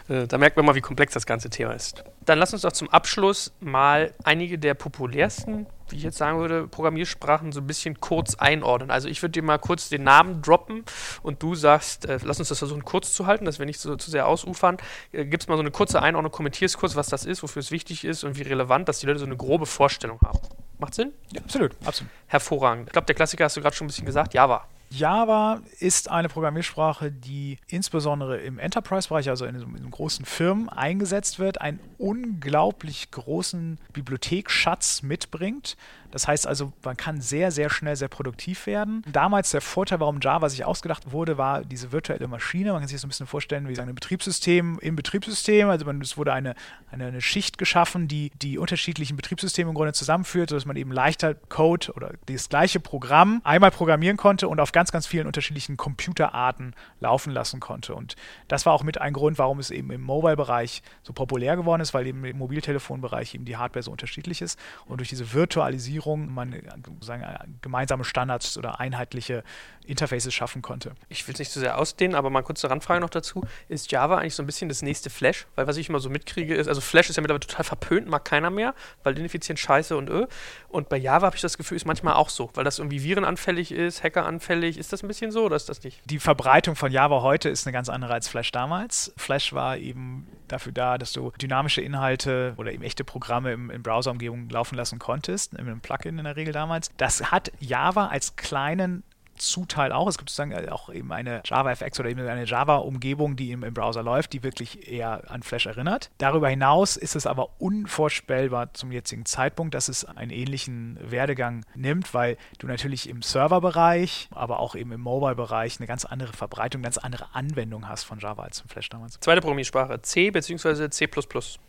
äh, 0.09 0.27
da 0.27 0.39
merkt 0.39 0.57
man 0.57 0.65
mal, 0.65 0.75
wie 0.75 0.81
komplex 0.81 1.13
das 1.13 1.27
ganze 1.27 1.51
Thema 1.51 1.73
ist. 1.73 2.05
Dann 2.25 2.39
lass 2.39 2.53
uns 2.53 2.63
doch 2.63 2.73
zum 2.73 2.89
Abschluss 2.89 3.53
mal 3.61 4.15
einige 4.25 4.59
der 4.59 4.75
populärsten 4.75 5.67
wie 5.93 5.97
ich 5.97 6.03
jetzt 6.03 6.19
sagen 6.19 6.39
würde, 6.39 6.67
Programmiersprachen 6.67 7.53
so 7.53 7.61
ein 7.61 7.67
bisschen 7.67 8.01
kurz 8.01 8.35
einordnen. 8.35 8.91
Also 8.91 9.09
ich 9.09 9.23
würde 9.23 9.33
dir 9.33 9.43
mal 9.43 9.59
kurz 9.59 9.89
den 9.89 10.03
Namen 10.03 10.43
droppen 10.43 10.85
und 11.23 11.43
du 11.43 11.55
sagst, 11.55 12.07
äh, 12.07 12.19
lass 12.23 12.39
uns 12.39 12.49
das 12.49 12.59
versuchen 12.59 12.85
kurz 12.85 13.13
zu 13.13 13.27
halten, 13.27 13.45
dass 13.45 13.59
wir 13.59 13.67
nicht 13.67 13.79
so, 13.79 13.97
zu 13.97 14.11
sehr 14.11 14.27
ausufern. 14.27 14.79
Äh, 15.13 15.27
Gib 15.27 15.41
es 15.41 15.49
mal 15.49 15.57
so 15.57 15.61
eine 15.61 15.71
kurze 15.71 16.03
Einordnung, 16.03 16.33
kommentierst 16.33 16.79
kurz, 16.79 16.97
was 16.97 17.09
das 17.09 17.25
ist, 17.25 17.43
wofür 17.43 17.61
es 17.61 17.71
wichtig 17.71 18.05
ist 18.05 18.25
und 18.25 18.37
wie 18.39 18.43
relevant, 18.43 18.89
dass 18.89 18.99
die 18.99 19.07
Leute 19.07 19.21
so 19.21 19.27
eine 19.27 19.37
grobe 19.37 19.67
Vorstellung 19.67 20.19
haben. 20.23 20.41
Macht 20.79 20.95
Sinn? 20.95 21.13
Ja, 21.33 21.41
absolut, 21.43 21.73
absolut. 21.85 22.11
Hervorragend. 22.27 22.89
Ich 22.89 22.93
glaube, 22.93 23.07
der 23.07 23.15
Klassiker 23.15 23.45
hast 23.45 23.57
du 23.57 23.61
gerade 23.61 23.77
schon 23.77 23.85
ein 23.85 23.89
bisschen 23.89 24.07
gesagt, 24.07 24.35
Java. 24.35 24.67
Java 24.93 25.63
ist 25.79 26.11
eine 26.11 26.29
Programmiersprache, 26.29 27.11
die 27.11 27.59
insbesondere 27.69 28.39
im 28.39 28.59
Enterprise-Bereich, 28.59 29.29
also 29.31 29.47
in, 29.47 29.55
in, 29.55 29.91
großen 29.91 30.25
Firmen, 30.25 30.69
eingesetzt 30.69 31.39
wird, 31.39 31.61
einen 31.61 31.81
unglaublich 31.99 33.11
großen 33.11 33.79
Bibliothekschatz 33.93 35.03
mitbringt. 35.03 35.77
Das 36.13 36.29
heißt 36.29 36.47
also, 36.47 36.73
man 36.85 36.97
kann 36.97 37.23
sehr, 37.23 37.51
sehr 37.51 37.71
schnell 37.71 37.97
sehr 37.97 38.09
produktiv 38.09 38.67
werden. 38.67 39.03
Damals 39.11 39.51
der 39.51 39.63
Vorteil, 39.63 39.99
warum 39.99 40.21
Java 40.21 40.49
sich 40.51 40.65
ausgedacht 40.65 41.11
wurde, 41.11 41.39
war 41.39 41.65
diese 41.65 41.91
virtuelle 41.91 42.29
Maschine. 42.29 42.73
Man 42.73 42.81
kann 42.81 42.89
sich 42.89 42.97
das 42.97 43.01
so 43.01 43.07
ein 43.07 43.11
bisschen 43.11 43.27
vorstellen 43.27 43.67
wie 43.67 43.81
ein 43.81 43.95
Betriebssystem 43.95 44.79
im 44.81 44.95
Betriebssystem. 44.95 45.71
Also 45.71 45.87
man, 45.87 46.01
es 46.03 46.19
wurde 46.19 46.35
eine, 46.35 46.55
eine, 46.91 47.07
eine, 47.07 47.23
Schicht 47.23 47.57
geschaffen, 47.57 48.09
die 48.09 48.31
die 48.43 48.59
unterschiedlichen 48.59 49.17
Betriebssysteme 49.17 49.71
im 49.71 49.75
Grunde 49.75 49.95
zusammenführt, 49.95 50.51
sodass 50.51 50.67
man 50.67 50.77
eben 50.77 50.93
leichter 50.93 51.35
Code 51.35 51.93
oder 51.95 52.13
das 52.27 52.51
gleiche 52.51 52.79
Programm 52.79 53.41
einmal 53.43 53.71
programmieren 53.71 54.19
konnte 54.19 54.49
und 54.49 54.61
auf 54.61 54.73
ganz, 54.73 54.82
ganz 54.91 55.07
vielen 55.07 55.27
unterschiedlichen 55.27 55.77
Computerarten 55.77 56.75
laufen 56.99 57.33
lassen 57.33 57.61
konnte. 57.61 57.95
Und 57.95 58.17
das 58.49 58.67
war 58.67 58.73
auch 58.73 58.83
mit 58.83 59.01
ein 59.01 59.13
Grund, 59.13 59.39
warum 59.39 59.61
es 59.61 59.71
eben 59.71 59.91
im 59.93 60.01
Mobile-Bereich 60.01 60.83
so 61.03 61.13
populär 61.13 61.57
geworden 61.57 61.83
ist, 61.83 61.95
weil 61.95 62.07
eben 62.07 62.25
im 62.25 62.39
Mobiltelefonbereich 62.39 63.35
eben 63.35 63.45
die 63.45 63.57
Hardware 63.57 63.83
so 63.83 63.91
unterschiedlich 63.91 64.43
ist. 64.43 64.59
Und 64.87 64.99
durch 64.99 65.11
diese 65.11 65.33
Virtualisierung 65.33 66.33
man 66.33 66.57
sagen, 67.01 67.25
gemeinsame 67.61 68.05
Standards 68.05 68.57
oder 68.59 68.81
einheitliche 68.81 69.45
Interfaces 69.87 70.33
schaffen 70.33 70.63
konnte. 70.63 70.93
Ich 71.09 71.27
will 71.27 71.35
es 71.35 71.39
nicht 71.39 71.51
zu 71.51 71.59
so 71.59 71.65
sehr 71.65 71.79
ausdehnen, 71.79 72.15
aber 72.15 72.31
mal 72.31 72.43
kurze 72.43 72.71
Randfrage 72.71 73.01
noch 73.01 73.11
dazu. 73.11 73.45
Ist 73.69 73.91
Java 73.91 74.19
eigentlich 74.19 74.35
so 74.35 74.43
ein 74.43 74.47
bisschen 74.47 74.69
das 74.69 74.83
nächste 74.83 75.11
Flash? 75.11 75.47
Weil 75.55 75.67
was 75.67 75.77
ich 75.77 75.89
immer 75.89 76.01
so 76.01 76.09
mitkriege 76.09 76.55
ist, 76.55 76.69
also 76.69 76.81
Flash 76.81 77.11
ist 77.11 77.17
ja 77.17 77.21
mittlerweile 77.21 77.47
total 77.47 77.65
verpönt, 77.65 78.09
mag 78.09 78.25
keiner 78.25 78.51
mehr, 78.51 78.75
weil 79.03 79.19
ineffizient 79.19 79.59
scheiße 79.59 79.97
und 79.97 80.09
öh. 80.09 80.27
Und 80.69 80.89
bei 80.89 80.97
Java 80.97 81.27
habe 81.27 81.37
ich 81.37 81.43
das 81.43 81.59
Gefühl, 81.59 81.77
ist 81.77 81.87
manchmal 81.87 82.15
auch 82.15 82.29
so, 82.29 82.51
weil 82.55 82.65
das 82.65 82.79
irgendwie 82.79 83.03
virenanfällig 83.03 83.73
ist, 83.73 84.03
hackeranfällig. 84.03 84.72
Ist 84.77 84.93
das 84.93 85.03
ein 85.03 85.09
bisschen 85.09 85.31
so 85.31 85.45
oder 85.45 85.57
ist 85.57 85.69
das 85.69 85.83
nicht? 85.83 86.01
Die 86.05 86.19
Verbreitung 86.19 86.77
von 86.77 86.93
Java 86.93 87.23
heute 87.23 87.49
ist 87.49 87.67
eine 87.67 87.73
ganz 87.73 87.89
andere 87.89 88.15
als 88.15 88.29
Flash 88.29 88.53
damals. 88.53 89.13
Flash 89.17 89.53
war 89.53 89.77
eben 89.77 90.27
dafür 90.49 90.73
da, 90.73 90.99
dass 90.99 91.13
du 91.13 91.31
dynamische 91.41 91.81
Inhalte 91.81 92.55
oder 92.57 92.73
eben 92.73 92.83
echte 92.83 93.05
Programme 93.05 93.53
im, 93.53 93.71
in 93.71 93.83
Browser-Umgebung 93.83 94.49
laufen 94.49 94.77
lassen 94.77 94.99
konntest, 94.99 95.55
in 95.55 95.61
einem 95.61 95.81
Plugin 95.81 96.19
in 96.19 96.25
der 96.25 96.37
Regel 96.37 96.53
damals. 96.53 96.91
Das 96.97 97.31
hat 97.31 97.53
Java 97.61 98.07
als 98.07 98.37
kleinen 98.37 99.03
Zuteil 99.37 99.93
auch. 99.93 100.09
Es 100.09 100.19
gibt 100.19 100.31
sozusagen 100.31 100.53
äh, 100.53 100.69
auch 100.71 100.89
eben 100.89 101.13
eine 101.13 101.43
JavaFX 101.45 102.01
oder 102.01 102.11
eben 102.11 102.27
eine 102.27 102.45
Java-Umgebung, 102.45 103.37
die 103.37 103.53
im, 103.53 103.63
im, 103.63 103.75
Browser 103.75 104.03
läuft, 104.03 104.33
die 104.33 104.43
wirklich 104.43 104.91
eher 104.91 105.31
an 105.31 105.43
Flash 105.43 105.67
erinnert. 105.67 106.11
Darüber 106.19 106.49
hinaus 106.49 106.97
ist 106.97 107.17
es 107.17 107.27
aber 107.27 107.49
unvorstellbar 107.59 108.75
zum 108.75 108.93
jetzigen 108.93 109.25
Zeitpunkt, 109.25 109.75
dass 109.75 109.89
es 109.89 110.05
einen 110.05 110.31
ähnlichen 110.31 110.99
Werdegang 111.03 111.65
nimmt, 111.75 112.15
weil 112.15 112.37
du 112.59 112.67
natürlich 112.67 113.09
im 113.09 113.23
Serverbereich, 113.23 114.29
aber 114.33 114.61
auch 114.61 114.75
eben 114.75 114.93
im 114.93 115.01
Mobile-Bereich 115.01 115.79
eine 115.81 115.87
ganz 115.87 116.05
andere 116.05 116.33
Verbreitung, 116.33 116.81
eine 116.81 116.87
ganz 116.87 116.99
andere 116.99 117.35
Anwendung 117.35 117.89
hast 117.89 118.05
von 118.05 118.19
Java 118.19 118.43
als 118.43 118.61
im 118.61 118.69
Flash 118.69 118.89
damals. 118.89 119.19
Zweite 119.21 119.41
Programmiersprache, 119.41 120.01
C 120.03 120.31
bzw. 120.31 120.91
C++. 120.91 121.09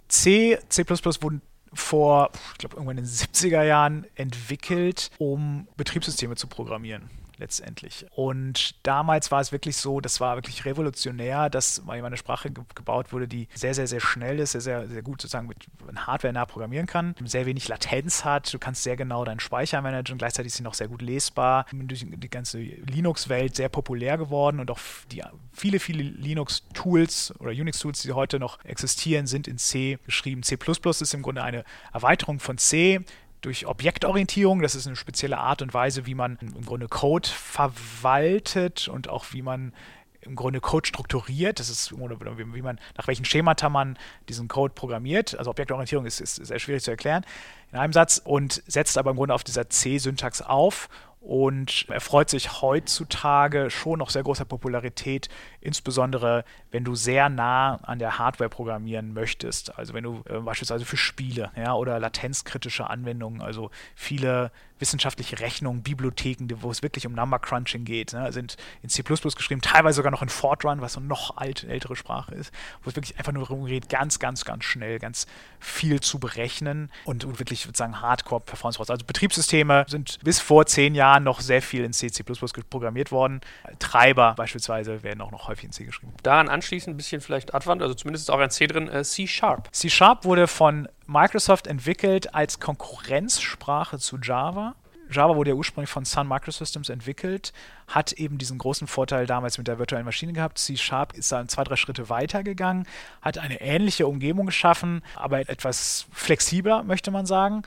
C, 0.08 0.60
C++ 0.70 0.86
wurden 0.86 1.42
vor, 1.74 2.30
ich 2.52 2.60
glaube, 2.60 2.76
irgendwann 2.76 3.00
in 3.00 3.06
den 3.06 3.12
70er 3.12 3.64
Jahren 3.64 4.06
entwickelt, 4.16 5.10
um 5.18 5.68
Betriebssysteme 5.76 6.36
zu 6.36 6.48
programmieren 6.48 7.10
letztendlich. 7.44 8.06
Und 8.12 8.76
damals 8.84 9.30
war 9.30 9.42
es 9.42 9.52
wirklich 9.52 9.76
so, 9.78 10.00
das 10.00 10.20
war 10.22 10.38
wirklich 10.38 10.66
revolutionär, 10.66 11.50
dass 11.50 11.84
mal 11.84 12.04
eine 12.04 12.18
Sprache 12.18 12.50
ge 12.50 12.64
gebaut 12.74 13.12
wurde, 13.12 13.28
die 13.28 13.48
sehr, 13.54 13.74
sehr, 13.74 13.86
sehr 13.86 14.00
schnell 14.00 14.40
ist, 14.40 14.54
sehr, 14.54 14.62
sehr, 14.62 14.88
sehr 14.88 15.02
gut 15.02 15.22
sozusagen 15.22 15.48
mit 15.48 15.58
Hardware 15.96 16.34
nah 16.34 16.46
programmieren 16.46 16.88
kann, 16.88 17.16
sehr 17.26 17.46
wenig 17.46 17.68
Latenz 17.68 18.24
hat, 18.24 18.54
du 18.54 18.60
kannst 18.60 18.84
sehr 18.84 18.96
genau 18.96 19.26
deinen 19.26 19.42
Speicher 19.42 19.82
managen, 19.82 20.18
gleichzeitig 20.18 20.52
ist 20.52 20.58
sie 20.58 20.64
noch 20.64 20.74
sehr 20.74 20.88
gut 20.88 21.02
lesbar, 21.02 21.66
durch 21.72 22.06
die 22.10 22.30
ganze 22.30 22.60
Linux-Welt 22.60 23.56
sehr 23.56 23.70
populär 23.70 24.18
geworden 24.18 24.60
und 24.60 24.72
auch 24.72 24.80
die, 25.12 25.22
viele, 25.52 25.80
viele 25.80 26.04
Linux-Tools 26.04 27.40
oder 27.40 27.52
Unix-Tools, 27.52 28.02
die 28.02 28.14
heute 28.14 28.40
noch 28.40 28.64
existieren, 28.64 29.28
sind 29.28 29.48
in 29.48 29.58
C 29.58 30.00
geschrieben. 30.06 30.44
C++ 30.44 30.58
ist 30.58 31.14
im 31.14 31.22
Grunde 31.22 31.44
eine 31.44 31.66
Erweiterung 31.92 32.40
von 32.40 32.58
C, 32.58 33.02
durch 33.44 33.68
Objektorientierung. 33.68 34.62
Das 34.62 34.74
ist 34.74 34.88
eine 34.88 34.96
spezielle 34.96 35.38
Art 35.38 35.62
und 35.62 35.74
Weise, 35.74 36.06
wie 36.06 36.16
man 36.16 36.38
im 36.42 36.66
Grunde 36.66 36.88
Code 36.88 37.30
verwaltet 37.30 38.88
und 38.88 39.10
auch 39.10 39.26
wie 39.32 39.42
man 39.42 39.74
im 40.22 40.36
Grunde 40.36 40.62
Code 40.62 40.88
strukturiert. 40.88 41.60
Das 41.60 41.70
ist, 41.70 41.92
wie 41.92 42.62
man, 42.62 42.80
nach 42.98 43.08
welchen 43.08 43.26
Schemata 43.26 43.70
man 43.70 43.98
diesen 44.30 44.48
Code 44.48 44.74
programmiert. 44.74 45.38
Also 45.38 45.52
Objektorientierung 45.52 46.06
ist, 46.06 46.22
ist 46.22 46.36
sehr 46.36 46.60
schwierig 46.60 46.84
zu 46.84 46.92
erklären 46.92 47.26
in 47.72 47.78
einem 47.78 47.94
Satz 47.94 48.22
und 48.24 48.64
setzt 48.68 48.98
aber 48.98 49.12
im 49.12 49.18
Grunde 49.18 49.34
auf 49.34 49.44
dieser 49.44 49.70
C-Syntax 49.70 50.42
auf 50.42 50.90
und 51.24 51.86
erfreut 51.90 52.30
sich 52.30 52.62
heutzutage 52.62 53.70
schon 53.70 54.00
noch 54.00 54.10
sehr 54.10 54.24
großer 54.24 54.44
Popularität, 54.44 55.30
insbesondere 55.62 56.44
wenn 56.70 56.84
du 56.84 56.96
sehr 56.96 57.30
nah 57.30 57.76
an 57.84 57.98
der 57.98 58.20
Hardware 58.20 58.50
programmieren 58.50 59.14
möchtest. 59.14 59.78
Also 59.78 59.94
wenn 59.94 60.04
du 60.04 60.22
äh, 60.28 60.40
beispielsweise 60.40 60.84
für 60.84 60.98
Spiele 60.98 61.52
ja, 61.56 61.76
oder 61.76 61.98
latenzkritische 61.98 62.90
Anwendungen, 62.90 63.42
also 63.42 63.72
viele 63.96 64.52
wissenschaftliche 64.84 65.40
Rechnungen, 65.40 65.82
Bibliotheken, 65.82 66.48
wo 66.60 66.70
es 66.70 66.84
wirklich 66.84 67.08
um 67.08 67.14
Number 67.14 67.40
Crunching 67.40 67.86
geht, 67.86 68.12
ne, 68.12 68.34
sind 68.34 68.58
in 68.82 68.90
C 68.90 69.02
geschrieben, 69.02 69.62
teilweise 69.62 69.96
sogar 69.96 70.12
noch 70.12 70.22
in 70.22 70.28
Fortran, 70.28 70.82
was 70.82 70.94
so 70.94 71.00
noch 71.00 71.38
alt, 71.38 71.64
ältere 71.64 71.96
Sprache 71.96 72.36
ist, 72.36 72.54
wo 72.84 72.90
es 72.90 72.98
wirklich 72.98 73.18
einfach 73.18 73.32
nur 73.32 73.44
darum 73.44 73.66
geht, 73.66 73.88
ganz, 73.88 74.20
ganz, 74.20 74.44
ganz 74.44 74.66
schnell, 74.66 75.00
ganz 75.00 75.26
viel 75.62 76.02
zu 76.02 76.20
berechnen 76.20 76.92
und 77.06 77.40
wirklich 77.40 77.62
sozusagen 77.62 78.02
Hardcore-Performance 78.02 78.78
brauchst. 78.78 78.92
Also 78.92 79.06
Betriebssysteme 79.06 79.86
sind 79.88 80.20
bis 80.22 80.42
vor 80.42 80.66
zehn 80.66 80.96
Jahren 80.96 81.24
noch 81.24 81.40
sehr 81.40 81.62
viel 81.62 81.86
in 81.86 81.94
C, 81.94 82.12
C 82.12 82.24
programmiert 82.70 83.14
worden. 83.14 83.40
Treiber 83.80 84.34
beispielsweise 84.36 85.02
werden 85.04 85.22
auch 85.22 85.32
noch 85.32 85.48
häufig 85.48 85.64
in 85.64 85.72
C 85.72 85.86
geschrieben. 85.86 86.14
Daran 86.24 86.50
anschließend 86.50 86.94
ein 86.94 86.98
bisschen 86.98 87.22
vielleicht 87.22 87.54
Advanced, 87.54 87.84
also 87.84 87.94
zumindest 87.96 88.26
ist 88.26 88.30
auch 88.30 88.40
ein 88.40 88.52
C 88.52 88.68
drin, 88.68 88.90
äh, 88.90 89.06
C 89.06 89.28
Sharp. 89.28 89.70
C 89.72 89.90
Sharp 89.90 90.26
wurde 90.26 90.48
von 90.48 90.90
Microsoft 91.08 91.68
entwickelt 91.68 92.34
als 92.34 92.60
Konkurrenzsprache 92.60 94.00
zu 94.00 94.18
Java. 94.18 94.76
Java 95.10 95.36
wurde 95.36 95.52
ja 95.52 95.56
ursprünglich 95.56 95.90
von 95.90 96.06
Sun 96.06 96.28
Microsystems 96.28 96.90
entwickelt, 96.90 97.54
hat 97.88 98.14
eben 98.14 98.38
diesen 98.38 98.58
großen 98.58 98.88
Vorteil 98.88 99.28
damals 99.28 99.58
mit 99.58 99.68
der 99.68 99.78
virtuellen 99.78 100.06
Maschine 100.06 100.34
gehabt. 100.34 100.58
C 100.58 100.76
Sharp 100.76 101.14
ist 101.14 101.32
dann 101.32 101.50
zwei, 101.50 101.64
drei 101.64 101.76
Schritte 101.76 102.10
weiter 102.10 102.44
gegangen, 102.44 102.88
hat 103.22 103.38
eine 103.38 103.62
ähnliche 103.62 104.08
Umgebung 104.08 104.46
geschaffen, 104.46 105.04
aber 105.16 105.50
etwas 105.50 106.08
flexibler, 106.12 106.84
möchte 106.84 107.12
man 107.12 107.26
sagen 107.26 107.64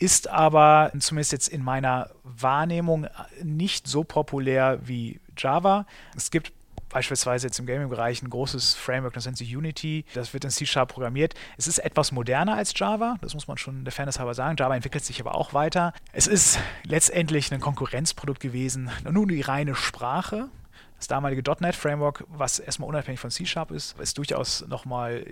ist 0.00 0.28
aber 0.28 0.90
zumindest 0.98 1.32
jetzt 1.32 1.48
in 1.48 1.62
meiner 1.62 2.10
Wahrnehmung 2.24 3.06
nicht 3.42 3.86
so 3.86 4.02
populär 4.02 4.80
wie 4.82 5.20
Java. 5.36 5.84
Es 6.16 6.30
gibt 6.30 6.52
beispielsweise 6.90 7.46
jetzt 7.46 7.58
im 7.58 7.66
Gaming-Bereich 7.66 8.22
ein 8.22 8.30
großes 8.30 8.74
Framework, 8.74 9.14
das 9.14 9.24
nennt 9.24 9.38
sich 9.38 9.56
Unity. 9.56 10.04
Das 10.14 10.34
wird 10.34 10.44
in 10.44 10.50
C-Sharp 10.50 10.92
programmiert. 10.92 11.34
Es 11.56 11.66
ist 11.66 11.78
etwas 11.78 12.12
moderner 12.12 12.56
als 12.56 12.72
Java, 12.76 13.16
das 13.22 13.34
muss 13.34 13.48
man 13.48 13.56
schon 13.56 13.84
der 13.84 13.92
Fairness 13.92 14.18
halber 14.18 14.34
sagen. 14.34 14.56
Java 14.58 14.74
entwickelt 14.74 15.04
sich 15.04 15.20
aber 15.20 15.34
auch 15.34 15.54
weiter. 15.54 15.94
Es 16.12 16.26
ist 16.26 16.58
letztendlich 16.84 17.52
ein 17.52 17.60
Konkurrenzprodukt 17.60 18.40
gewesen, 18.40 18.90
nur 19.10 19.26
die 19.26 19.40
reine 19.40 19.74
Sprache. 19.74 20.48
Das 20.96 21.06
damalige 21.06 21.42
.NET-Framework, 21.58 22.24
was 22.28 22.58
erstmal 22.58 22.88
unabhängig 22.88 23.20
von 23.20 23.30
C-Sharp 23.30 23.70
ist, 23.70 23.98
ist 23.98 24.18
durchaus 24.18 24.66
nochmal 24.68 25.24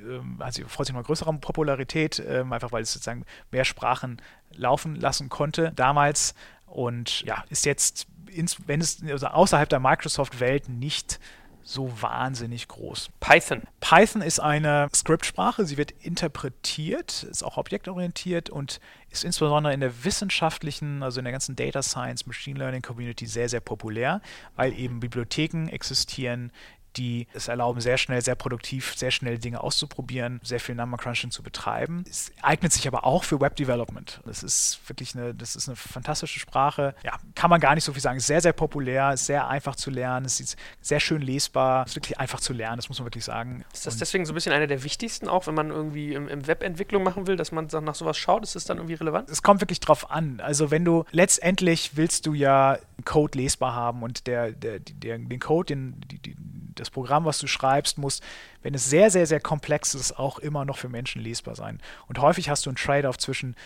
ähm, 0.00 0.36
also 0.38 0.66
freut 0.68 0.86
sich 0.86 0.94
noch 0.94 1.02
größere 1.02 1.32
Popularität, 1.34 2.22
ähm, 2.26 2.52
einfach 2.52 2.72
weil 2.72 2.82
es 2.82 2.92
sozusagen 2.92 3.24
mehr 3.50 3.64
Sprachen 3.64 4.22
laufen 4.52 4.94
lassen 4.96 5.28
konnte 5.28 5.72
damals 5.74 6.34
und 6.66 7.22
ja, 7.22 7.44
ist 7.48 7.64
jetzt 7.64 8.06
ins, 8.36 8.56
wenn 8.66 8.80
es 8.80 9.02
also 9.02 9.26
außerhalb 9.26 9.68
der 9.68 9.80
Microsoft-Welt 9.80 10.68
nicht 10.68 11.18
so 11.66 11.90
wahnsinnig 12.00 12.68
groß. 12.68 13.10
Python. 13.18 13.62
Python 13.80 14.22
ist 14.22 14.38
eine 14.38 14.88
Skriptsprache, 14.94 15.66
sie 15.66 15.76
wird 15.76 15.90
interpretiert, 15.90 17.24
ist 17.24 17.42
auch 17.42 17.56
objektorientiert 17.56 18.50
und 18.50 18.78
ist 19.10 19.24
insbesondere 19.24 19.74
in 19.74 19.80
der 19.80 20.04
wissenschaftlichen, 20.04 21.02
also 21.02 21.18
in 21.18 21.24
der 21.24 21.32
ganzen 21.32 21.56
Data 21.56 21.82
Science, 21.82 22.24
Machine 22.26 22.58
Learning 22.58 22.82
Community 22.82 23.26
sehr, 23.26 23.48
sehr 23.48 23.60
populär, 23.60 24.22
weil 24.54 24.78
eben 24.78 25.00
Bibliotheken 25.00 25.66
existieren, 25.68 26.52
die 26.96 27.26
es 27.32 27.48
erlauben, 27.48 27.80
sehr 27.80 27.98
schnell, 27.98 28.22
sehr 28.22 28.34
produktiv, 28.34 28.94
sehr 28.96 29.10
schnell 29.10 29.38
Dinge 29.38 29.60
auszuprobieren, 29.60 30.40
sehr 30.42 30.60
viel 30.60 30.74
Number 30.74 30.96
Crunching 30.96 31.30
zu 31.30 31.42
betreiben. 31.42 32.04
Es 32.08 32.32
eignet 32.42 32.72
sich 32.72 32.86
aber 32.86 33.04
auch 33.04 33.24
für 33.24 33.40
Web 33.40 33.56
Development. 33.56 34.20
Das 34.24 34.42
ist 34.42 34.80
wirklich 34.86 35.14
eine, 35.14 35.34
das 35.34 35.56
ist 35.56 35.68
eine 35.68 35.76
fantastische 35.76 36.38
Sprache. 36.38 36.94
Ja, 37.04 37.18
kann 37.34 37.50
man 37.50 37.60
gar 37.60 37.74
nicht 37.74 37.84
so 37.84 37.92
viel 37.92 38.02
sagen. 38.02 38.18
Ist 38.18 38.26
sehr, 38.26 38.40
sehr 38.40 38.52
populär, 38.52 39.12
ist 39.12 39.26
sehr 39.26 39.48
einfach 39.48 39.76
zu 39.76 39.90
lernen, 39.90 40.26
es 40.26 40.40
ist 40.40 40.56
sehr 40.80 41.00
schön 41.00 41.22
lesbar, 41.22 41.86
ist 41.86 41.96
wirklich 41.96 42.18
einfach 42.18 42.40
zu 42.40 42.52
lernen, 42.52 42.76
das 42.76 42.88
muss 42.88 42.98
man 42.98 43.06
wirklich 43.06 43.24
sagen. 43.24 43.64
Ist 43.72 43.86
das 43.86 43.94
Und 43.94 44.00
deswegen 44.00 44.26
so 44.26 44.32
ein 44.32 44.34
bisschen 44.34 44.52
eine 44.52 44.66
der 44.66 44.82
wichtigsten, 44.82 45.28
auch 45.28 45.46
wenn 45.46 45.54
man 45.54 45.70
irgendwie 45.70 46.14
im, 46.14 46.28
im 46.28 46.46
Webentwicklung 46.46 47.02
machen 47.02 47.26
will, 47.26 47.36
dass 47.36 47.52
man 47.52 47.66
nach 47.66 47.94
sowas 47.94 48.16
schaut? 48.16 48.42
Ist 48.42 48.54
das 48.54 48.64
dann 48.64 48.78
irgendwie 48.78 48.94
relevant? 48.94 49.28
Es 49.30 49.42
kommt 49.42 49.60
wirklich 49.60 49.80
drauf 49.80 50.10
an. 50.10 50.40
Also 50.40 50.70
wenn 50.70 50.84
du 50.84 51.04
letztendlich 51.10 51.96
willst 51.96 52.26
du 52.26 52.34
ja 52.34 52.78
Code 53.04 53.38
lesbar 53.38 53.74
haben 53.74 54.02
und 54.02 54.26
der, 54.26 54.52
der, 54.52 54.80
der 54.80 55.18
den 55.18 55.40
Code, 55.40 55.66
den, 55.74 56.00
die, 56.08 56.18
die, 56.18 56.36
das 56.76 56.90
Programm, 56.90 57.24
was 57.24 57.38
du 57.38 57.46
schreibst, 57.46 57.98
muss, 57.98 58.20
wenn 58.62 58.74
es 58.74 58.88
sehr, 58.88 59.10
sehr, 59.10 59.26
sehr 59.26 59.40
komplex 59.40 59.94
ist, 59.94 60.18
auch 60.18 60.38
immer 60.38 60.64
noch 60.64 60.78
für 60.78 60.88
Menschen 60.88 61.20
lesbar 61.20 61.56
sein. 61.56 61.80
Und 62.06 62.20
häufig 62.20 62.48
hast 62.48 62.64
du 62.66 62.70
einen 62.70 62.76
Trade-off 62.76 63.18
zwischen 63.18 63.56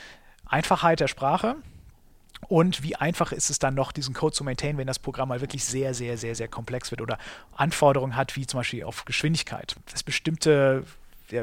Einfachheit 0.46 1.00
der 1.00 1.08
Sprache 1.08 1.56
Und 2.48 2.82
wie 2.82 2.96
einfach 2.96 3.32
ist 3.32 3.50
es 3.50 3.58
dann 3.58 3.74
noch, 3.74 3.92
diesen 3.92 4.14
Code 4.14 4.34
zu 4.34 4.44
maintainen, 4.44 4.78
wenn 4.78 4.86
das 4.86 4.98
Programm 4.98 5.28
mal 5.28 5.40
wirklich 5.40 5.64
sehr, 5.64 5.94
sehr, 5.94 6.16
sehr, 6.16 6.34
sehr 6.34 6.48
komplex 6.48 6.90
wird 6.90 7.00
oder 7.00 7.18
Anforderungen 7.56 8.16
hat, 8.16 8.36
wie 8.36 8.46
zum 8.46 8.58
Beispiel 8.58 8.84
auf 8.84 9.04
Geschwindigkeit. 9.04 9.76
Dass 9.92 10.02
bestimmte 10.02 10.84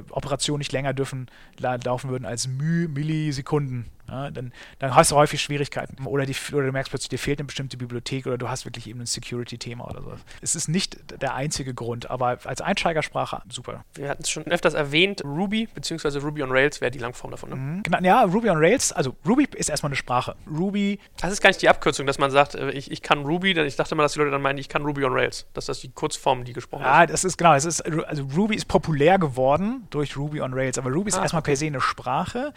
Operationen 0.09 0.59
nicht 0.59 0.71
länger 0.71 0.93
dürfen 0.93 1.29
laufen 1.59 2.09
würden 2.09 2.25
als 2.25 2.47
Millisekunden 2.47 3.85
ja, 4.07 4.31
dann, 4.31 4.53
dann, 4.79 4.95
hast 4.95 5.11
du 5.11 5.15
häufig 5.15 5.41
Schwierigkeiten. 5.41 6.05
Oder, 6.05 6.25
die, 6.25 6.35
oder, 6.53 6.65
du 6.65 6.71
merkst 6.71 6.89
plötzlich, 6.91 7.09
dir 7.09 7.19
fehlt 7.19 7.39
eine 7.39 7.45
bestimmte 7.45 7.77
Bibliothek 7.77 8.25
oder 8.25 8.37
du 8.37 8.49
hast 8.49 8.65
wirklich 8.65 8.87
eben 8.87 9.01
ein 9.01 9.05
Security-Thema 9.05 9.89
oder 9.89 10.01
so. 10.01 10.13
Es 10.41 10.55
ist 10.55 10.67
nicht 10.69 10.97
der 11.21 11.35
einzige 11.35 11.73
Grund, 11.73 12.09
aber 12.09 12.39
als 12.43 12.61
Einsteigersprache 12.61 13.41
super. 13.49 13.83
Wir 13.93 14.09
hatten 14.09 14.23
es 14.23 14.29
schon 14.29 14.45
öfters 14.45 14.73
erwähnt, 14.73 15.23
Ruby 15.23 15.67
bzw. 15.67 16.19
Ruby 16.19 16.43
on 16.43 16.51
Rails 16.51 16.79
wäre 16.81 16.91
die 16.91 16.99
Langform 16.99 17.31
davon. 17.31 17.49
Ne? 17.49 17.55
Mhm. 17.55 17.83
Genau, 17.83 17.99
ja, 18.01 18.23
Ruby 18.23 18.49
on 18.49 18.57
Rails, 18.57 18.91
also 18.91 19.15
Ruby 19.27 19.47
ist 19.55 19.69
erstmal 19.69 19.89
eine 19.89 19.97
Sprache. 19.97 20.35
Ruby. 20.49 20.99
Das 21.19 21.31
ist 21.31 21.41
gar 21.41 21.49
nicht 21.49 21.61
die 21.61 21.69
Abkürzung, 21.69 22.05
dass 22.07 22.17
man 22.17 22.31
sagt, 22.31 22.55
äh, 22.55 22.71
ich, 22.71 22.91
ich 22.91 23.01
kann 23.01 23.25
Ruby, 23.25 23.53
denn 23.53 23.65
ich 23.65 23.75
dachte 23.75 23.95
mal, 23.95 24.03
dass 24.03 24.13
die 24.13 24.19
Leute 24.19 24.31
dann 24.31 24.41
meinen, 24.41 24.57
ich 24.57 24.69
kann 24.69 24.83
Ruby 24.83 25.03
on 25.03 25.13
Rails. 25.13 25.47
Dass 25.53 25.65
das 25.65 25.79
die 25.79 25.89
Kurzform, 25.89 26.45
die 26.45 26.53
gesprochen 26.53 26.83
ja, 26.83 27.03
ist. 27.03 27.09
Ja, 27.09 27.13
das 27.13 27.23
ist 27.23 27.37
genau, 27.37 27.53
es 27.53 27.65
ist, 27.65 27.81
also 27.81 28.23
Ruby 28.35 28.55
ist 28.55 28.67
populär 28.67 29.19
geworden 29.19 29.87
durch 29.89 30.15
Ruby 30.15 30.41
on 30.41 30.53
Rails, 30.53 30.77
aber 30.77 30.91
Ruby 30.91 31.09
ist 31.09 31.17
ah, 31.17 31.23
erstmal 31.23 31.41
okay. 31.41 31.51
per 31.51 31.57
se 31.57 31.65
eine 31.67 31.81
Sprache 31.81 32.53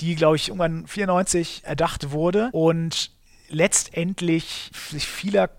die, 0.00 0.14
glaube 0.14 0.36
ich, 0.36 0.48
irgendwann 0.48 0.86
94 0.86 1.62
erdacht 1.64 2.10
wurde 2.10 2.50
und 2.52 3.10
letztendlich 3.48 4.70
sich 4.90 5.06
vieler 5.06 5.50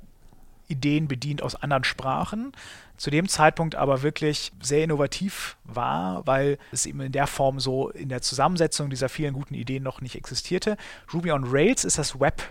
Ideen 0.68 1.08
bedient 1.08 1.42
aus 1.42 1.56
anderen 1.56 1.84
Sprachen. 1.84 2.52
Zu 2.98 3.10
dem 3.12 3.28
Zeitpunkt 3.28 3.76
aber 3.76 4.02
wirklich 4.02 4.52
sehr 4.62 4.84
innovativ 4.84 5.56
war, 5.64 6.26
weil 6.26 6.58
es 6.72 6.86
eben 6.86 7.00
in 7.02 7.12
der 7.12 7.28
Form 7.28 7.60
so 7.60 7.90
in 7.90 8.10
der 8.10 8.22
Zusammensetzung 8.22 8.90
dieser 8.90 9.08
vielen 9.08 9.34
guten 9.34 9.54
Ideen 9.54 9.84
noch 9.84 10.02
nicht 10.02 10.16
existierte. 10.16 10.78
Ruby 11.14 11.32
on 11.32 11.46
Rails 11.46 11.86
ist 11.86 11.98
das 11.98 12.20
Web 12.20 12.42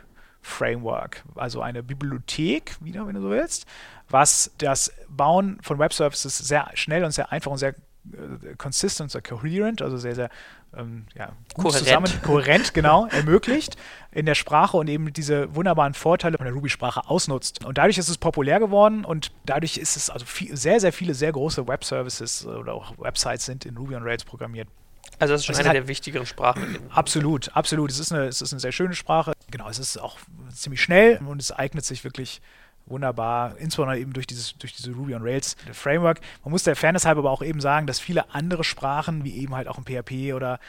Framework, 0.40 1.24
also 1.34 1.60
eine 1.60 1.82
Bibliothek, 1.82 2.76
wieder, 2.80 3.06
wenn 3.06 3.16
du 3.16 3.20
so 3.20 3.30
willst, 3.30 3.66
was 4.08 4.52
das 4.58 4.92
Bauen 5.08 5.58
von 5.60 5.80
Web 5.80 5.92
Services 5.92 6.38
sehr 6.38 6.70
schnell 6.74 7.04
und 7.04 7.10
sehr 7.10 7.32
einfach 7.32 7.50
und 7.50 7.58
sehr 7.58 7.74
äh, 8.12 8.54
consistent, 8.56 9.10
sehr 9.10 9.22
coherent, 9.22 9.82
also 9.82 9.96
sehr, 9.96 10.14
sehr 10.14 10.30
ähm, 10.76 11.06
ja, 11.14 11.32
gut 11.54 11.66
kohärent. 11.66 11.84
zusammen, 11.84 12.12
kohärent, 12.22 12.74
genau, 12.74 13.06
ermöglicht 13.10 13.76
in 14.12 14.26
der 14.26 14.34
Sprache 14.34 14.76
und 14.76 14.88
eben 14.88 15.12
diese 15.12 15.54
wunderbaren 15.54 15.94
Vorteile 15.94 16.36
von 16.36 16.46
der 16.46 16.54
Ruby-Sprache 16.54 17.08
ausnutzt. 17.08 17.64
Und 17.64 17.78
dadurch 17.78 17.98
ist 17.98 18.08
es 18.08 18.18
populär 18.18 18.58
geworden 18.58 19.04
und 19.04 19.30
dadurch 19.44 19.76
ist 19.76 19.96
es 19.96 20.10
also 20.10 20.24
viel, 20.24 20.56
sehr, 20.56 20.80
sehr 20.80 20.92
viele 20.92 21.14
sehr 21.14 21.32
große 21.32 21.66
Web-Services 21.66 22.46
oder 22.46 22.74
auch 22.74 22.96
Websites 22.98 23.44
sind 23.44 23.66
in 23.66 23.76
Ruby 23.76 23.96
on 23.96 24.02
Rails 24.02 24.24
programmiert. 24.24 24.68
Also 25.18 25.32
das 25.32 25.40
ist 25.40 25.46
schon 25.46 25.54
das 25.54 25.60
eine 25.60 25.68
ist 25.68 25.68
halt 25.68 25.84
der 25.84 25.88
wichtigeren 25.88 26.26
Sprachen. 26.26 26.78
Absolut, 26.90 27.54
absolut. 27.54 27.90
Es 27.90 27.98
ist, 27.98 28.12
eine, 28.12 28.26
es 28.26 28.42
ist 28.42 28.52
eine 28.52 28.60
sehr 28.60 28.72
schöne 28.72 28.94
Sprache. 28.94 29.32
Genau, 29.50 29.68
es 29.68 29.78
ist 29.78 29.98
auch 29.98 30.18
ziemlich 30.52 30.82
schnell 30.82 31.20
und 31.26 31.40
es 31.40 31.52
eignet 31.52 31.84
sich 31.84 32.04
wirklich 32.04 32.40
wunderbar, 32.86 33.56
insbesondere 33.58 33.98
eben 33.98 34.12
durch 34.12 34.26
dieses, 34.26 34.56
durch 34.58 34.74
diese 34.74 34.92
Ruby 34.92 35.14
on 35.14 35.22
Rails 35.22 35.56
Framework. 35.72 36.20
Man 36.44 36.52
muss 36.52 36.62
der 36.62 36.76
Fairness 36.76 37.04
halber 37.04 37.20
aber 37.20 37.30
auch 37.30 37.42
eben 37.42 37.60
sagen, 37.60 37.86
dass 37.86 38.00
viele 38.00 38.32
andere 38.34 38.64
Sprachen, 38.64 39.24
wie 39.24 39.36
eben 39.38 39.54
halt 39.54 39.68
auch 39.68 39.78
in 39.78 39.84
PHP 39.84 40.34
oder 40.34 40.60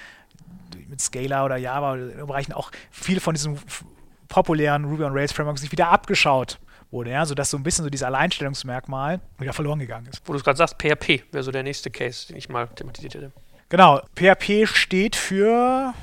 mit 0.88 1.01
Scala 1.01 1.45
oder 1.45 1.57
Java 1.57 1.93
oder 1.93 2.26
Bereichen 2.26 2.53
auch 2.53 2.72
viele 2.91 3.20
von 3.20 3.34
diesen 3.34 3.59
populären 4.28 4.86
Ruby 4.86 5.03
on 5.03 5.13
Rails 5.13 5.32
Frameworks 5.32 5.61
sich 5.61 5.72
wieder 5.72 5.89
abgeschaut 5.89 6.59
wurde, 6.91 7.11
ja, 7.11 7.26
sodass 7.26 7.49
so 7.49 7.57
ein 7.57 7.63
bisschen 7.63 7.84
so 7.84 7.89
dieses 7.89 8.03
Alleinstellungsmerkmal 8.03 9.20
wieder 9.38 9.53
verloren 9.53 9.80
gegangen 9.80 10.07
ist. 10.07 10.22
Wo 10.26 10.34
du 10.34 10.38
es 10.38 10.43
gerade 10.43 10.57
sagst, 10.57 10.76
PHP 10.82 11.24
wäre 11.32 11.43
so 11.43 11.51
der 11.51 11.63
nächste 11.63 11.89
Case, 11.89 12.28
den 12.28 12.38
ich 12.38 12.49
mal 12.49 12.68
thematisiert 12.68 13.15
hätte. 13.15 13.32
Genau, 13.70 14.01
PHP 14.15 14.65
steht 14.65 15.15
für 15.15 15.93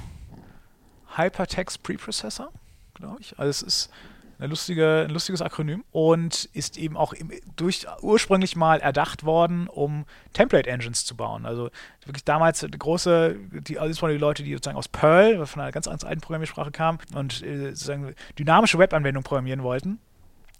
Hypertext 1.16 1.82
Preprocessor, 1.82 2.50
glaube 2.94 3.18
ich. 3.20 3.38
Also 3.38 3.50
es 3.50 3.62
ist 3.62 3.90
eine 4.38 4.48
lustige, 4.48 5.06
ein 5.08 5.10
lustiges 5.10 5.42
Akronym 5.42 5.84
und 5.90 6.48
ist 6.52 6.76
eben 6.76 6.96
auch 6.96 7.12
im, 7.12 7.30
durch, 7.56 7.86
ursprünglich 8.02 8.56
mal 8.56 8.80
erdacht 8.80 9.24
worden, 9.24 9.68
um 9.68 10.04
Template 10.32 10.68
Engines 10.68 11.04
zu 11.04 11.16
bauen. 11.16 11.46
Also 11.46 11.70
wirklich 12.04 12.24
damals 12.24 12.66
große, 12.78 13.36
die, 13.52 13.78
also 13.78 14.08
die 14.08 14.16
Leute, 14.16 14.42
die 14.42 14.52
sozusagen 14.52 14.78
aus 14.78 14.88
Perl, 14.88 15.44
von 15.46 15.62
einer 15.62 15.72
ganz, 15.72 15.86
ganz 15.86 16.04
alten 16.04 16.20
Programmiersprache 16.20 16.70
kamen 16.70 16.98
und 17.14 17.42
äh, 17.42 17.70
sozusagen 17.70 18.14
dynamische 18.38 18.78
Webanwendungen 18.78 19.24
programmieren 19.24 19.62
wollten. 19.62 19.98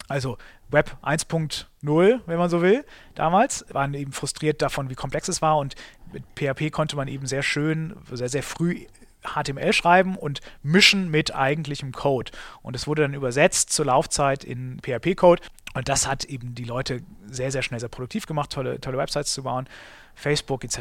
Also 0.09 0.37
Web 0.70 0.97
1.0, 1.03 2.20
wenn 2.27 2.39
man 2.39 2.51
so 2.51 2.61
will, 2.61 2.85
damals, 3.14 3.64
waren 3.70 3.95
eben 3.95 4.12
frustriert 4.12 4.61
davon, 4.61 4.91
wie 4.91 4.95
komplex 4.95 5.29
es 5.29 5.41
war 5.41 5.57
und 5.57 5.75
mit 6.12 6.25
PHP 6.37 6.70
konnte 6.70 6.97
man 6.97 7.09
eben 7.09 7.27
sehr 7.27 7.43
schön, 7.43 7.97
sehr, 8.11 8.29
sehr 8.29 8.43
früh 8.43 8.87
HTML 9.25 9.72
schreiben 9.72 10.16
und 10.16 10.41
mischen 10.62 11.11
mit 11.11 11.35
eigentlichem 11.35 11.93
Code. 11.93 12.33
Und 12.62 12.77
es 12.77 12.87
wurde 12.87 13.03
dann 13.03 13.14
übersetzt 13.14 13.70
zur 13.70 13.87
Laufzeit 13.87 14.45
in 14.45 14.79
PHP-Code. 14.81 15.43
Und 15.75 15.89
das 15.89 16.07
hat 16.07 16.25
eben 16.25 16.55
die 16.55 16.64
Leute 16.64 17.03
sehr, 17.27 17.51
sehr 17.51 17.62
schnell 17.62 17.81
sehr 17.81 17.89
produktiv 17.89 18.27
gemacht, 18.27 18.51
tolle, 18.51 18.81
tolle 18.81 18.99
Websites 18.99 19.33
zu 19.33 19.43
bauen. 19.43 19.68
Facebook 20.14 20.62
etc. 20.62 20.79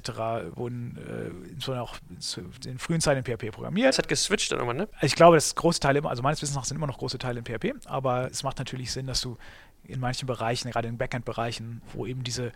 wurden 0.55 0.97
äh, 0.97 1.49
insbesondere 1.49 1.83
auch 1.83 1.97
in 2.09 2.61
den 2.65 2.77
frühen 2.77 3.01
Zeiten 3.01 3.23
in 3.23 3.25
PHP 3.25 3.51
programmiert. 3.51 3.89
Es 3.89 3.97
hat 3.97 4.07
geswitcht 4.07 4.51
dann 4.51 4.59
irgendwann, 4.59 4.77
ne? 4.77 4.87
Also 4.93 5.07
ich 5.07 5.15
glaube, 5.15 5.37
dass 5.37 5.55
große 5.55 5.79
Teile, 5.79 6.03
also 6.05 6.21
meines 6.21 6.41
Wissens 6.41 6.55
nach 6.55 6.65
sind 6.65 6.77
immer 6.77 6.85
noch 6.85 6.99
große 6.99 7.17
Teile 7.17 7.39
in 7.39 7.45
PHP, 7.45 7.73
aber 7.87 8.29
es 8.29 8.43
macht 8.43 8.59
natürlich 8.59 8.91
Sinn, 8.91 9.07
dass 9.07 9.21
du 9.21 9.37
in 9.85 9.99
manchen 9.99 10.27
Bereichen, 10.27 10.69
gerade 10.71 10.87
in 10.87 10.97
Backend-Bereichen, 10.97 11.81
wo 11.93 12.05
eben 12.05 12.23
diese 12.23 12.51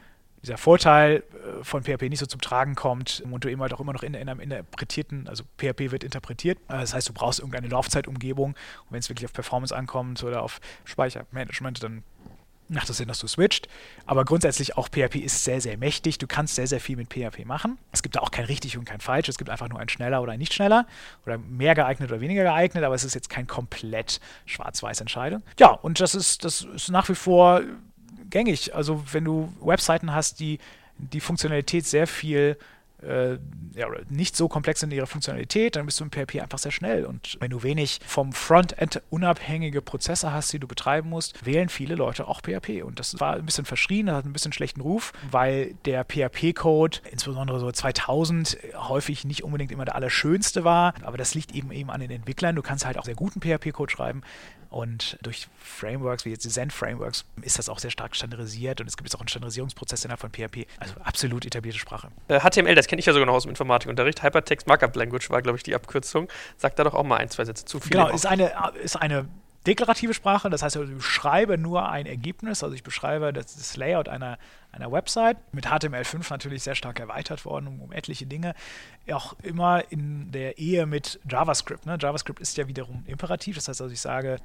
dieser 0.48 0.58
Vorteil 0.58 1.18
äh, 1.18 1.64
von 1.64 1.84
PHP 1.84 2.10
nicht 2.10 2.20
so 2.20 2.26
zum 2.26 2.42
Tragen 2.42 2.76
kommt 2.76 3.24
und 3.32 3.44
du 3.44 3.50
eben 3.50 3.62
halt 3.62 3.74
auch 3.74 3.80
immer 3.80 3.94
noch 3.94 4.04
in, 4.04 4.14
in 4.14 4.30
einem 4.30 4.40
interpretierten, 4.40 5.28
also 5.28 5.44
PHP 5.58 5.92
wird 5.92 6.04
interpretiert. 6.04 6.58
Äh, 6.70 6.80
das 6.80 6.94
heißt, 6.94 7.10
du 7.10 7.14
brauchst 7.14 7.40
irgendeine 7.40 7.68
Laufzeitumgebung 7.68 8.52
und 8.52 8.92
wenn 8.92 9.00
es 9.00 9.10
wirklich 9.10 9.26
auf 9.26 9.34
Performance 9.34 9.76
ankommt 9.76 10.24
oder 10.24 10.42
auf 10.44 10.60
Speichermanagement, 10.86 11.84
dann 11.84 12.04
macht 12.70 12.90
es 12.90 12.98
Sinn, 12.98 13.08
dass 13.08 13.20
du 13.20 13.28
switcht. 13.28 13.68
Aber 14.06 14.26
grundsätzlich 14.26 14.78
auch 14.78 14.90
PHP 14.90 15.16
ist 15.16 15.44
sehr, 15.44 15.62
sehr 15.62 15.78
mächtig. 15.78 16.18
Du 16.18 16.28
kannst 16.28 16.56
sehr, 16.56 16.68
sehr 16.68 16.80
viel 16.80 16.98
mit 16.98 17.14
PHP 17.14 17.46
machen. 17.46 17.78
Es 17.92 18.04
gibt 18.04 18.16
da 18.16 18.20
auch 18.20 18.32
kein 18.32 18.46
richtig 18.46 18.78
und 18.78 18.86
kein 18.86 19.00
falsch. 19.00 19.30
Es 19.30 19.38
gibt 19.38 19.50
einfach 19.50 19.70
nur 19.70 19.80
ein 19.80 19.90
schneller 19.90 20.22
oder 20.22 20.34
ein 20.34 20.40
nicht 20.40 20.54
schneller 20.54 20.86
oder 21.26 21.38
mehr 21.38 21.76
geeignet 21.76 22.12
oder 22.12 22.22
weniger 22.22 22.44
geeignet, 22.44 22.84
aber 22.84 22.96
es 22.96 23.04
ist 23.04 23.16
jetzt 23.16 23.30
kein 23.30 23.48
komplett 23.48 24.20
schwarz-weiß 24.46 25.02
Entscheidung. 25.02 25.44
Ja, 25.60 25.72
und 25.72 26.00
das 26.00 26.16
ist, 26.16 26.44
das 26.44 26.62
ist 26.62 26.90
nach 26.90 27.08
wie 27.10 27.16
vor 27.16 27.62
gängig. 28.30 28.76
Also 28.76 29.04
wenn 29.12 29.26
du 29.26 29.54
Webseiten 29.62 30.14
hast, 30.14 30.40
die 30.40 30.60
die 30.98 31.20
Funktionalität 31.20 31.86
sehr 31.86 32.08
viel 32.08 32.58
äh, 33.04 33.38
ja, 33.76 33.88
nicht 34.10 34.36
so 34.36 34.48
komplex 34.48 34.82
in 34.82 34.92
ihrer 34.92 35.06
Funktionalität, 35.06 35.76
dann 35.76 35.86
bist 35.86 36.00
du 36.00 36.04
im 36.04 36.12
PHP 36.12 36.42
einfach 36.42 36.58
sehr 36.58 36.72
schnell. 36.72 37.06
Und 37.06 37.38
wenn 37.40 37.52
du 37.52 37.62
wenig 37.64 38.00
vom 38.06 38.34
Frontend 38.34 39.02
unabhängige 39.10 39.82
Prozesse 39.82 40.32
hast, 40.32 40.52
die 40.54 40.60
du 40.60 40.68
betreiben 40.68 41.10
musst, 41.10 41.46
wählen 41.46 41.70
viele 41.70 41.96
Leute 41.96 42.28
auch 42.28 42.42
PHP. 42.42 42.84
Und 42.84 43.00
das 43.00 43.20
war 43.20 43.36
ein 43.36 43.46
bisschen 43.46 43.66
verschrien, 43.66 44.08
das 44.08 44.16
hat 44.16 44.26
ein 44.26 44.34
bisschen 44.34 44.54
schlechten 44.54 44.82
Ruf, 44.82 45.14
weil 45.30 45.76
der 45.86 46.04
PHP-Code, 46.04 47.00
insbesondere 47.12 47.60
so 47.60 47.72
2000, 47.72 48.58
häufig 48.76 49.26
nicht 49.26 49.44
unbedingt 49.44 49.72
immer 49.72 49.86
der 49.86 49.96
allerschönste 49.96 50.64
war. 50.64 50.94
Aber 51.04 51.18
das 51.18 51.36
liegt 51.36 51.54
eben 51.54 51.72
eben 51.72 51.92
an 51.92 52.00
den 52.00 52.12
Entwicklern. 52.12 52.56
Du 52.56 52.64
kannst 52.64 52.86
halt 52.86 52.98
auch 52.98 53.06
sehr 53.06 53.16
guten 53.16 53.42
PHP-Code 53.42 53.92
schreiben. 53.92 54.24
Und 54.70 55.18
durch 55.22 55.48
Frameworks 55.60 56.26
wie 56.26 56.32
jetzt 56.32 56.44
die 56.46 56.50
Zen-Frameworks 56.50 57.26
ist 57.42 57.58
das 57.58 57.70
auch 57.70 57.80
sehr 57.80 57.92
stark 57.92 58.16
standardisiert 58.16 58.82
und 58.82 58.88
es 58.88 58.98
gibt 58.98 59.08
jetzt 59.08 59.16
auch 59.16 59.22
einen 59.22 59.30
Standardisierungsprozess 59.30 60.04
innerhalb 60.06 60.20
von 60.20 60.32
PHP. 60.32 60.68
Also 60.80 60.96
absolut 61.04 61.46
etablierte 61.46 61.80
Sprache. 61.80 62.10
Äh, 62.28 62.40
HTML, 62.40 62.76
das 62.76 62.88
kenne 62.88 63.00
ich 63.00 63.06
ja 63.06 63.14
sogar 63.14 63.26
noch 63.26 63.34
aus 63.34 63.44
dem 63.44 63.50
Informatikunterricht. 63.50 64.24
Hypertext 64.24 64.68
Markup 64.68 64.96
Language 64.96 65.30
war, 65.30 65.42
glaube 65.42 65.58
ich, 65.58 65.64
die 65.64 65.76
Abkürzung. 65.76 66.28
Sag 66.58 66.76
da 66.76 66.84
doch 66.84 66.94
auch 66.94 67.04
mal 67.04 67.18
ein, 67.18 67.30
zwei 67.30 67.46
Sätze 67.46 67.66
zu. 67.66 67.80
Genau, 67.80 68.10
ist 68.10 68.26
eine, 68.26 68.52
ist 68.82 68.96
eine 68.96 69.28
deklarative 69.68 70.14
Sprache, 70.14 70.50
das 70.50 70.64
heißt, 70.64 70.78
ich 70.78 70.96
beschreibe 70.96 71.58
nur 71.58 71.90
ein 71.90 72.06
Ergebnis, 72.06 72.64
also 72.64 72.74
ich 72.74 72.84
beschreibe 72.84 73.34
das, 73.34 73.56
das 73.56 73.76
Layout 73.76 74.08
einer, 74.08 74.40
einer 74.72 74.92
Website, 74.92 75.38
mit 75.54 75.68
HTML5 75.68 76.26
natürlich 76.30 76.64
sehr 76.64 76.76
stark 76.76 77.00
erweitert 77.00 77.46
worden 77.46 77.68
um, 77.68 77.82
um, 77.82 77.92
etliche 77.92 78.26
Dinge, 78.26 78.56
auch 79.12 79.36
immer 79.44 79.92
in 79.92 80.32
der 80.32 80.58
Ehe 80.58 80.86
mit 80.86 81.20
JavaScript. 81.30 81.86
Ne? 81.86 81.98
JavaScript 82.00 82.40
ist 82.40 82.58
ja 82.58 82.68
wiederum 82.68 83.04
imperativ, 83.06 83.58
das 83.58 83.68
heißt 83.68 83.82
also, 83.82 83.94
ich 83.94 84.02
sage, 84.02 84.38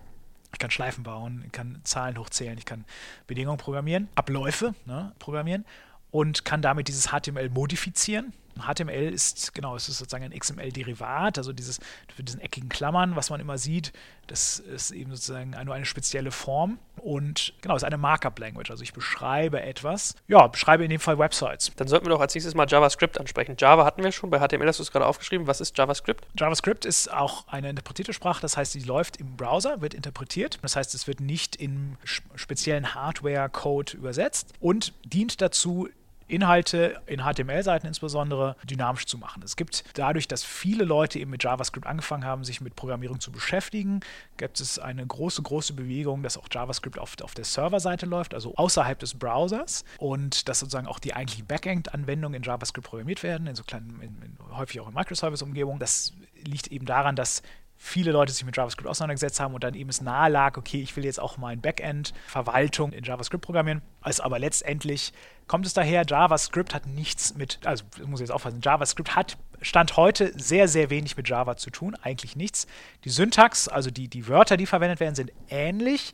ich 0.52 0.58
kann 0.58 0.70
Schleifen 0.70 1.04
bauen, 1.04 1.42
ich 1.46 1.52
kann 1.52 1.80
Zahlen 1.84 2.18
hochzählen, 2.18 2.58
ich 2.58 2.66
kann 2.66 2.84
Bedingungen 3.26 3.58
programmieren, 3.58 4.08
Abläufe 4.14 4.74
ne, 4.84 5.12
programmieren 5.18 5.64
und 6.10 6.44
kann 6.44 6.60
damit 6.60 6.88
dieses 6.88 7.08
HTML 7.08 7.48
modifizieren. 7.48 8.32
HTML 8.60 9.12
ist, 9.12 9.54
genau, 9.54 9.76
es 9.76 9.88
ist 9.88 9.98
sozusagen 9.98 10.24
ein 10.24 10.38
XML-Derivat, 10.38 11.38
also 11.38 11.52
dieses, 11.52 11.80
für 12.14 12.22
diesen 12.22 12.40
eckigen 12.40 12.68
Klammern, 12.68 13.16
was 13.16 13.30
man 13.30 13.40
immer 13.40 13.58
sieht, 13.58 13.92
das 14.26 14.58
ist 14.58 14.92
eben 14.92 15.10
sozusagen 15.10 15.50
nur 15.64 15.74
eine 15.74 15.84
spezielle 15.84 16.30
Form 16.30 16.78
und 16.96 17.54
genau, 17.60 17.76
es 17.76 17.82
ist 17.82 17.86
eine 17.86 17.98
Markup-Language, 17.98 18.70
also 18.70 18.82
ich 18.82 18.92
beschreibe 18.92 19.62
etwas, 19.62 20.14
ja, 20.28 20.46
beschreibe 20.46 20.84
in 20.84 20.90
dem 20.90 21.00
Fall 21.00 21.18
Websites. 21.18 21.72
Dann 21.76 21.88
sollten 21.88 22.06
wir 22.06 22.10
doch 22.10 22.20
als 22.20 22.34
nächstes 22.34 22.54
mal 22.54 22.66
JavaScript 22.68 23.18
ansprechen. 23.18 23.56
Java 23.58 23.84
hatten 23.84 24.02
wir 24.02 24.12
schon, 24.12 24.30
bei 24.30 24.38
HTML 24.38 24.66
hast 24.66 24.78
du 24.78 24.82
es 24.82 24.92
gerade 24.92 25.06
aufgeschrieben. 25.06 25.46
Was 25.46 25.60
ist 25.60 25.76
JavaScript? 25.76 26.26
JavaScript 26.38 26.84
ist 26.84 27.12
auch 27.12 27.48
eine 27.48 27.70
interpretierte 27.70 28.12
Sprache, 28.12 28.40
das 28.40 28.56
heißt, 28.56 28.72
sie 28.72 28.82
läuft 28.82 29.16
im 29.16 29.36
Browser, 29.36 29.80
wird 29.80 29.94
interpretiert, 29.94 30.58
das 30.62 30.76
heißt, 30.76 30.94
es 30.94 31.06
wird 31.06 31.20
nicht 31.20 31.56
in 31.56 31.96
speziellen 32.34 32.94
Hardware-Code 32.94 33.96
übersetzt 33.96 34.52
und 34.60 34.92
dient 35.04 35.40
dazu, 35.40 35.88
Inhalte 36.32 37.00
in 37.06 37.20
HTML-Seiten 37.20 37.86
insbesondere 37.86 38.56
dynamisch 38.64 39.06
zu 39.06 39.18
machen. 39.18 39.42
Es 39.44 39.56
gibt 39.56 39.84
dadurch, 39.94 40.26
dass 40.26 40.42
viele 40.42 40.84
Leute 40.84 41.18
eben 41.18 41.30
mit 41.30 41.44
JavaScript 41.44 41.86
angefangen 41.86 42.24
haben, 42.24 42.42
sich 42.42 42.60
mit 42.60 42.74
Programmierung 42.74 43.20
zu 43.20 43.30
beschäftigen, 43.30 44.00
gibt 44.38 44.60
es 44.60 44.78
eine 44.78 45.06
große, 45.06 45.42
große 45.42 45.74
Bewegung, 45.74 46.22
dass 46.22 46.38
auch 46.38 46.48
JavaScript 46.50 46.98
auf, 46.98 47.16
auf 47.22 47.34
der 47.34 47.44
Serverseite 47.44 48.06
läuft, 48.06 48.34
also 48.34 48.54
außerhalb 48.56 48.98
des 48.98 49.14
Browsers 49.14 49.84
und 49.98 50.48
dass 50.48 50.60
sozusagen 50.60 50.86
auch 50.86 50.98
die 50.98 51.14
eigentlichen 51.14 51.46
Backend-Anwendungen 51.46 52.36
in 52.36 52.42
JavaScript 52.42 52.88
programmiert 52.88 53.22
werden, 53.22 53.46
in 53.46 53.54
so 53.54 53.62
kleinen, 53.62 54.00
in, 54.00 54.22
in, 54.22 54.56
häufig 54.56 54.80
auch 54.80 54.88
in 54.88 54.94
Microservice-Umgebungen. 54.94 55.78
Das 55.78 56.14
liegt 56.44 56.68
eben 56.68 56.86
daran, 56.86 57.14
dass 57.14 57.42
viele 57.84 58.12
Leute 58.12 58.32
sich 58.32 58.44
mit 58.44 58.56
JavaScript 58.56 58.88
auseinandergesetzt 58.88 59.40
haben 59.40 59.54
und 59.54 59.64
dann 59.64 59.74
eben 59.74 59.90
es 59.90 60.00
nahe 60.00 60.30
lag, 60.30 60.56
okay, 60.56 60.80
ich 60.80 60.94
will 60.96 61.04
jetzt 61.04 61.18
auch 61.18 61.36
mal 61.36 61.48
ein 61.48 61.60
Backend-Verwaltung 61.60 62.92
in 62.92 63.02
JavaScript 63.02 63.44
programmieren. 63.44 63.82
Also 64.00 64.22
aber 64.22 64.38
letztendlich 64.38 65.12
kommt 65.48 65.66
es 65.66 65.74
daher, 65.74 66.04
JavaScript 66.06 66.74
hat 66.74 66.86
nichts 66.86 67.34
mit, 67.34 67.58
also 67.64 67.84
muss 68.06 68.20
ich 68.20 68.28
jetzt 68.28 68.30
aufpassen, 68.30 68.60
JavaScript 68.62 69.16
hat 69.16 69.36
Stand 69.62 69.96
heute 69.96 70.32
sehr, 70.40 70.68
sehr 70.68 70.90
wenig 70.90 71.16
mit 71.16 71.28
Java 71.28 71.56
zu 71.56 71.70
tun, 71.70 71.96
eigentlich 72.00 72.36
nichts. 72.36 72.68
Die 73.04 73.10
Syntax, 73.10 73.66
also 73.66 73.90
die, 73.90 74.06
die 74.06 74.28
Wörter, 74.28 74.56
die 74.56 74.66
verwendet 74.66 75.00
werden, 75.00 75.16
sind 75.16 75.32
ähnlich 75.48 76.12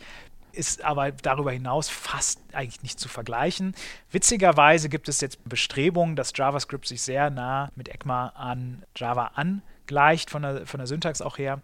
ist 0.53 0.83
aber 0.83 1.12
darüber 1.12 1.53
hinaus 1.53 1.91
fast 1.91 2.41
eigentlich 2.53 2.83
nicht 2.83 2.99
zu 2.99 3.09
vergleichen. 3.09 3.75
Witzigerweise 4.11 4.89
gibt 4.89 5.09
es 5.09 5.21
jetzt 5.21 5.47
Bestrebungen, 5.47 6.16
dass 6.16 6.33
JavaScript 6.35 6.89
sich 6.89 7.03
sehr 7.03 7.29
nah 7.29 7.71
mit 7.77 7.89
ECMA 7.89 8.29
an 8.31 8.83
Java 8.97 9.33
an 9.35 9.62
gleicht 9.89 10.30
von 10.30 10.43
der, 10.43 10.66
von 10.66 10.78
der 10.78 10.86
Syntax 10.86 11.20
auch 11.20 11.39
her 11.39 11.61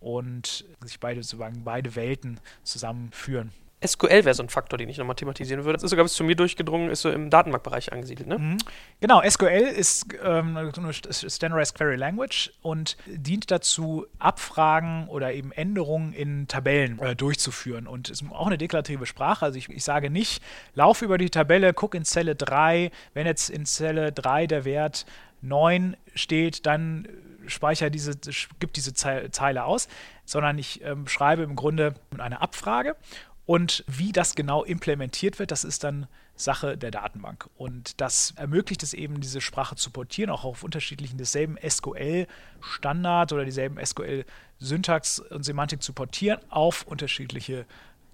und 0.00 0.64
sich 0.82 0.98
beide, 0.98 1.22
sozusagen 1.22 1.64
beide 1.64 1.94
Welten 1.94 2.40
zusammenführen. 2.62 3.52
SQL 3.86 4.24
wäre 4.24 4.34
so 4.34 4.42
ein 4.42 4.48
Faktor, 4.48 4.78
den 4.78 4.88
ich 4.88 4.98
nochmal 4.98 5.16
thematisieren 5.16 5.64
würde. 5.64 5.74
Das 5.74 5.82
ist 5.82 5.90
sogar 5.90 6.04
bis 6.04 6.14
zu 6.14 6.24
mir 6.24 6.36
durchgedrungen, 6.36 6.90
ist 6.90 7.02
so 7.02 7.10
im 7.10 7.30
Datenbankbereich 7.30 7.92
angesiedelt, 7.92 8.28
ne? 8.28 8.38
Mhm. 8.38 8.56
Genau, 9.00 9.22
SQL 9.28 9.68
ist 9.76 10.06
ähm, 10.22 10.56
eine 10.56 10.92
Standardized 10.92 11.74
Query 11.74 11.96
Language 11.96 12.52
und 12.62 12.96
dient 13.06 13.50
dazu, 13.50 14.06
Abfragen 14.18 15.08
oder 15.08 15.34
eben 15.34 15.52
Änderungen 15.52 16.12
in 16.12 16.48
Tabellen 16.48 16.98
äh, 17.00 17.14
durchzuführen. 17.14 17.86
Und 17.86 18.08
ist 18.08 18.24
auch 18.30 18.46
eine 18.46 18.58
deklarative 18.58 19.06
Sprache. 19.06 19.44
Also 19.44 19.58
ich, 19.58 19.68
ich 19.68 19.84
sage 19.84 20.08
nicht, 20.08 20.42
lauf 20.74 21.02
über 21.02 21.18
die 21.18 21.30
Tabelle, 21.30 21.74
guck 21.74 21.94
in 21.94 22.04
Zelle 22.04 22.34
3, 22.34 22.90
wenn 23.12 23.26
jetzt 23.26 23.50
in 23.50 23.66
Zelle 23.66 24.12
3 24.12 24.46
der 24.46 24.64
Wert 24.64 25.04
9 25.42 25.96
steht, 26.14 26.64
dann 26.64 27.06
speichere 27.46 27.90
diese, 27.90 28.18
gibt 28.58 28.76
diese 28.76 28.94
Zeile 28.94 29.64
aus, 29.64 29.88
sondern 30.24 30.58
ich 30.58 30.82
ähm, 30.82 31.06
schreibe 31.06 31.42
im 31.42 31.56
Grunde 31.56 31.94
eine 32.18 32.40
Abfrage 32.40 32.96
und 33.46 33.84
wie 33.86 34.12
das 34.12 34.34
genau 34.34 34.64
implementiert 34.64 35.38
wird, 35.38 35.50
das 35.50 35.64
ist 35.64 35.84
dann 35.84 36.06
Sache 36.36 36.76
der 36.76 36.90
Datenbank. 36.90 37.48
Und 37.56 38.00
das 38.00 38.32
ermöglicht 38.36 38.82
es 38.82 38.94
eben, 38.94 39.20
diese 39.20 39.40
Sprache 39.40 39.76
zu 39.76 39.90
portieren, 39.90 40.30
auch 40.30 40.44
auf 40.44 40.64
unterschiedlichen, 40.64 41.18
desselben 41.18 41.56
SQL-Standard 41.56 43.32
oder 43.32 43.44
dieselben 43.44 43.84
SQL-Syntax 43.84 45.20
und 45.20 45.44
Semantik 45.44 45.82
zu 45.82 45.92
portieren 45.92 46.40
auf 46.50 46.86
unterschiedliche 46.86 47.66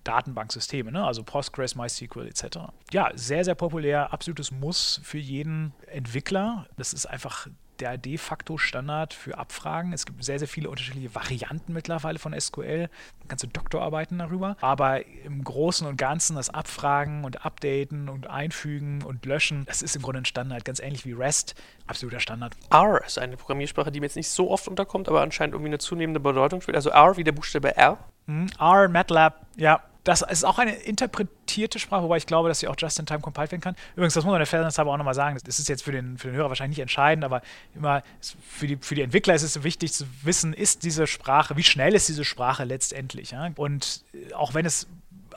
Datenbanksysteme, 0.05 0.91
ne? 0.91 1.05
also 1.05 1.23
Postgres, 1.23 1.77
MySQL 1.77 2.27
etc. 2.27 2.59
Ja, 2.91 3.11
sehr, 3.15 3.45
sehr 3.45 3.55
populär, 3.55 4.13
absolutes 4.13 4.51
Muss 4.51 5.01
für 5.05 5.19
jeden 5.19 5.73
Entwickler. 5.87 6.67
Das 6.77 6.93
ist 6.93 7.07
einfach 7.07 7.47
der 7.81 7.99
de 7.99 8.19
facto 8.19 8.59
Standard 8.59 9.15
für 9.15 9.39
Abfragen. 9.39 9.93
Es 9.93 10.07
gibt 10.07 10.23
sehr, 10.23 10.39
sehr 10.39 10.49
viele 10.49 10.71
unterschiedliche 10.71 11.15
Varianten 11.15 11.73
mittlerweile 11.73 12.19
von 12.19 12.39
SQL, 12.39 12.89
ganze 13.29 13.49
Doktorarbeiten 13.49 14.19
darüber. 14.19 14.57
Aber 14.61 15.07
im 15.25 15.43
Großen 15.43 15.87
und 15.87 15.97
Ganzen 15.97 16.37
das 16.37 16.51
Abfragen 16.51 17.25
und 17.25 17.45
Updaten 17.45 18.09
und 18.09 18.29
Einfügen 18.29 19.03
und 19.03 19.25
Löschen, 19.27 19.65
das 19.67 19.83
ist 19.83 19.97
im 19.97 20.03
Grunde 20.03 20.21
ein 20.21 20.25
Standard, 20.25 20.65
ganz 20.65 20.81
ähnlich 20.81 21.05
wie 21.07 21.13
REST, 21.13 21.55
absoluter 21.87 22.21
Standard. 22.21 22.55
R 22.71 23.05
ist 23.05 23.19
eine 23.19 23.37
Programmiersprache, 23.37 23.91
die 23.91 24.01
mir 24.01 24.07
jetzt 24.07 24.17
nicht 24.17 24.29
so 24.29 24.51
oft 24.51 24.69
unterkommt, 24.69 25.09
aber 25.09 25.23
anscheinend 25.23 25.55
irgendwie 25.55 25.71
eine 25.71 25.79
zunehmende 25.79 26.21
Bedeutung 26.21 26.61
spielt. 26.61 26.77
Also 26.77 26.91
R 26.91 27.17
wie 27.17 27.25
der 27.25 27.33
Buchstabe 27.33 27.77
R. 27.77 27.99
Mhm. 28.27 28.49
R, 28.59 28.89
MATLAB, 28.89 29.47
ja, 29.57 29.83
das 30.05 30.23
ist 30.23 30.45
auch 30.45 30.59
eine 30.59 30.75
interpretierte 30.75 31.79
Sprache, 31.79 32.03
wobei 32.03 32.17
ich 32.17 32.27
glaube, 32.27 32.49
dass 32.49 32.61
sie 32.61 32.69
auch 32.69 32.77
just 32.79 32.99
in 32.99 33.07
time 33.07 33.21
compiled 33.21 33.53
werden 33.53 33.61
kann. 33.61 33.77
Übrigens, 33.95 34.15
das 34.15 34.25
muss 34.25 34.33
man 34.33 34.41
der 34.41 34.47
Fairness 34.47 34.79
aber 34.79 34.93
auch 34.93 34.97
nochmal 34.97 35.15
sagen. 35.15 35.39
Das 35.45 35.59
ist 35.59 35.69
jetzt 35.69 35.83
für 35.83 35.93
den, 35.93 36.17
für 36.17 36.29
den 36.29 36.37
Hörer 36.37 36.49
wahrscheinlich 36.49 36.79
nicht 36.79 36.83
entscheidend, 36.83 37.25
aber 37.25 37.43
immer 37.75 38.03
für 38.21 38.67
die, 38.67 38.77
für 38.77 38.95
die 38.95 39.03
Entwickler 39.03 39.35
ist 39.35 39.43
es 39.43 39.63
wichtig 39.63 39.93
zu 39.93 40.07
wissen, 40.23 40.53
ist 40.53 40.85
diese 40.85 41.07
Sprache, 41.07 41.57
wie 41.57 41.63
schnell 41.63 41.95
ist 41.95 42.09
diese 42.09 42.25
Sprache 42.25 42.65
letztendlich. 42.65 43.33
Ja? 43.33 43.51
Und 43.57 44.05
äh, 44.13 44.33
auch 44.33 44.55
wenn 44.55 44.65
es 44.65 44.87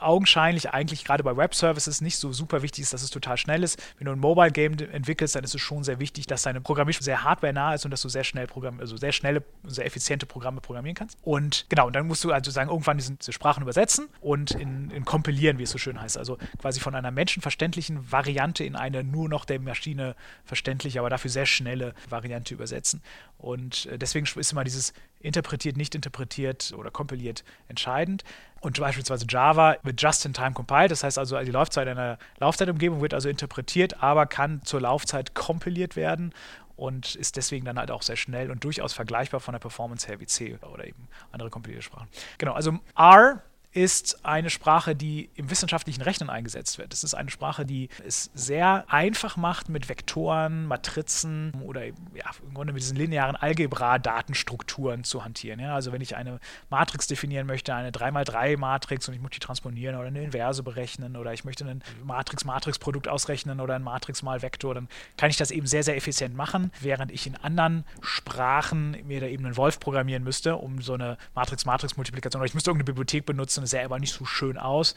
augenscheinlich 0.04 0.72
eigentlich 0.72 1.06
gerade 1.06 1.24
bei 1.24 1.36
Web-Services 1.36 2.02
nicht 2.02 2.18
so 2.18 2.32
super 2.32 2.62
wichtig 2.62 2.84
ist, 2.84 2.94
dass 2.94 3.02
es 3.02 3.10
total 3.10 3.38
schnell 3.38 3.64
ist. 3.64 3.82
Wenn 3.98 4.06
du 4.06 4.12
ein 4.12 4.20
Mobile-Game 4.20 4.78
entwickelst, 4.92 5.36
dann 5.36 5.44
ist 5.44 5.56
es 5.56 5.62
schon 5.62 5.84
sehr 5.84 6.00
wichtig, 6.00 6.28
dass 6.28 6.44
deine 6.44 6.62
Programmierung 6.62 7.02
sehr 7.02 7.24
hardware-nah 7.24 7.74
ist 7.74 7.86
und 7.86 7.92
dass 7.92 8.02
du 8.02 8.10
sehr 8.10 8.24
schnell 8.24 8.48
Programm 8.48 8.80
also 8.80 8.98
sehr 8.98 9.12
schnelle, 9.12 9.44
sehr 9.64 9.86
effiziente 9.86 10.26
Programme 10.26 10.62
programmieren 10.62 10.96
kannst. 10.96 11.18
Und 11.24 11.66
genau, 11.70 11.88
und 11.88 11.96
dann 11.96 12.08
musst 12.08 12.24
du 12.24 12.32
also 12.32 12.52
sagen, 12.52 12.70
irgendwann 12.70 12.98
diese, 12.98 13.14
diese 13.14 13.34
Sprachen 13.34 13.64
übersetzen 13.64 14.08
und 14.22 14.52
in, 14.52 14.92
in 14.92 15.06
kompilieren, 15.06 15.58
wie 15.58 15.64
es 15.64 15.72
so 15.72 15.78
schön 15.78 16.00
heißt. 16.00 16.18
Also 16.18 16.38
quasi 16.60 16.80
von 16.80 16.96
einer 16.96 17.12
menschenverständlichen 17.12 18.12
Variante 18.12 18.64
in 18.64 18.76
eine 18.76 19.04
nur 19.04 19.30
noch 19.30 19.46
der 19.46 19.60
Maschine 19.60 20.16
verständliche, 20.46 21.00
aber 21.00 21.10
dafür 21.10 21.32
sehr 21.32 21.46
schnelle 21.46 21.94
Variante 22.10 22.54
übersetzen. 22.54 23.02
Und 23.38 23.88
äh, 23.88 23.98
deswegen 23.98 24.26
ist 24.26 24.52
immer 24.52 24.64
dieses 24.64 24.94
interpretiert, 25.20 25.78
nicht 25.78 25.96
interpretiert 25.96 26.74
oder 26.78 26.92
kompiliert 26.92 27.44
entscheidend. 27.68 28.24
Und 28.64 28.80
beispielsweise 28.80 29.26
Java 29.28 29.76
wird 29.84 30.02
just-in-time 30.02 30.54
compiled, 30.54 30.90
das 30.90 31.04
heißt 31.04 31.20
also, 31.20 31.38
die 31.42 31.52
Laufzeit 31.52 31.86
einer 31.86 32.18
Laufzeitumgebung 32.40 33.02
wird 33.02 33.14
also 33.14 33.28
interpretiert, 33.28 34.02
aber 34.02 34.26
kann 34.26 34.62
zur 34.64 34.80
Laufzeit 34.80 35.36
kompiliert 35.36 35.98
werden 35.98 36.34
und 36.78 37.16
ist 37.16 37.36
deswegen 37.36 37.66
dann 37.66 37.78
halt 37.78 37.92
auch 37.92 38.04
sehr 38.04 38.16
schnell 38.16 38.50
und 38.52 38.64
durchaus 38.64 38.94
vergleichbar 38.94 39.42
von 39.42 39.52
der 39.52 39.60
Performance 39.60 40.08
her 40.08 40.22
wie 40.22 40.28
C 40.28 40.58
oder 40.62 40.88
eben 40.88 41.10
andere 41.34 41.50
kompilierte 41.50 41.84
Sprachen. 41.84 42.08
Genau, 42.38 42.54
also 42.54 42.80
R 42.98 43.44
ist 43.74 44.24
eine 44.24 44.50
Sprache, 44.50 44.96
die 44.96 45.30
im 45.36 45.50
wissenschaftlichen 45.50 46.02
Rechnen 46.02 46.30
eingesetzt 46.30 46.78
wird. 46.78 46.94
Es 46.94 47.04
ist 47.04 47.16
eine 47.16 47.32
Sprache, 47.32 47.66
die 47.66 47.90
es 48.06 48.30
sehr 48.36 48.86
einfach 48.88 49.36
macht, 49.36 49.68
mit 49.70 49.90
Vektoren, 49.90 50.68
Matrizen 50.68 51.54
oder 51.64 51.86
ja, 51.86 52.30
im 52.48 52.54
Grunde 52.54 52.74
mit 52.74 52.84
diesen 52.84 52.98
linearen 52.98 53.36
Algebra-Datenstrukturen 53.36 55.04
zu 55.04 55.24
hantieren. 55.24 55.60
Ja, 55.60 55.74
also 55.74 55.92
wenn 55.92 56.02
ich 56.02 56.16
eine 56.16 56.40
Matrix 56.70 57.08
definieren 57.08 57.48
möchte, 57.48 57.74
eine 57.74 57.90
3x3-Matrix 57.90 59.08
und 59.08 59.16
ich 59.16 59.22
muss 59.22 59.32
die 59.32 59.40
transponieren 59.40 59.96
oder 59.96 60.08
eine 60.08 60.24
Inverse 60.24 60.62
berechnen 60.62 61.18
oder 61.18 61.34
ich 61.34 61.44
möchte 61.44 61.66
ein 61.66 61.84
Matrix-Matrix-Produkt 62.04 63.08
ausrechnen 63.08 63.60
oder 63.60 63.76
ein 63.76 63.84
Matrix-mal-Vektor, 63.84 64.76
dann 64.76 64.88
kann 65.18 65.32
ich 65.32 65.38
das 65.38 65.50
eben 65.50 65.66
sehr, 65.66 65.84
sehr 65.84 65.96
effizient 65.96 66.36
machen, 66.36 66.72
während 66.80 67.12
ich 67.12 67.26
in 67.26 67.36
anderen 67.38 67.86
Sprachen 68.02 68.98
mir 69.08 69.20
da 69.20 69.26
eben 69.26 69.46
einen 69.46 69.58
Wolf 69.58 69.80
programmieren 69.80 70.24
müsste, 70.24 70.58
um 70.58 70.82
so 70.82 70.94
eine 70.94 71.18
Matrix-Matrix-Multiplikation 71.34 72.40
oder 72.40 72.48
ich 72.48 72.54
müsste 72.54 72.70
irgendeine 72.70 72.86
Bibliothek 72.86 73.26
benutzen, 73.26 73.63
sähe 73.66 73.86
aber 73.86 74.00
nicht 74.00 74.14
so 74.14 74.26
schön 74.26 74.58
aus. 74.58 74.96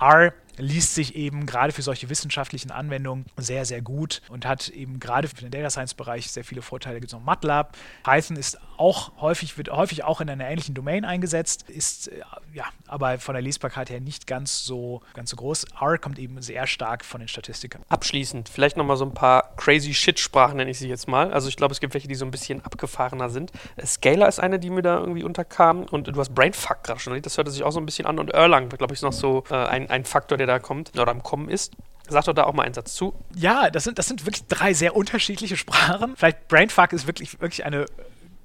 R 0.00 0.32
liest 0.56 0.94
sich 0.94 1.14
eben 1.14 1.46
gerade 1.46 1.72
für 1.72 1.82
solche 1.82 2.08
wissenschaftlichen 2.08 2.70
Anwendungen 2.70 3.26
sehr, 3.36 3.64
sehr 3.64 3.82
gut 3.82 4.22
und 4.28 4.46
hat 4.46 4.68
eben 4.68 5.00
gerade 5.00 5.28
für 5.28 5.36
den 5.36 5.50
Data 5.50 5.70
Science 5.70 5.94
Bereich 5.94 6.30
sehr 6.30 6.44
viele 6.44 6.62
Vorteile. 6.62 7.00
Gibt 7.00 7.12
es 7.12 7.18
noch 7.18 7.24
MATLAB. 7.24 7.76
Python 8.02 8.36
ist 8.36 8.58
auch 8.76 9.12
häufig, 9.20 9.56
wird 9.58 9.70
häufig 9.70 10.04
auch 10.04 10.20
in 10.20 10.28
einer 10.28 10.48
ähnlichen 10.48 10.74
Domain 10.74 11.04
eingesetzt, 11.04 11.64
ist 11.68 12.08
äh, 12.08 12.20
ja, 12.52 12.64
aber 12.86 13.18
von 13.18 13.34
der 13.34 13.42
Lesbarkeit 13.42 13.90
her 13.90 14.00
nicht 14.00 14.26
ganz 14.26 14.64
so, 14.64 15.02
ganz 15.14 15.30
so 15.30 15.36
groß. 15.36 15.66
R 15.80 15.98
kommt 15.98 16.18
eben 16.18 16.40
sehr 16.42 16.66
stark 16.66 17.04
von 17.04 17.20
den 17.20 17.28
Statistikern. 17.28 17.82
Abschließend, 17.88 18.48
vielleicht 18.48 18.76
nochmal 18.76 18.96
so 18.96 19.04
ein 19.04 19.14
paar 19.14 19.54
crazy 19.56 19.94
Shit-Sprachen, 19.94 20.56
nenne 20.56 20.70
ich 20.70 20.78
sie 20.78 20.88
jetzt 20.88 21.08
mal. 21.08 21.32
Also 21.32 21.48
ich 21.48 21.56
glaube, 21.56 21.72
es 21.72 21.80
gibt 21.80 21.94
welche, 21.94 22.08
die 22.08 22.14
so 22.14 22.24
ein 22.24 22.30
bisschen 22.30 22.64
abgefahrener 22.64 23.30
sind. 23.30 23.52
Scalar 23.84 24.28
ist 24.28 24.40
eine, 24.40 24.58
die 24.58 24.70
mir 24.70 24.82
da 24.82 24.98
irgendwie 24.98 25.24
unterkam 25.24 25.84
und 25.84 26.08
du 26.08 26.18
hast 26.18 26.34
Brainfuck 26.34 26.82
gerade 26.84 27.00
schon, 27.00 27.20
das 27.20 27.36
hörte 27.36 27.50
sich 27.50 27.62
auch 27.62 27.72
so 27.72 27.80
ein 27.80 27.86
bisschen 27.86 28.06
an 28.06 28.18
und 28.18 28.30
Erlang, 28.30 28.68
glaube 28.68 28.92
ich, 28.92 28.98
ist 28.98 29.02
noch 29.02 29.12
so 29.12 29.44
äh, 29.50 29.54
ein, 29.54 29.90
ein 29.90 30.04
Faktor, 30.04 30.36
der 30.38 30.43
da 30.46 30.58
kommt 30.58 30.98
oder 30.98 31.10
am 31.10 31.22
Kommen 31.22 31.48
ist. 31.48 31.72
Sag 32.08 32.24
doch 32.24 32.34
da 32.34 32.44
auch 32.44 32.52
mal 32.52 32.64
einen 32.64 32.74
Satz 32.74 32.94
zu. 32.94 33.14
Ja, 33.34 33.70
das 33.70 33.84
sind, 33.84 33.98
das 33.98 34.06
sind 34.06 34.26
wirklich 34.26 34.46
drei 34.46 34.74
sehr 34.74 34.94
unterschiedliche 34.94 35.56
Sprachen. 35.56 36.16
Vielleicht 36.16 36.48
Brainfuck 36.48 36.92
ist 36.92 37.06
wirklich, 37.06 37.40
wirklich 37.40 37.64
eine 37.64 37.86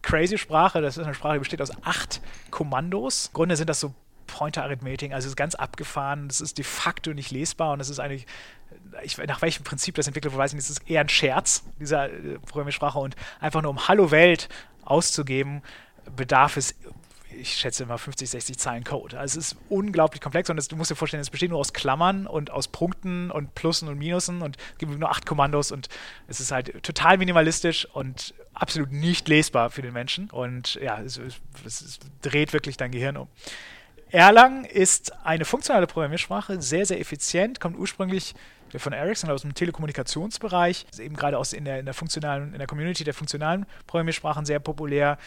crazy 0.02 0.38
Sprache. 0.38 0.82
Das 0.82 0.98
ist 0.98 1.04
eine 1.04 1.14
Sprache, 1.14 1.34
die 1.34 1.40
besteht 1.40 1.62
aus 1.62 1.72
acht 1.84 2.22
Kommandos. 2.52 3.28
Im 3.28 3.34
Grunde 3.34 3.56
sind 3.58 3.70
das 3.70 3.82
so 3.82 3.94
Pointer-Arithmetik, 4.30 5.12
also 5.12 5.26
es 5.26 5.32
ist 5.32 5.36
ganz 5.36 5.56
abgefahren, 5.56 6.28
das 6.28 6.40
ist 6.40 6.58
de 6.58 6.64
facto 6.64 7.14
nicht 7.14 7.32
lesbar 7.32 7.74
und 7.74 7.80
das 7.80 7.90
ist 7.90 8.00
eigentlich, 8.00 8.28
ich, 9.04 9.18
nach 9.18 9.42
welchem 9.42 9.64
Prinzip 9.64 9.96
das 9.96 10.08
entwickelt 10.08 10.34
wurde, 10.34 10.44
weiß 10.44 10.52
ich 10.52 10.56
nicht, 10.56 10.70
das 10.70 10.78
ist 10.78 10.90
eher 10.90 11.02
ein 11.02 11.10
Scherz, 11.10 11.64
dieser 11.80 12.12
äh, 12.12 12.40
Programmiersprache 12.46 13.00
und 13.00 13.16
einfach 13.40 13.62
nur 13.62 13.72
um 13.72 13.88
Hallo 13.88 14.12
Welt 14.12 14.48
auszugeben, 14.86 15.62
bedarf 16.16 16.58
es 16.58 16.76
ich 17.38 17.54
schätze 17.54 17.84
immer 17.84 17.98
50, 17.98 18.30
60 18.30 18.58
Zeilen 18.58 18.84
Code. 18.84 19.20
Also 19.20 19.40
es 19.40 19.52
ist 19.52 19.58
unglaublich 19.70 20.22
komplex 20.22 20.50
und 20.50 20.56
das, 20.58 20.68
du 20.68 20.76
musst 20.76 20.92
dir 20.92 20.96
vorstellen, 20.96 21.22
es 21.22 21.30
besteht 21.30 21.50
nur 21.50 21.60
aus 21.60 21.74
Klammern 21.74 22.28
und 22.28 22.52
aus 22.52 22.68
Punkten 22.68 23.32
und 23.32 23.56
Plussen 23.56 23.88
und 23.88 23.98
Minusen 23.98 24.42
und 24.42 24.58
es 24.74 24.78
gibt 24.78 24.98
nur 24.98 25.10
acht 25.10 25.26
Kommandos 25.26 25.72
und 25.72 25.90
es 26.28 26.40
ist 26.40 26.52
halt 26.52 26.84
total 26.84 27.18
minimalistisch 27.18 27.86
und 27.94 28.34
absolut 28.54 28.92
nicht 28.92 29.28
lesbar 29.28 29.70
für 29.70 29.82
den 29.82 29.94
Menschen. 29.94 30.30
Und 30.30 30.76
ja, 30.76 31.02
es, 31.02 31.18
es, 31.18 31.82
es 31.82 32.00
dreht 32.22 32.54
wirklich 32.54 32.78
dein 32.78 32.92
Gehirn 32.92 33.18
um. 33.18 33.28
Erlang 34.12 34.66
ist 34.66 35.14
eine 35.24 35.46
funktionale 35.46 35.86
Programmiersprache, 35.86 36.62
sehr, 36.62 36.86
sehr 36.86 37.00
effizient, 37.00 37.60
kommt 37.60 37.78
ursprünglich 37.78 38.34
von 38.78 38.94
Ericsson 38.94 39.30
aus 39.30 39.42
dem 39.42 39.54
Telekommunikationsbereich, 39.54 40.86
ist 40.92 41.00
eben 41.00 41.16
gerade 41.16 41.38
aus 41.38 41.54
in 41.54 41.66
der, 41.66 41.80
in 41.80 41.86
der 41.86 41.94
funktionalen, 41.94 42.54
in 42.54 42.60
der 42.60 42.68
Community 42.68 43.04
der 43.04 43.14
funktionalen 43.14 43.66
Programmiersprachen 43.88 44.46
sehr 44.46 44.60
populär 44.60 45.18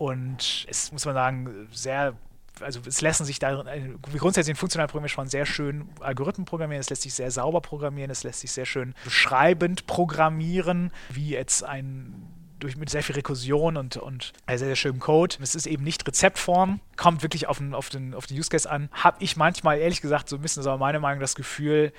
und 0.00 0.64
es 0.66 0.92
muss 0.92 1.04
man 1.04 1.14
sagen, 1.14 1.68
sehr 1.72 2.14
also 2.62 2.80
es 2.86 3.00
lassen 3.00 3.24
sich 3.24 3.38
da 3.38 3.64
grundsätzlich 4.02 4.52
in 4.52 4.56
funktionalen 4.56 4.88
Programmiersprachen 4.88 5.28
sehr 5.28 5.44
schön 5.44 5.88
Algorithmen 6.00 6.46
programmieren, 6.46 6.80
es 6.80 6.88
lässt 6.88 7.02
sich 7.02 7.12
sehr 7.12 7.30
sauber 7.30 7.60
programmieren, 7.60 8.10
es 8.10 8.22
lässt 8.22 8.40
sich 8.40 8.52
sehr 8.52 8.64
schön 8.64 8.94
beschreibend 9.04 9.86
programmieren, 9.86 10.90
wie 11.10 11.30
jetzt 11.30 11.64
ein 11.64 12.14
durch, 12.58 12.76
mit 12.76 12.88
sehr 12.88 13.02
viel 13.02 13.14
Rekursion 13.14 13.76
und, 13.76 13.98
und 13.98 14.32
sehr, 14.46 14.58
sehr 14.58 14.76
schönem 14.76 15.00
Code. 15.00 15.36
Es 15.40 15.54
ist 15.54 15.66
eben 15.66 15.84
nicht 15.84 16.06
Rezeptform, 16.06 16.80
kommt 16.96 17.22
wirklich 17.22 17.46
auf 17.46 17.58
den, 17.58 17.74
auf 17.74 17.88
den, 17.88 18.14
auf 18.14 18.26
den 18.26 18.38
Use 18.38 18.50
Case 18.50 18.70
an. 18.70 18.88
Habe 18.92 19.16
ich 19.20 19.36
manchmal, 19.36 19.78
ehrlich 19.78 20.00
gesagt, 20.00 20.28
so 20.28 20.36
ein 20.36 20.42
bisschen, 20.42 20.62
so 20.62 20.76
meine 20.76 21.00
Meinung, 21.00 21.20
das 21.20 21.34
Gefühl, 21.34 21.92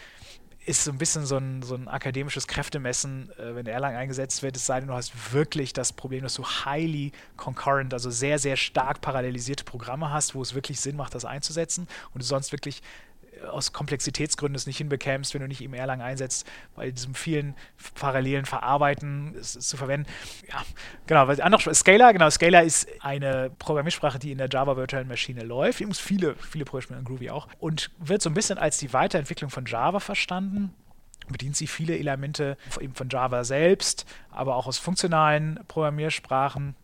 ist 0.66 0.84
so 0.84 0.92
ein 0.92 0.98
bisschen 0.98 1.26
so 1.26 1.38
ein, 1.38 1.64
so 1.64 1.76
ein 1.76 1.88
akademisches 1.88 2.48
Kräftemessen, 2.48 3.32
äh, 3.38 3.56
wenn 3.56 3.66
Erlang 3.66 3.96
eingesetzt 3.96 4.44
wird, 4.44 4.56
es 4.56 4.66
sei 4.66 4.80
denn, 4.80 4.90
du 4.90 4.94
hast 4.94 5.34
wirklich 5.34 5.74
das 5.74 5.92
Problem, 5.92 6.22
dass 6.22 6.36
du 6.36 6.44
highly 6.44 7.12
concurrent, 7.36 7.94
also 7.94 8.10
sehr, 8.12 8.38
sehr 8.38 8.58
stark 8.58 9.02
parallelisierte 9.02 9.64
Programme 9.64 10.12
hast, 10.12 10.36
wo 10.36 10.42
es 10.42 10.54
wirklich 10.54 10.80
Sinn 10.80 10.96
macht, 10.96 11.16
das 11.16 11.26
einzusetzen 11.26 11.88
und 12.14 12.22
du 12.22 12.26
sonst 12.26 12.52
wirklich 12.52 12.82
aus 13.50 13.74
Komplexitätsgründen 13.74 14.56
es 14.56 14.68
nicht 14.68 14.78
hinbekämst, 14.78 15.34
wenn 15.34 15.42
du 15.42 15.48
nicht 15.48 15.62
eben 15.62 15.74
Erlang 15.74 16.02
einsetzt, 16.02 16.48
bei 16.76 16.92
diesem 16.92 17.16
vielen 17.16 17.56
parallelen 17.96 18.46
Verarbeiten 18.46 19.36
es, 19.40 19.56
es 19.56 19.68
zu 19.68 19.78
verwenden. 19.78 20.10
Ja, 20.50 20.64
genau. 21.08 21.28
Was 21.28 21.40
andere, 21.40 21.74
Scala, 21.74 22.12
genau, 22.12 22.30
Scala 22.30 22.62
ist 22.62 22.88
eine 23.02 23.52
Programmiersprache, 23.60 24.20
die 24.20 24.32
in 24.32 24.38
der 24.38 24.50
Java 24.50 24.78
virtuellen 24.78 25.08
Maschine 25.08 25.44
läuft. 25.44 25.82
Muss 25.82 26.00
viele, 26.00 26.36
viele 26.36 26.66
Programmiersprachen 26.66 27.00
in 27.00 27.06
Groovy 27.06 27.30
auch 27.30 27.48
und 27.60 27.92
wird 28.00 28.22
so 28.22 28.30
ein 28.30 28.34
bisschen 28.34 28.58
als 28.58 28.78
die 28.78 28.94
Weiterentwicklung 28.94 29.50
von 29.50 29.66
Java 29.66 30.00
verstanden 30.00 30.74
bedient 31.32 31.56
sie 31.56 31.68
viele 31.68 31.98
Elemente 31.98 32.58
eben 32.80 32.94
von 32.94 33.08
Java 33.10 33.44
selbst, 33.44 34.06
aber 34.30 34.56
auch 34.56 34.68
aus 34.68 34.78
funktionalen 34.78 35.60
Programmiersprachen. 35.68 36.76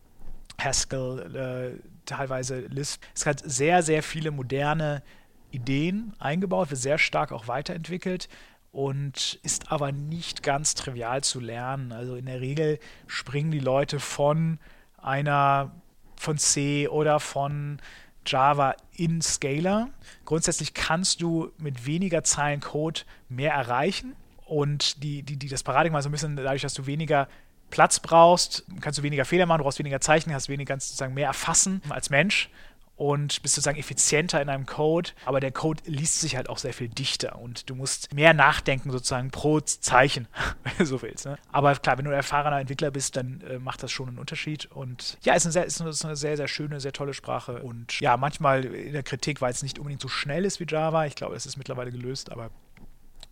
Haskell, 0.59 1.35
äh, 1.35 1.79
teilweise 2.05 2.61
Lisp. 2.61 3.03
Es 3.13 3.25
hat 3.25 3.41
sehr, 3.45 3.83
sehr 3.83 4.01
viele 4.01 4.31
moderne 4.31 5.03
Ideen 5.51 6.13
eingebaut, 6.19 6.69
wird 6.69 6.81
sehr 6.81 6.97
stark 6.97 7.31
auch 7.31 7.47
weiterentwickelt 7.47 8.29
und 8.71 9.39
ist 9.43 9.71
aber 9.71 9.91
nicht 9.91 10.43
ganz 10.43 10.75
trivial 10.75 11.23
zu 11.23 11.39
lernen. 11.39 11.91
Also 11.91 12.15
in 12.15 12.25
der 12.25 12.41
Regel 12.41 12.79
springen 13.07 13.51
die 13.51 13.59
Leute 13.59 13.99
von 13.99 14.59
einer 14.97 15.71
von 16.15 16.37
C 16.37 16.87
oder 16.87 17.19
von 17.19 17.79
Java 18.25 18.75
in 18.93 19.21
Scalar. 19.21 19.89
Grundsätzlich 20.25 20.73
kannst 20.73 21.21
du 21.21 21.51
mit 21.57 21.85
weniger 21.85 22.23
Zeilen 22.23 22.59
Code 22.59 23.01
mehr 23.29 23.53
erreichen 23.53 24.15
und 24.45 25.01
die, 25.03 25.23
die, 25.23 25.37
die 25.37 25.47
das 25.47 25.63
Paradigma 25.63 26.01
so 26.01 26.09
ein 26.09 26.11
bisschen 26.11 26.35
dadurch, 26.35 26.61
dass 26.61 26.73
du 26.73 26.85
weniger 26.85 27.27
Platz 27.69 27.99
brauchst, 27.99 28.65
kannst 28.79 28.99
du 28.99 29.03
weniger 29.03 29.25
Fehler 29.25 29.45
machen, 29.45 29.61
brauchst 29.61 29.79
weniger 29.79 29.99
Zeichen, 29.99 30.33
hast 30.33 30.49
weniger 30.49 30.79
sozusagen 30.79 31.13
mehr 31.13 31.27
erfassen 31.27 31.81
als 31.89 32.09
Mensch 32.09 32.49
und 32.97 33.41
bist 33.43 33.55
sozusagen 33.55 33.77
effizienter 33.77 34.41
in 34.41 34.49
einem 34.49 34.65
Code, 34.65 35.11
aber 35.25 35.39
der 35.39 35.51
Code 35.51 35.81
liest 35.85 36.19
sich 36.19 36.35
halt 36.35 36.49
auch 36.49 36.57
sehr 36.57 36.73
viel 36.73 36.89
dichter 36.89 37.39
und 37.39 37.69
du 37.69 37.75
musst 37.75 38.13
mehr 38.13 38.33
nachdenken 38.33 38.91
sozusagen 38.91 39.29
pro 39.29 39.59
Zeichen, 39.61 40.27
wenn 40.63 40.73
du 40.79 40.85
so 40.85 41.01
willst. 41.01 41.25
Ne? 41.25 41.37
Aber 41.51 41.75
klar, 41.75 41.97
wenn 41.97 42.05
du 42.05 42.11
ein 42.11 42.17
erfahrener 42.17 42.59
Entwickler 42.59 42.91
bist, 42.91 43.15
dann 43.15 43.41
äh, 43.41 43.59
macht 43.59 43.83
das 43.83 43.91
schon 43.91 44.09
einen 44.09 44.17
Unterschied 44.17 44.65
und 44.71 45.17
ja, 45.21 45.35
ist 45.35 45.45
eine, 45.45 45.53
sehr, 45.53 45.65
ist 45.65 45.79
eine, 45.79 46.15
sehr, 46.15 46.37
sehr 46.37 46.47
schöne, 46.47 46.79
sehr 46.79 46.91
tolle 46.91 47.13
Sprache 47.13 47.61
und 47.61 47.99
ja, 47.99 48.17
manchmal 48.17 48.65
in 48.65 48.93
der 48.93 49.03
Kritik, 49.03 49.41
weil 49.41 49.51
es 49.51 49.61
nicht 49.61 49.77
unbedingt 49.77 50.01
so 50.01 50.07
schnell 50.07 50.43
ist 50.43 50.59
wie 50.59 50.65
Java, 50.67 51.05
ich 51.05 51.15
glaube, 51.15 51.35
es 51.35 51.45
ist 51.45 51.57
mittlerweile 51.57 51.91
gelöst, 51.91 52.31
aber 52.31 52.49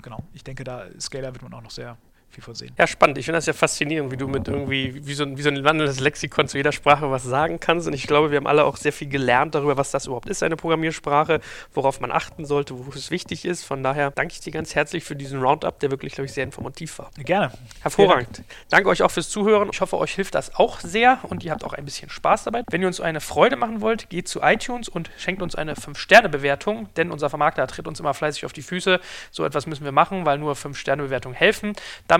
genau, 0.03 0.23
ich 0.33 0.43
denke, 0.43 0.63
da 0.63 0.85
Scalar 0.99 1.33
wird 1.33 1.41
man 1.41 1.53
auch 1.53 1.63
noch 1.63 1.71
sehr 1.71 1.97
viel 2.35 2.43
von 2.43 2.55
sehen. 2.55 2.73
Ja, 2.77 2.85
spannend. 2.85 3.17
Ich 3.17 3.25
finde 3.25 3.37
das 3.37 3.45
ja 3.45 3.53
faszinierend, 3.53 4.11
wie 4.11 4.17
du 4.17 4.27
mit 4.27 4.47
irgendwie, 4.47 5.05
wie 5.05 5.13
so, 5.13 5.23
ein, 5.23 5.37
wie 5.37 5.41
so 5.41 5.49
ein 5.49 5.63
wandelndes 5.63 5.99
Lexikon 5.99 6.47
zu 6.47 6.57
jeder 6.57 6.71
Sprache 6.71 7.09
was 7.09 7.23
sagen 7.23 7.59
kannst. 7.59 7.87
Und 7.87 7.93
ich 7.93 8.07
glaube, 8.07 8.31
wir 8.31 8.37
haben 8.37 8.47
alle 8.47 8.65
auch 8.65 8.77
sehr 8.77 8.93
viel 8.93 9.07
gelernt 9.07 9.55
darüber, 9.55 9.77
was 9.77 9.91
das 9.91 10.05
überhaupt 10.05 10.29
ist, 10.29 10.43
eine 10.43 10.55
Programmiersprache, 10.55 11.39
worauf 11.73 11.99
man 11.99 12.11
achten 12.11 12.45
sollte, 12.45 12.77
wo 12.77 12.91
es 12.91 13.09
wichtig 13.11 13.45
ist. 13.45 13.63
Von 13.63 13.83
daher 13.83 14.11
danke 14.11 14.33
ich 14.33 14.41
dir 14.41 14.51
ganz 14.51 14.75
herzlich 14.75 15.03
für 15.03 15.15
diesen 15.15 15.41
Roundup, 15.41 15.79
der 15.79 15.91
wirklich, 15.91 16.13
glaube 16.13 16.25
ich, 16.25 16.33
sehr 16.33 16.43
informativ 16.43 16.99
war. 16.99 17.09
Gerne. 17.17 17.51
Hervorragend. 17.81 18.43
Danke 18.69 18.89
euch 18.89 19.01
auch 19.01 19.11
fürs 19.11 19.29
Zuhören. 19.29 19.69
Ich 19.71 19.81
hoffe, 19.81 19.97
euch 19.97 20.13
hilft 20.13 20.35
das 20.35 20.55
auch 20.55 20.79
sehr 20.81 21.19
und 21.23 21.43
ihr 21.43 21.51
habt 21.51 21.63
auch 21.63 21.73
ein 21.73 21.85
bisschen 21.85 22.09
Spaß 22.09 22.43
dabei. 22.43 22.63
Wenn 22.69 22.81
ihr 22.81 22.87
uns 22.87 22.99
eine 22.99 23.21
Freude 23.21 23.55
machen 23.55 23.81
wollt, 23.81 24.09
geht 24.09 24.27
zu 24.27 24.41
iTunes 24.41 24.89
und 24.89 25.09
schenkt 25.17 25.41
uns 25.41 25.55
eine 25.55 25.75
5-Sterne-Bewertung, 25.75 26.89
denn 26.97 27.11
unser 27.11 27.29
Vermarkter 27.29 27.65
tritt 27.67 27.87
uns 27.87 27.99
immer 27.99 28.13
fleißig 28.13 28.45
auf 28.45 28.53
die 28.53 28.61
Füße. 28.61 28.99
So 29.31 29.45
etwas 29.45 29.67
müssen 29.67 29.85
wir 29.85 29.91
machen, 29.91 30.25
weil 30.25 30.37
nur 30.37 30.53
5-Sterne-Bewertungen 30.53 31.35
helfen. 31.35 31.73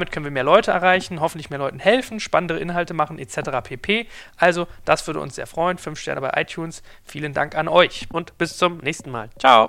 Damit 0.05 0.13
können 0.13 0.25
wir 0.25 0.31
mehr 0.31 0.43
Leute 0.43 0.69
erreichen, 0.69 1.19
hoffentlich 1.19 1.49
mehr 1.49 1.57
Leuten 1.57 1.79
helfen, 1.79 2.19
spannendere 2.19 2.59
Inhalte 2.59 2.93
machen 2.93 3.17
etc. 3.17 3.49
pp. 3.63 4.05
Also, 4.37 4.67
das 4.85 5.07
würde 5.07 5.19
uns 5.19 5.33
sehr 5.33 5.47
freuen. 5.47 5.79
Fünf 5.79 5.99
Sterne 5.99 6.21
bei 6.21 6.31
iTunes. 6.39 6.83
Vielen 7.03 7.33
Dank 7.33 7.55
an 7.55 7.67
euch 7.67 8.05
und 8.13 8.37
bis 8.37 8.55
zum 8.55 8.77
nächsten 8.77 9.09
Mal. 9.09 9.29
Ciao. 9.39 9.63